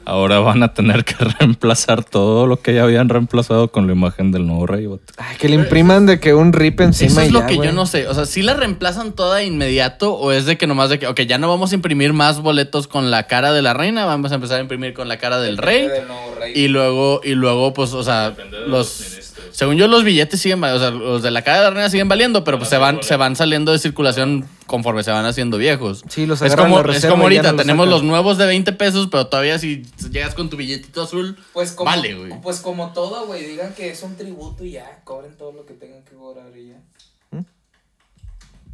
ahora 0.06 0.40
van 0.40 0.64
a 0.64 0.74
tener 0.74 1.06
que 1.06 1.14
reemplazar 1.40 2.04
todo 2.04 2.48
lo 2.48 2.62
que 2.62 2.74
ya 2.74 2.84
habían 2.84 3.10
reemplazado 3.10 3.72
con 3.72 3.86
la 3.88 3.94
imagen 3.94 4.32
del 4.32 4.48
nuevo 4.48 4.66
rey. 4.66 4.88
Ay, 5.18 5.38
que 5.38 5.50
le 5.50 5.56
impriman 5.56 6.06
de 6.06 6.20
que 6.20 6.34
un 6.34 6.54
rip 6.54 6.80
encima 6.82 7.12
Eso 7.12 7.22
es 7.22 7.30
y 7.30 7.32
lo 7.32 7.42
ya, 7.42 7.48
que 7.48 7.58
yo 7.58 7.72
no 7.72 7.86
sé. 7.86 8.08
O 8.08 8.14
sea, 8.14 8.26
¿sí 8.26 8.42
la 8.42 8.54
reemplazan 8.54 9.14
toda 9.14 9.38
de 9.38 9.46
inmediato 9.46 10.14
o 10.14 10.32
es 10.32 10.46
de 10.46 10.58
que 10.58 10.68
nomás 10.68 10.90
de 10.90 11.00
que, 11.00 11.08
ok, 11.08 11.22
ya 11.22 11.38
no 11.38 11.48
vamos 11.48 11.72
a 11.72 11.76
imprimir 11.76 12.14
más 12.14 12.40
boletos 12.42 12.88
con 12.88 13.12
la 13.12 13.28
cara 13.28 13.52
de 13.54 13.62
la 13.62 13.74
reina, 13.74 14.06
vamos 14.06 14.32
a 14.32 14.36
empezar 14.36 14.58
a 14.58 14.62
imprimir 14.62 14.94
con 14.94 15.08
la 15.08 15.18
cara 15.18 15.40
del 15.40 15.58
rey? 15.58 15.88
Del 15.88 16.08
nuevo 16.08 16.36
rey. 16.40 16.54
Y 16.56 16.68
luego, 16.70 17.22
y 17.24 17.36
luego, 17.36 17.74
pues, 17.74 17.94
o 17.94 18.04
sea, 18.04 18.34
los. 18.68 19.18
Según 19.52 19.76
yo, 19.78 19.88
los 19.88 20.04
billetes 20.04 20.40
siguen, 20.42 20.64
o 20.64 20.80
sea, 20.80 20.90
los 20.92 21.22
de 21.22 21.32
la 21.32 21.42
cara 21.44 21.58
de 21.60 21.64
la 21.66 21.70
reina 21.72 21.90
siguen 21.90 22.08
valiendo, 22.08 22.44
pero 22.44 22.58
pues 22.58 22.70
se 22.70 22.78
van, 22.78 23.04
se 23.04 23.16
van 23.16 23.36
saliendo 23.36 23.72
de 23.72 23.80
circulación 23.80 24.46
conforme 24.66 25.04
se 25.04 25.12
van 25.12 25.26
haciendo 25.26 25.58
viejos. 25.58 26.04
Sí, 26.10 26.26
los 26.26 26.42
es 26.42 26.56
como, 26.56 26.80
es 26.80 27.06
como 27.06 27.24
ahorita, 27.24 27.44
no 27.44 27.52
los 27.54 27.62
tenemos 27.62 27.86
sacan. 27.86 27.90
los 27.92 28.04
nuevos 28.04 28.38
de 28.38 28.46
20 28.46 28.72
pesos, 28.74 29.08
pero 29.12 29.28
todavía 29.28 29.60
si 29.60 29.84
llegas 30.12 30.34
con 30.34 30.50
tu 30.50 30.58
billetito 30.58 31.02
azul, 31.04 31.38
Pues 31.54 31.72
como, 31.74 31.90
vale, 31.90 32.16
güey. 32.16 32.42
Pues 32.42 32.60
como 32.62 32.94
todo, 32.94 33.26
güey. 33.28 33.46
Digan 33.46 33.74
que 33.74 33.90
es 33.90 34.02
un 34.04 34.16
tributo 34.16 34.64
y 34.64 34.72
ya. 34.72 35.02
Cobren 35.04 35.36
todo 35.38 35.52
lo 35.52 35.66
que 35.66 35.74
tengan 35.74 36.04
que 36.04 36.16
cobrar 36.16 36.46
y 36.58 36.70
ya. 36.70 36.78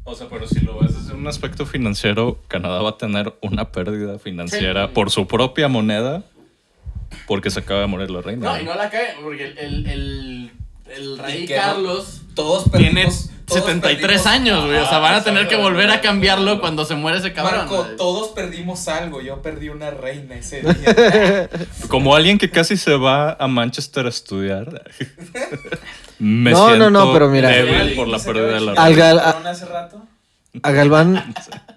O 0.10 0.16
sea, 0.16 0.28
pero 0.30 0.48
si 0.48 0.62
lo 0.62 0.80
ves 0.80 0.96
desde 0.96 1.14
un 1.16 1.28
aspecto 1.28 1.66
financiero, 1.66 2.40
Canadá 2.48 2.82
va 2.82 2.92
a 2.92 2.98
tener 2.98 3.34
una 3.42 3.72
pérdida 3.74 4.18
financiera 4.20 4.88
Sí. 4.88 4.92
por 4.94 5.12
su 5.12 5.28
propia 5.28 5.68
moneda 5.68 6.24
porque 7.28 7.50
se 7.50 7.60
acaba 7.60 7.82
de 7.82 7.88
morir 7.88 8.10
la 8.10 8.22
reina. 8.22 8.46
No, 8.54 8.62
y 8.62 8.64
no 8.64 8.74
la 8.76 8.90
cae, 8.90 9.16
porque 9.22 9.46
el, 9.48 9.58
el, 9.58 9.88
el, 9.88 10.52
el 10.96 11.18
rey 11.18 11.46
Carlos 11.48 12.22
Todos 12.36 12.72
tiene 12.72 12.92
perdimos. 13.04 13.30
todos 13.46 13.62
73 13.64 14.02
perdimos- 14.22 14.26
años, 14.28 14.66
güey. 14.66 14.78
O 14.78 14.88
sea, 14.88 14.98
Ah, 14.98 15.00
van 15.00 15.16
a 15.16 15.24
tener 15.24 15.48
que 15.48 15.56
volver 15.56 15.90
a 15.90 16.02
cambiarlo 16.02 16.60
cuando 16.60 16.86
se 16.86 16.96
muere 16.96 17.18
ese 17.20 17.34
cabrón. 17.34 17.60
Marco, 17.68 17.84
todos 17.98 18.30
perdimos 18.30 18.88
algo. 18.88 19.22
Yo 19.22 19.42
perdí 19.42 19.70
una 19.70 19.90
reina 19.92 20.36
ese 20.36 20.62
día. 20.62 21.50
Como 21.88 22.16
alguien 22.16 22.38
que 22.38 22.50
casi 22.50 22.78
se 22.78 22.96
va 22.96 23.34
a 23.40 23.48
Manchester 23.48 24.06
a 24.06 24.10
estudiar. 24.10 24.84
me 26.20 26.52
No, 26.52 26.60
no, 26.60 26.68
siento 26.68 26.90
no, 26.92 27.14
pero 27.14 27.30
mira. 27.30 27.50
débil 27.50 27.96
por 27.96 28.08
la 28.08 28.20
pérdida 28.20 28.48
de 28.54 28.62
la 28.62 28.72
Al 28.74 28.96
reina. 28.96 29.30
hace 29.50 29.66
rato. 29.66 30.02
A 30.64 30.72
Galván. 30.72 31.34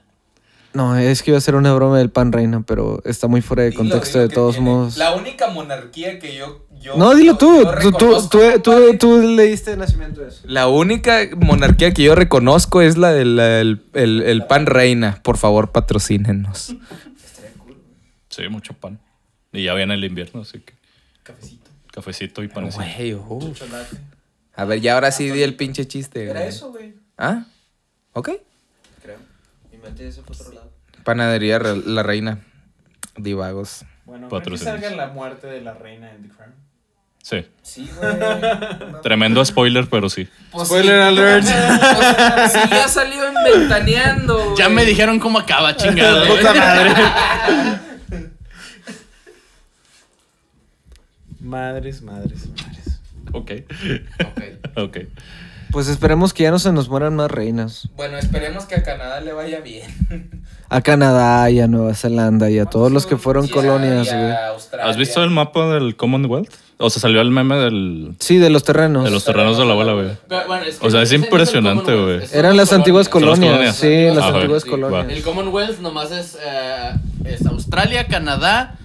No, 0.72 0.96
es 0.96 1.22
que 1.22 1.33
iba 1.33 1.38
a 1.38 1.40
ser 1.40 1.56
una 1.56 1.74
broma 1.74 1.98
del 1.98 2.11
pan 2.11 2.30
reina, 2.30 2.62
pero 2.64 3.02
está 3.04 3.26
muy 3.26 3.40
fuera 3.42 3.64
de 3.64 3.72
contexto 3.74 4.18
dilo 4.18 4.28
de 4.28 4.35
todos 4.35 4.54
tiene. 4.54 4.70
modos. 4.70 4.96
La 4.98 5.14
única 5.16 5.48
monarquía 5.48 6.18
que 6.20 6.37
yo. 6.37 6.64
yo 6.80 6.96
No, 6.96 7.12
dilo 7.14 7.33
yo- 7.33 7.38
tú. 7.38 7.62
yo 7.64 7.90
Tú, 7.90 7.90
tú, 7.90 7.98
tú, 7.98 8.28
tú, 8.62 8.70
compadre. 8.70 8.98
tú 8.98 9.20
le 9.20 9.42
diste 9.46 9.76
nacimiento 9.76 10.22
a 10.22 10.28
eso. 10.28 10.42
La 10.44 10.68
única 10.68 11.18
monarquía 11.37 11.92
que 11.92 12.04
yo 12.04 12.14
reconozco 12.14 12.83
es 12.83 12.96
la 12.96 13.12
del 13.12 13.38
el, 13.40 13.83
el- 13.94 14.22
el 14.22 14.46
pan 14.46 14.66
reina. 14.66 15.18
Por 15.24 15.37
favor, 15.38 15.72
patrocínenos. 15.72 16.74
Sí, 18.28 18.48
mucho 18.48 18.74
pan. 18.74 19.00
Y 19.52 19.64
ya 19.64 19.74
viene 19.74 19.94
el 19.94 20.04
invierno, 20.04 20.42
así 20.42 20.61
que 20.61 20.74
Cafecito. 21.24 21.68
cafecito 21.92 22.42
y 22.44 22.48
panecito. 22.48 22.85
Güey, 22.96 23.14
uf. 23.14 23.61
A 24.54 24.64
ver, 24.64 24.80
ya 24.80 24.94
ahora 24.94 25.11
sí 25.11 25.28
di 25.30 25.42
el 25.42 25.56
pinche 25.56 25.88
chiste. 25.88 26.24
Era 26.26 26.35
güey. 26.40 26.48
eso, 26.48 26.70
güey. 26.70 26.94
¿Ah? 27.18 27.44
Ok. 28.12 28.30
Se 30.12 30.23
fue 30.23 30.35
a 30.37 30.40
otro 30.40 30.53
lado. 30.55 30.73
Panadería 31.05 31.59
Re- 31.59 31.83
La 31.87 32.03
Reina. 32.03 32.40
Divagos. 33.16 33.85
Bueno, 34.05 34.29
¿creen 34.29 34.45
que 34.45 34.59
salga 34.59 34.90
la 34.90 35.09
muerte 35.09 35.47
de 35.47 35.61
la 35.61 35.75
reina 35.75 36.11
en 36.12 36.23
The 36.23 36.29
Crown? 36.35 36.55
Sí. 37.23 37.47
Sí, 37.62 37.88
güey. 37.97 39.03
Tremendo 39.03 39.45
spoiler, 39.45 39.87
pero 39.88 40.09
sí. 40.09 40.29
Pues 40.51 40.69
Spoiler 40.69 40.97
sí. 40.97 41.03
alert. 41.09 41.45
Sí, 41.45 42.59
ya 42.71 42.88
salió 42.88 43.27
en 43.29 43.35
Ventaneando. 43.45 44.43
güey. 44.45 44.57
Ya 44.57 44.69
me 44.69 44.85
dijeron 44.85 45.19
cómo 45.21 45.38
acaba, 45.38 45.77
chingado. 45.77 46.27
Puta 46.37 46.55
madre. 46.55 46.93
Madres, 51.40 52.03
madres, 52.03 52.47
madres. 52.49 53.01
Ok. 53.33 53.51
Ok. 54.25 54.43
Ok. 54.77 54.97
Pues 55.72 55.88
esperemos 55.88 56.33
que 56.35 56.42
ya 56.44 56.50
no 56.50 56.59
se 56.59 56.72
nos 56.72 56.88
mueran 56.88 57.14
más 57.16 57.30
reinas. 57.30 57.88
Bueno, 57.96 58.18
esperemos 58.18 58.64
que 58.64 58.74
a 58.76 58.83
Canadá 58.83 59.20
le 59.20 59.33
vaya 59.33 59.61
bien. 59.61 60.42
A 60.68 60.80
Canadá 60.83 61.50
y 61.50 61.61
a 61.61 61.66
Nueva 61.68 61.94
Zelanda 61.94 62.50
y 62.50 62.59
a 62.59 62.64
todos 62.66 62.90
los 62.92 63.06
que 63.06 63.16
fueron 63.16 63.48
colonias, 63.48 64.09
güey. 64.12 64.33
Australia. 64.52 64.87
¿Has 64.90 64.96
visto 64.96 65.22
el 65.22 65.30
mapa 65.30 65.72
del 65.74 65.96
Commonwealth? 65.96 66.52
O 66.78 66.88
sea, 66.90 67.00
salió 67.00 67.20
el 67.20 67.30
meme 67.30 67.56
del, 67.56 68.14
Sí, 68.20 68.38
de 68.38 68.48
los 68.50 68.64
terrenos. 68.64 69.04
de 69.04 69.11
los 69.11 69.24
terrenos 69.24 69.59
de 69.59 69.64
la 69.66 69.72
abuela, 69.72 69.92
güey. 69.92 70.11
Pero, 70.28 70.46
bueno, 70.46 70.64
que 70.64 70.87
O 70.87 70.90
sea, 70.90 71.02
es 71.02 71.12
impresionante, 71.12 71.94
güey. 71.94 72.20
Eran 72.33 72.56
las 72.56 72.72
antiguas 72.72 73.09
colonias. 73.09 73.50
colonias. 73.52 73.76
Sí, 73.76 74.06
las 74.14 74.24
Ah, 74.24 74.28
antiguas 74.28 74.62
sí, 74.62 74.70
colonias. 74.70 75.09
El 75.09 75.22
Commonwealth 75.22 75.78
nomás 75.80 76.11
es, 76.11 76.38
eh, 76.42 76.92
es 77.24 77.44
Australia, 77.46 78.06
Canadá, 78.06 78.78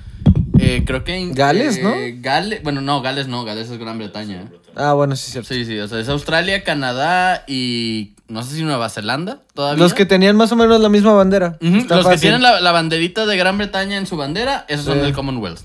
eh, 0.65 0.83
creo 0.85 1.03
que... 1.03 1.15
en- 1.15 1.33
Gales, 1.33 1.81
¿no? 1.81 1.93
eh, 1.93 2.17
Gales, 2.19 2.61
bueno, 2.63 2.81
no, 2.81 3.01
Gales 3.01 3.27
no, 3.27 3.43
Gales 3.45 3.69
es 3.69 3.77
Gran 3.77 3.97
Bretaña. 3.97 4.45
Ah, 4.75 4.93
bueno, 4.93 5.15
sí, 5.15 5.31
cierto. 5.31 5.53
Sí, 5.53 5.65
sí, 5.65 5.77
o 5.79 5.87
sea, 5.87 5.99
es 5.99 6.09
Australia, 6.09 6.63
Canadá 6.63 7.43
y 7.47 8.13
no 8.27 8.43
sé 8.43 8.55
si 8.55 8.63
Nueva 8.63 8.89
Zelanda 8.89 9.39
todavía. 9.53 9.81
Los 9.81 9.93
que 9.93 10.05
tenían 10.05 10.35
más 10.35 10.51
o 10.51 10.55
menos 10.55 10.81
la 10.81 10.89
misma 10.89 11.13
bandera. 11.13 11.57
Los 11.61 12.07
que 12.07 12.17
tienen 12.17 12.41
la, 12.41 12.59
la 12.59 12.71
banderita 12.71 13.25
de 13.25 13.37
Gran 13.37 13.57
Bretaña 13.57 13.97
en 13.97 14.05
su 14.07 14.17
bandera, 14.17 14.65
esos 14.67 14.85
son 14.85 14.95
Sí. 14.95 14.99
del 15.01 15.13
Commonwealth. 15.13 15.61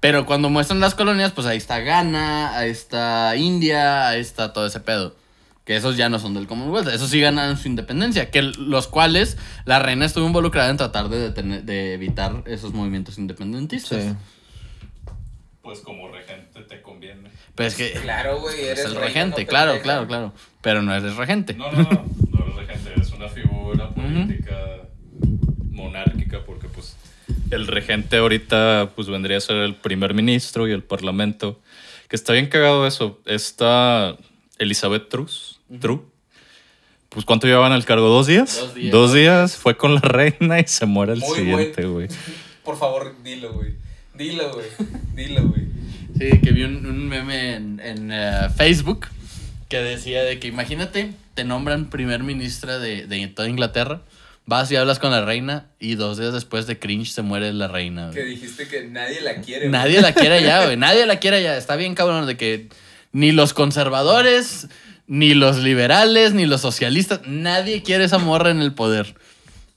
Pero 0.00 0.24
cuando 0.26 0.48
muestran 0.50 0.80
las 0.80 0.94
colonias, 0.94 1.30
pues 1.32 1.46
ahí 1.46 1.58
está 1.58 1.78
Ghana, 1.80 2.56
ahí 2.56 2.70
está 2.70 3.36
India, 3.36 4.08
ahí 4.08 4.20
está 4.20 4.52
todo 4.52 4.66
ese 4.66 4.80
pedo. 4.80 5.14
Que 5.64 5.76
esos 5.76 5.96
ya 5.96 6.08
no 6.08 6.18
son 6.18 6.34
del 6.34 6.46
Commonwealth, 6.46 6.88
esos 6.88 7.10
sí 7.10 7.20
ganan 7.20 7.56
su 7.58 7.68
independencia, 7.68 8.30
que 8.30 8.42
los 8.42 8.88
cuales 8.88 9.36
la 9.66 9.78
reina 9.78 10.04
estuvo 10.06 10.26
involucrada 10.26 10.70
en 10.70 10.78
tratar 10.78 11.10
de, 11.10 11.32
detener- 11.32 11.62
de 11.62 11.92
evitar 11.94 12.42
esos 12.46 12.72
movimientos 12.72 13.18
independentistas. 13.18 14.02
Sí. 14.02 14.10
Pues 15.62 15.80
como 15.80 16.08
regente 16.08 16.62
te 16.62 16.80
conviene. 16.80 17.30
Pero 17.54 17.68
es 17.68 17.74
que 17.74 17.92
Claro, 17.92 18.40
güey, 18.40 18.60
es 18.60 18.78
eres 18.78 18.84
el 18.86 18.94
regente, 18.96 19.42
no 19.42 19.48
claro, 19.48 19.80
claro, 19.82 20.06
claro. 20.06 20.32
Pero 20.62 20.82
no 20.82 20.94
eres 20.94 21.16
regente. 21.16 21.54
No, 21.54 21.70
no, 21.70 21.82
no. 21.82 22.06
No 22.30 22.44
eres 22.44 22.56
regente, 22.56 22.92
eres 22.96 23.12
una 23.12 23.28
figura 23.28 23.90
política 23.90 24.56
monárquica 25.70 26.40
porque 26.46 26.68
pues 26.68 26.96
el 27.50 27.66
regente 27.66 28.16
ahorita 28.16 28.92
pues 28.94 29.08
vendría 29.08 29.36
a 29.36 29.40
ser 29.40 29.56
el 29.56 29.74
primer 29.74 30.14
ministro 30.14 30.66
y 30.66 30.72
el 30.72 30.82
parlamento. 30.82 31.60
Que 32.08 32.16
está 32.16 32.32
bien 32.32 32.48
cagado 32.48 32.86
eso. 32.86 33.20
Está 33.26 34.16
Elizabeth 34.58 35.08
Truss. 35.08 35.60
True. 35.78 36.00
Pues 37.10 37.24
¿cuánto 37.24 37.46
llevaban 37.46 37.72
al 37.72 37.84
cargo? 37.84 38.08
¿Dos 38.08 38.26
días? 38.26 38.56
Dos 38.60 38.74
días. 38.74 38.92
Dos 38.92 39.12
días. 39.12 39.56
Fue 39.56 39.76
con 39.76 39.94
la 39.94 40.00
reina 40.02 40.58
y 40.58 40.66
se 40.66 40.86
muere 40.86 41.12
el 41.12 41.20
Muy 41.20 41.38
siguiente, 41.38 41.84
güey. 41.84 42.08
Por 42.64 42.78
favor, 42.78 43.14
dilo, 43.22 43.52
güey. 43.52 43.79
Dilo, 44.20 44.52
güey. 44.52 44.66
Dilo, 45.16 45.48
güey. 45.48 45.62
Sí, 46.18 46.40
que 46.40 46.52
vi 46.52 46.64
un, 46.64 46.84
un 46.84 47.08
meme 47.08 47.54
en, 47.54 47.80
en, 47.82 48.10
eh, 48.12 48.48
Facebook 48.54 49.06
que 49.70 49.78
decía 49.78 50.22
de 50.22 50.38
que 50.38 50.48
imagínate, 50.48 51.12
te 51.32 51.44
nombran 51.44 51.88
primer 51.88 52.22
ministra 52.22 52.78
de, 52.78 53.06
de 53.06 53.26
toda 53.28 53.48
Inglaterra, 53.48 54.02
vas 54.44 54.70
y 54.70 54.76
hablas 54.76 54.98
con 54.98 55.10
la 55.10 55.24
reina 55.24 55.68
y 55.78 55.94
dos 55.94 56.18
días 56.18 56.34
después 56.34 56.66
de 56.66 56.78
cringe 56.78 57.12
se 57.12 57.22
muere 57.22 57.50
la 57.54 57.68
reina. 57.68 58.08
güey. 58.08 58.14
Que 58.14 58.24
dijiste 58.24 58.68
que 58.68 58.84
nadie 58.84 59.22
la 59.22 59.36
quiere. 59.36 59.68
güey. 59.68 59.72
Nadie 59.72 60.02
la 60.02 60.12
quiere 60.12 60.42
ya, 60.42 60.64
güey. 60.66 60.76
Nadie 60.76 61.06
la 61.06 61.18
quiere 61.18 61.42
ya. 61.42 61.56
Está 61.56 61.76
bien 61.76 61.94
cabrón 61.94 62.26
de 62.26 62.36
que 62.36 62.68
ni 63.12 63.32
los 63.32 63.54
conservadores, 63.54 64.68
ni 65.06 65.32
los 65.32 65.56
liberales, 65.56 66.34
ni 66.34 66.44
los 66.44 66.60
socialistas, 66.60 67.20
nadie 67.26 67.82
quiere 67.82 68.04
esa 68.04 68.18
morra 68.18 68.50
en 68.50 68.60
el 68.60 68.74
poder. 68.74 69.14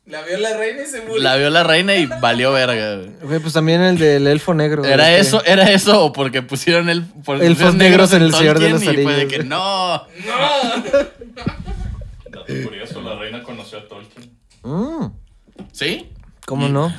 La 0.06 0.22
vio 0.24 0.38
la 0.38 0.58
reina 0.58 0.82
y 0.82 0.86
se 0.86 1.02
murió. 1.02 1.22
La 1.24 1.36
vio 1.38 1.50
la 1.50 1.63
reina 1.63 1.96
y 1.96 2.06
valió 2.08 2.52
verga, 2.52 2.96
güey. 2.98 3.10
Güey, 3.22 3.39
pues 3.39 3.54
también 3.54 3.82
el 3.82 3.98
del 3.98 4.28
elfo 4.28 4.54
negro. 4.54 4.84
Era 4.84 5.10
este. 5.12 5.22
eso, 5.22 5.46
era 5.46 5.72
eso, 5.72 6.04
o 6.06 6.12
porque 6.12 6.42
pusieron 6.42 6.89
el 6.89 7.04
por- 7.04 7.38
Elfos 7.38 7.50
pusieron 7.54 7.78
negros 7.78 8.12
en 8.13 8.24
El 8.24 8.34
Señor 8.34 8.60
de 8.60 8.70
los 8.70 8.82
y 8.84 8.86
fue 8.86 8.96
de 8.96 9.12
Anillos. 9.22 9.32
que 9.32 9.44
no. 9.46 10.04
Dato 12.30 12.54
curioso, 12.63 13.02
la 13.02 13.16
reina 13.18 13.44
conoció 13.44 13.78
a 13.80 13.88
Tolkien. 13.88 14.32
Mm, 14.63 15.06
¿Sí? 15.72 16.10
¿Cómo 16.46 16.68
Y- 16.68 16.72
no? 16.72 16.94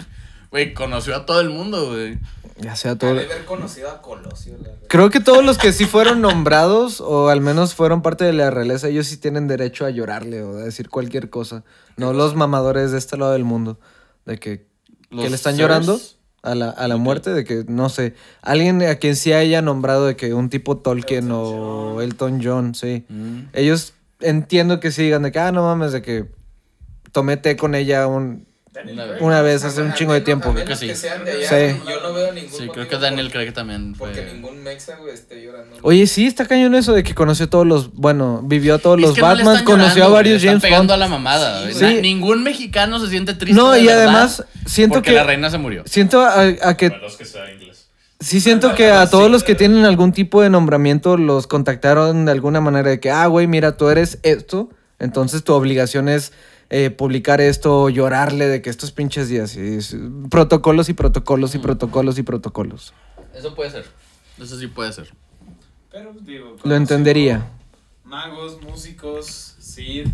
Güey, 0.50 0.72
conoció 0.72 1.16
a 1.16 1.26
todo 1.26 1.40
el 1.40 1.50
mundo, 1.50 1.90
güey. 1.90 2.18
Ya 2.56 2.76
sea 2.76 2.96
todo. 2.96 3.14
de 3.14 3.24
haber 3.24 3.44
conocido 3.44 3.90
a 3.90 4.00
Colosio, 4.00 4.56
la. 4.62 4.70
Creo 4.88 5.10
que 5.10 5.20
todos 5.20 5.44
los 5.44 5.58
que 5.58 5.72
sí 5.72 5.86
fueron 5.86 6.20
nombrados, 6.20 7.00
o 7.00 7.28
al 7.28 7.40
menos 7.40 7.74
fueron 7.74 8.00
parte 8.00 8.24
de 8.24 8.32
la 8.32 8.50
realeza, 8.50 8.88
ellos 8.88 9.06
sí 9.08 9.16
tienen 9.16 9.48
derecho 9.48 9.84
a 9.84 9.90
llorarle 9.90 10.42
o 10.42 10.58
a 10.58 10.62
decir 10.62 10.88
cualquier 10.88 11.30
cosa. 11.30 11.64
No 11.96 12.12
los 12.12 12.36
mamadores 12.36 12.92
de 12.92 12.98
este 12.98 13.16
lado 13.16 13.32
del 13.32 13.44
mundo. 13.44 13.78
De 14.24 14.38
que, 14.38 14.66
que 15.10 15.28
le 15.28 15.34
están 15.34 15.56
llorando 15.56 16.00
a 16.42 16.54
la, 16.54 16.70
a 16.70 16.86
la 16.86 16.96
muerte, 16.96 17.30
de 17.30 17.44
que, 17.44 17.64
no 17.66 17.88
sé, 17.88 18.14
alguien 18.40 18.82
a 18.82 18.94
quien 18.96 19.16
sí 19.16 19.32
haya 19.32 19.60
nombrado 19.60 20.06
de 20.06 20.14
que 20.14 20.32
un 20.32 20.48
tipo 20.48 20.76
Tolkien 20.76 21.30
o 21.32 22.00
Elton 22.00 22.40
John, 22.42 22.74
sí. 22.74 23.04
Mm. 23.08 23.48
Ellos 23.52 23.94
entiendo 24.20 24.78
que 24.78 24.92
sí 24.92 25.02
digan 25.02 25.22
de 25.22 25.32
que, 25.32 25.40
ah, 25.40 25.52
no 25.52 25.62
mames, 25.62 25.92
de 25.92 26.02
que 26.02 26.30
tomé 27.12 27.36
té 27.36 27.56
con 27.56 27.74
ella 27.74 28.06
un, 28.06 28.46
Una 28.92 29.04
vez. 29.04 29.20
una 29.22 29.42
vez 29.42 29.64
hace 29.64 29.82
un 29.82 29.94
chingo 29.94 30.12
de 30.12 30.20
tiempo. 30.20 30.52
Creo 30.52 30.64
que 30.64 30.72
que 30.72 30.76
sí. 30.76 30.94
sean 30.94 31.24
de 31.24 31.30
allá, 31.32 31.48
Sí. 31.48 31.80
Yo 31.88 32.00
no 32.02 32.12
veo 32.12 32.32
ningún 32.32 32.50
Sí, 32.58 32.68
creo 32.72 32.88
que 32.88 32.96
Daniel 32.98 33.30
cree 33.30 33.46
que 33.46 33.52
también 33.52 33.94
fue. 33.94 34.08
Porque 34.10 34.32
ningún 34.32 34.62
mexa, 34.64 34.96
güey, 34.96 35.14
esté 35.14 35.42
llorando. 35.42 35.76
Oye, 35.82 36.06
sí, 36.06 36.26
está 36.26 36.46
cañón 36.46 36.74
eso 36.74 36.92
de 36.92 37.02
que 37.04 37.14
conoció 37.14 37.46
a 37.46 37.50
todos 37.50 37.66
los, 37.66 37.92
bueno, 37.94 38.40
vivió 38.44 38.74
a 38.74 38.78
todos 38.78 38.98
Es 38.98 39.02
los 39.08 39.16
no 39.18 39.22
Batman, 39.22 39.64
conoció 39.64 39.94
llorando, 39.94 40.06
a 40.06 40.18
varios 40.18 40.42
James 40.42 40.62
pegando 40.62 40.92
Bond. 40.92 40.92
a 40.92 40.96
la 40.96 41.08
mamada. 41.08 41.70
Sí. 41.72 41.82
Na- 41.82 41.92
Ningún 42.00 42.42
mexicano 42.42 42.98
se 42.98 43.08
siente 43.08 43.34
triste. 43.34 43.60
No, 43.60 43.76
y 43.76 43.88
además 43.88 44.44
siento 44.66 44.94
porque 44.94 45.10
que 45.10 45.16
la 45.16 45.24
reina 45.24 45.50
se 45.50 45.58
murió. 45.58 45.82
siento 45.86 46.20
a, 46.22 46.40
a 46.40 46.76
que 46.76 46.90
menos 46.90 47.16
que 47.16 47.24
sea 47.24 47.50
inglés. 47.52 47.86
sí 48.20 48.40
siento 48.40 48.74
que 48.74 48.90
a 48.90 49.08
todos 49.08 49.30
los 49.30 49.44
que 49.44 49.54
tienen 49.54 49.84
algún 49.84 50.12
tipo 50.12 50.42
de 50.42 50.50
nombramiento 50.50 51.16
los 51.16 51.46
contactaron 51.46 52.24
de 52.24 52.32
alguna 52.32 52.60
manera 52.60 52.90
de 52.90 52.98
que, 52.98 53.10
ah, 53.10 53.26
güey, 53.28 53.46
mira, 53.46 53.76
tú 53.76 53.88
eres 53.88 54.18
esto, 54.24 54.68
entonces 54.98 55.44
tu 55.44 55.52
obligación 55.52 56.08
es 56.08 56.32
eh, 56.70 56.90
publicar 56.90 57.40
esto, 57.40 57.88
llorarle 57.88 58.46
de 58.48 58.62
que 58.62 58.70
estos 58.70 58.90
pinches 58.92 59.28
días, 59.28 59.56
y 59.56 59.76
es- 59.76 59.96
protocolos 60.30 60.88
y 60.88 60.94
protocolos 60.94 61.54
y 61.54 61.58
protocolos 61.58 62.18
y 62.18 62.22
protocolos. 62.22 62.92
Eso 63.34 63.54
puede 63.54 63.70
ser. 63.70 63.84
Eso 64.40 64.58
sí 64.58 64.66
puede 64.66 64.92
ser. 64.92 65.12
Pero 65.90 66.12
digo. 66.22 66.56
Lo 66.64 66.74
entendería. 66.74 67.46
Magos, 68.04 68.60
músicos, 68.62 69.54
Sid, 69.60 70.06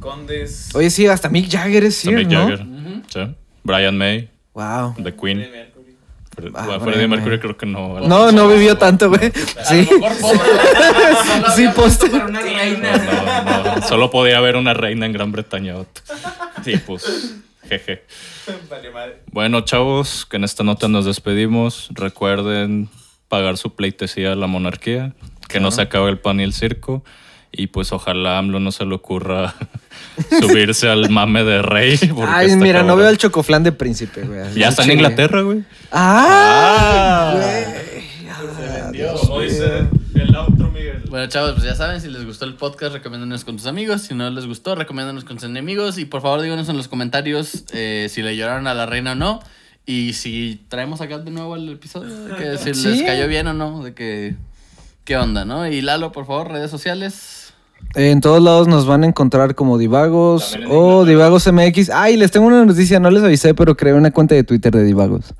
condes. 0.00 0.74
Oye, 0.74 0.90
sí, 0.90 1.06
hasta 1.06 1.28
Mick 1.28 1.50
Jagger 1.50 1.84
es 1.84 1.96
Sir, 1.96 2.14
Mick 2.16 2.28
¿no? 2.28 2.40
Jagger. 2.48 2.66
Sí. 3.08 3.36
Brian 3.62 3.96
May, 3.96 4.30
Wow. 4.52 4.94
The 5.02 5.14
Queen. 5.14 5.40
Ah, 6.54 6.64
bueno, 6.66 6.80
Freddie 6.80 7.08
Mercury 7.08 7.38
creo 7.38 7.56
que 7.56 7.66
no. 7.66 8.00
No, 8.00 8.32
no 8.32 8.48
vivió 8.48 8.76
tanto, 8.76 9.08
güey. 9.08 9.32
A 9.60 9.64
Sí. 9.64 9.88
lo 9.90 9.98
mejor 10.00 10.16
pobre. 10.20 10.38
Sí, 11.56 11.68
poste. 11.74 12.10
Para 12.10 12.26
una 12.26 12.40
No, 12.40 12.46
reina. 12.46 12.96
no, 13.44 13.76
no. 13.76 13.82
Solo 13.82 14.10
podía 14.10 14.38
haber 14.38 14.56
una 14.56 14.74
reina 14.74 15.06
en 15.06 15.12
Gran 15.12 15.32
Bretaña. 15.32 15.74
Sí, 16.64 16.76
pues. 16.86 17.34
Jeje. 17.68 18.04
Vale, 18.70 18.90
madre. 18.90 19.20
Bueno, 19.32 19.60
chavos, 19.62 20.26
que 20.26 20.36
en 20.36 20.44
esta 20.44 20.64
nota 20.64 20.88
nos 20.88 21.04
despedimos. 21.04 21.88
Recuerden 21.92 22.88
pagar 23.28 23.56
su 23.56 23.74
pleitesía 23.74 24.32
a 24.32 24.36
la 24.36 24.46
monarquía. 24.46 25.12
Que 25.48 25.60
no 25.60 25.70
se 25.70 25.82
acabe 25.82 26.10
el 26.10 26.18
pan 26.18 26.40
y 26.40 26.42
el 26.42 26.52
circo. 26.52 27.04
Y 27.56 27.68
pues 27.68 27.92
ojalá 27.92 28.34
a 28.36 28.38
AMLO 28.38 28.58
no 28.60 28.72
se 28.72 28.84
le 28.84 28.94
ocurra 28.94 29.54
subirse 30.40 30.88
al 30.88 31.08
mame 31.10 31.44
de 31.44 31.62
rey. 31.62 31.98
Ay, 32.26 32.56
mira, 32.56 32.80
no 32.80 32.88
cabrón. 32.88 32.98
veo 32.98 33.08
el 33.10 33.18
chocoflán 33.18 33.62
de 33.62 33.72
príncipe, 33.72 34.22
güey. 34.22 34.54
Ya 34.54 34.68
está 34.68 34.84
en. 34.84 34.92
Inglaterra, 34.92 35.42
güey. 35.42 35.62
Ah, 35.92 37.34
Como 39.20 39.40
dice 39.40 39.86
el 40.14 40.34
outro, 40.36 40.70
Miguel. 40.70 41.02
Bueno, 41.08 41.26
chavos, 41.28 41.52
pues 41.52 41.64
ya 41.64 41.74
saben, 41.74 42.00
si 42.00 42.08
les 42.08 42.24
gustó 42.24 42.44
el 42.44 42.54
podcast, 42.54 42.92
recomiéndanos 42.94 43.44
con 43.44 43.56
tus 43.56 43.66
amigos. 43.66 44.02
Si 44.02 44.14
no 44.14 44.28
les 44.30 44.46
gustó, 44.46 44.74
recomiéndanos 44.74 45.24
con 45.24 45.38
sus 45.38 45.48
enemigos. 45.48 45.98
Y 45.98 46.04
por 46.04 46.22
favor, 46.22 46.40
díganos 46.42 46.68
en 46.68 46.76
los 46.76 46.88
comentarios 46.88 47.64
eh, 47.72 48.08
si 48.10 48.22
le 48.22 48.36
lloraron 48.36 48.66
a 48.66 48.74
la 48.74 48.86
reina 48.86 49.12
o 49.12 49.14
no. 49.14 49.40
Y 49.86 50.14
si 50.14 50.60
traemos 50.68 51.00
acá 51.00 51.18
de 51.18 51.30
nuevo 51.30 51.56
el 51.56 51.68
episodio, 51.68 52.14
de 52.24 52.34
que 52.36 52.58
si 52.58 52.66
les 52.88 52.98
Sí. 52.98 53.04
cayó 53.04 53.28
bien 53.28 53.46
o 53.48 53.52
no, 53.54 53.82
de 53.82 53.94
que. 53.94 54.34
¿Qué 55.04 55.16
onda, 55.18 55.44
no? 55.44 55.66
Y 55.68 55.82
Lalo, 55.82 56.12
por 56.12 56.26
favor, 56.26 56.50
redes 56.50 56.70
sociales. 56.70 57.43
En 57.94 58.20
todos 58.20 58.42
lados 58.42 58.66
nos 58.66 58.86
van 58.86 59.04
a 59.04 59.06
encontrar 59.06 59.54
como 59.54 59.78
Divagos 59.78 60.54
o 60.68 61.02
Inglaterra. 61.02 61.04
Divagos 61.04 61.52
MX. 61.52 61.90
Ay, 61.90 62.16
les 62.16 62.30
tengo 62.30 62.46
una 62.46 62.64
noticia, 62.64 62.98
no 62.98 63.10
les 63.10 63.22
avisé, 63.22 63.54
pero 63.54 63.76
creé 63.76 63.94
una 63.94 64.10
cuenta 64.10 64.34
de 64.34 64.44
Twitter 64.44 64.72
de 64.72 64.82
Divagos. 64.84 65.34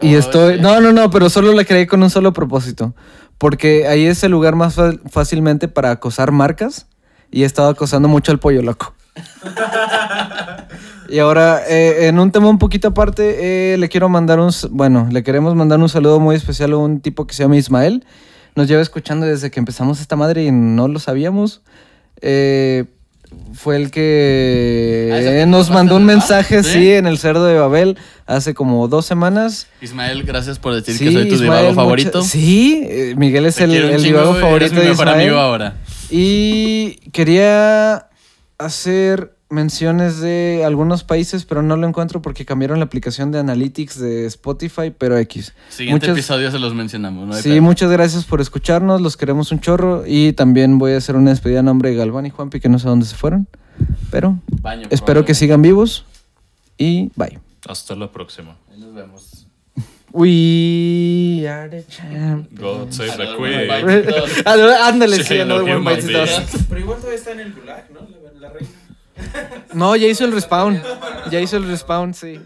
Y 0.00 0.14
Oh, 0.14 0.18
estoy. 0.18 0.60
No, 0.60 0.80
no, 0.80 0.92
no, 0.92 1.10
pero 1.10 1.28
solo 1.30 1.52
la 1.52 1.64
creé 1.64 1.86
con 1.86 2.02
un 2.02 2.10
solo 2.10 2.32
propósito. 2.32 2.94
Porque 3.38 3.86
ahí 3.86 4.06
es 4.06 4.22
el 4.24 4.32
lugar 4.32 4.56
más 4.56 4.76
fácilmente 5.10 5.68
para 5.68 5.90
acosar 5.90 6.32
marcas. 6.32 6.86
Y 7.30 7.42
he 7.42 7.46
estado 7.46 7.70
acosando 7.70 8.08
mucho 8.08 8.32
al 8.32 8.38
pollo 8.38 8.62
loco. 8.62 8.94
Y 11.12 11.18
ahora, 11.18 11.60
eh, 11.68 12.06
en 12.06 12.18
un 12.18 12.32
tema 12.32 12.48
un 12.48 12.58
poquito 12.58 12.88
aparte, 12.88 13.74
eh, 13.74 13.76
le 13.76 13.90
quiero 13.90 14.08
mandar 14.08 14.40
un... 14.40 14.50
Bueno, 14.70 15.08
le 15.10 15.22
queremos 15.22 15.54
mandar 15.54 15.78
un 15.78 15.90
saludo 15.90 16.20
muy 16.20 16.36
especial 16.36 16.72
a 16.72 16.78
un 16.78 17.00
tipo 17.00 17.26
que 17.26 17.34
se 17.34 17.42
llama 17.42 17.58
Ismael. 17.58 18.06
Nos 18.54 18.68
lleva 18.68 18.82
escuchando 18.82 19.26
desde 19.26 19.50
que 19.50 19.58
empezamos 19.60 20.00
esta 20.00 20.16
madre 20.16 20.44
y 20.44 20.50
no 20.52 20.88
lo 20.88 20.98
sabíamos. 20.98 21.62
Eh, 22.20 22.84
fue 23.54 23.76
el 23.76 23.90
que 23.90 25.08
Ah, 25.12 25.18
¿ese 25.18 25.30
que 25.30 25.40
eh, 25.40 25.46
nos 25.46 25.70
mandó 25.70 25.96
un 25.96 26.04
mensaje, 26.04 26.62
¿Sí? 26.62 26.72
sí, 26.72 26.92
en 26.92 27.06
el 27.06 27.16
Cerdo 27.18 27.46
de 27.46 27.54
Babel 27.58 27.96
hace 28.26 28.52
como 28.52 28.88
dos 28.88 29.06
semanas. 29.06 29.68
Ismael, 29.80 30.22
gracias 30.24 30.58
por 30.58 30.74
decir 30.74 30.94
Sí, 30.96 31.06
que 31.06 31.12
soy 31.12 31.28
tu 31.28 31.34
Ismael, 31.36 31.40
divago 31.50 31.68
mucha- 31.70 31.74
favorito. 31.82 32.22
Sí, 32.22 32.82
eh, 32.88 33.14
Miguel 33.16 33.46
es 33.46 33.54
Te 33.56 33.64
el, 33.64 33.72
el 33.72 33.90
chingo, 34.02 34.02
divago 34.18 34.34
favorito 34.34 34.56
eres 34.56 34.72
mi 34.72 34.80
de 34.80 34.88
mejor 34.90 35.06
Ismael. 35.08 35.20
amigo 35.28 35.38
ahora. 35.40 35.74
Y 36.10 36.96
quería 37.12 38.08
hacer 38.58 39.34
menciones 39.52 40.20
de 40.20 40.62
algunos 40.66 41.04
países, 41.04 41.44
pero 41.44 41.62
no 41.62 41.76
lo 41.76 41.86
encuentro 41.86 42.20
porque 42.20 42.44
cambiaron 42.44 42.78
la 42.80 42.86
aplicación 42.86 43.30
de 43.30 43.38
Analytics 43.38 44.00
de 44.00 44.26
Spotify, 44.26 44.92
pero 44.96 45.16
X. 45.18 45.52
Siguiente 45.68 46.06
Muchas- 46.06 46.16
episodio 46.18 46.50
se 46.50 46.58
los 46.58 46.74
mencionamos, 46.74 47.28
¿no? 47.28 47.34
Sí, 47.34 47.60
muchas 47.60 47.90
gracias 47.90 48.24
por 48.24 48.40
escucharnos, 48.40 49.00
los 49.00 49.16
queremos 49.16 49.52
un 49.52 49.60
chorro 49.60 50.04
y 50.06 50.32
también 50.32 50.78
voy 50.78 50.92
a 50.92 50.96
hacer 50.96 51.14
una 51.16 51.30
despedida 51.30 51.60
a 51.60 51.62
nombre 51.62 51.90
de 51.90 51.96
Galván 51.96 52.26
y 52.26 52.30
Juanpi 52.30 52.58
que 52.58 52.68
no 52.68 52.78
sé 52.78 52.88
dónde 52.88 53.06
se 53.06 53.14
fueron, 53.14 53.46
pero 54.10 54.38
Baño, 54.60 54.88
espero 54.90 55.24
que 55.24 55.34
sigan 55.34 55.62
vivos 55.62 56.04
y 56.78 57.10
bye. 57.14 57.38
Hasta 57.68 57.94
la 57.94 58.10
próxima. 58.10 58.56
Ahí 58.72 58.80
nos 58.80 58.94
vemos. 58.94 59.46
We 60.14 61.46
are 61.48 61.68
the 61.70 61.84
champ. 61.88 62.46
God 62.52 62.90
save 62.90 63.12
the 63.16 63.36
queen. 63.36 63.70
Ándale, 64.46 65.16
Sí, 65.16 65.22
sí, 65.24 65.34
lo 65.36 65.42
another 65.42 65.62
one 65.62 65.72
human 65.76 65.84
bites 65.94 66.06
the 66.06 66.12
being. 66.12 66.26
dust. 66.26 66.54
Pero 66.68 66.80
igual 66.80 66.98
todavía 66.98 67.18
está 67.18 67.32
en 67.32 67.40
el 67.40 67.52
gulag, 67.54 67.90
¿no? 67.92 68.00
La, 68.22 68.48
la 68.48 68.52
reina. 68.52 68.68
No, 69.74 69.96
ya 69.96 70.06
hizo 70.08 70.24
el 70.24 70.32
respawn. 70.32 70.82
Ya 71.30 71.40
hizo 71.40 71.56
el 71.56 71.66
respawn, 71.66 72.14
sí. 72.14 72.40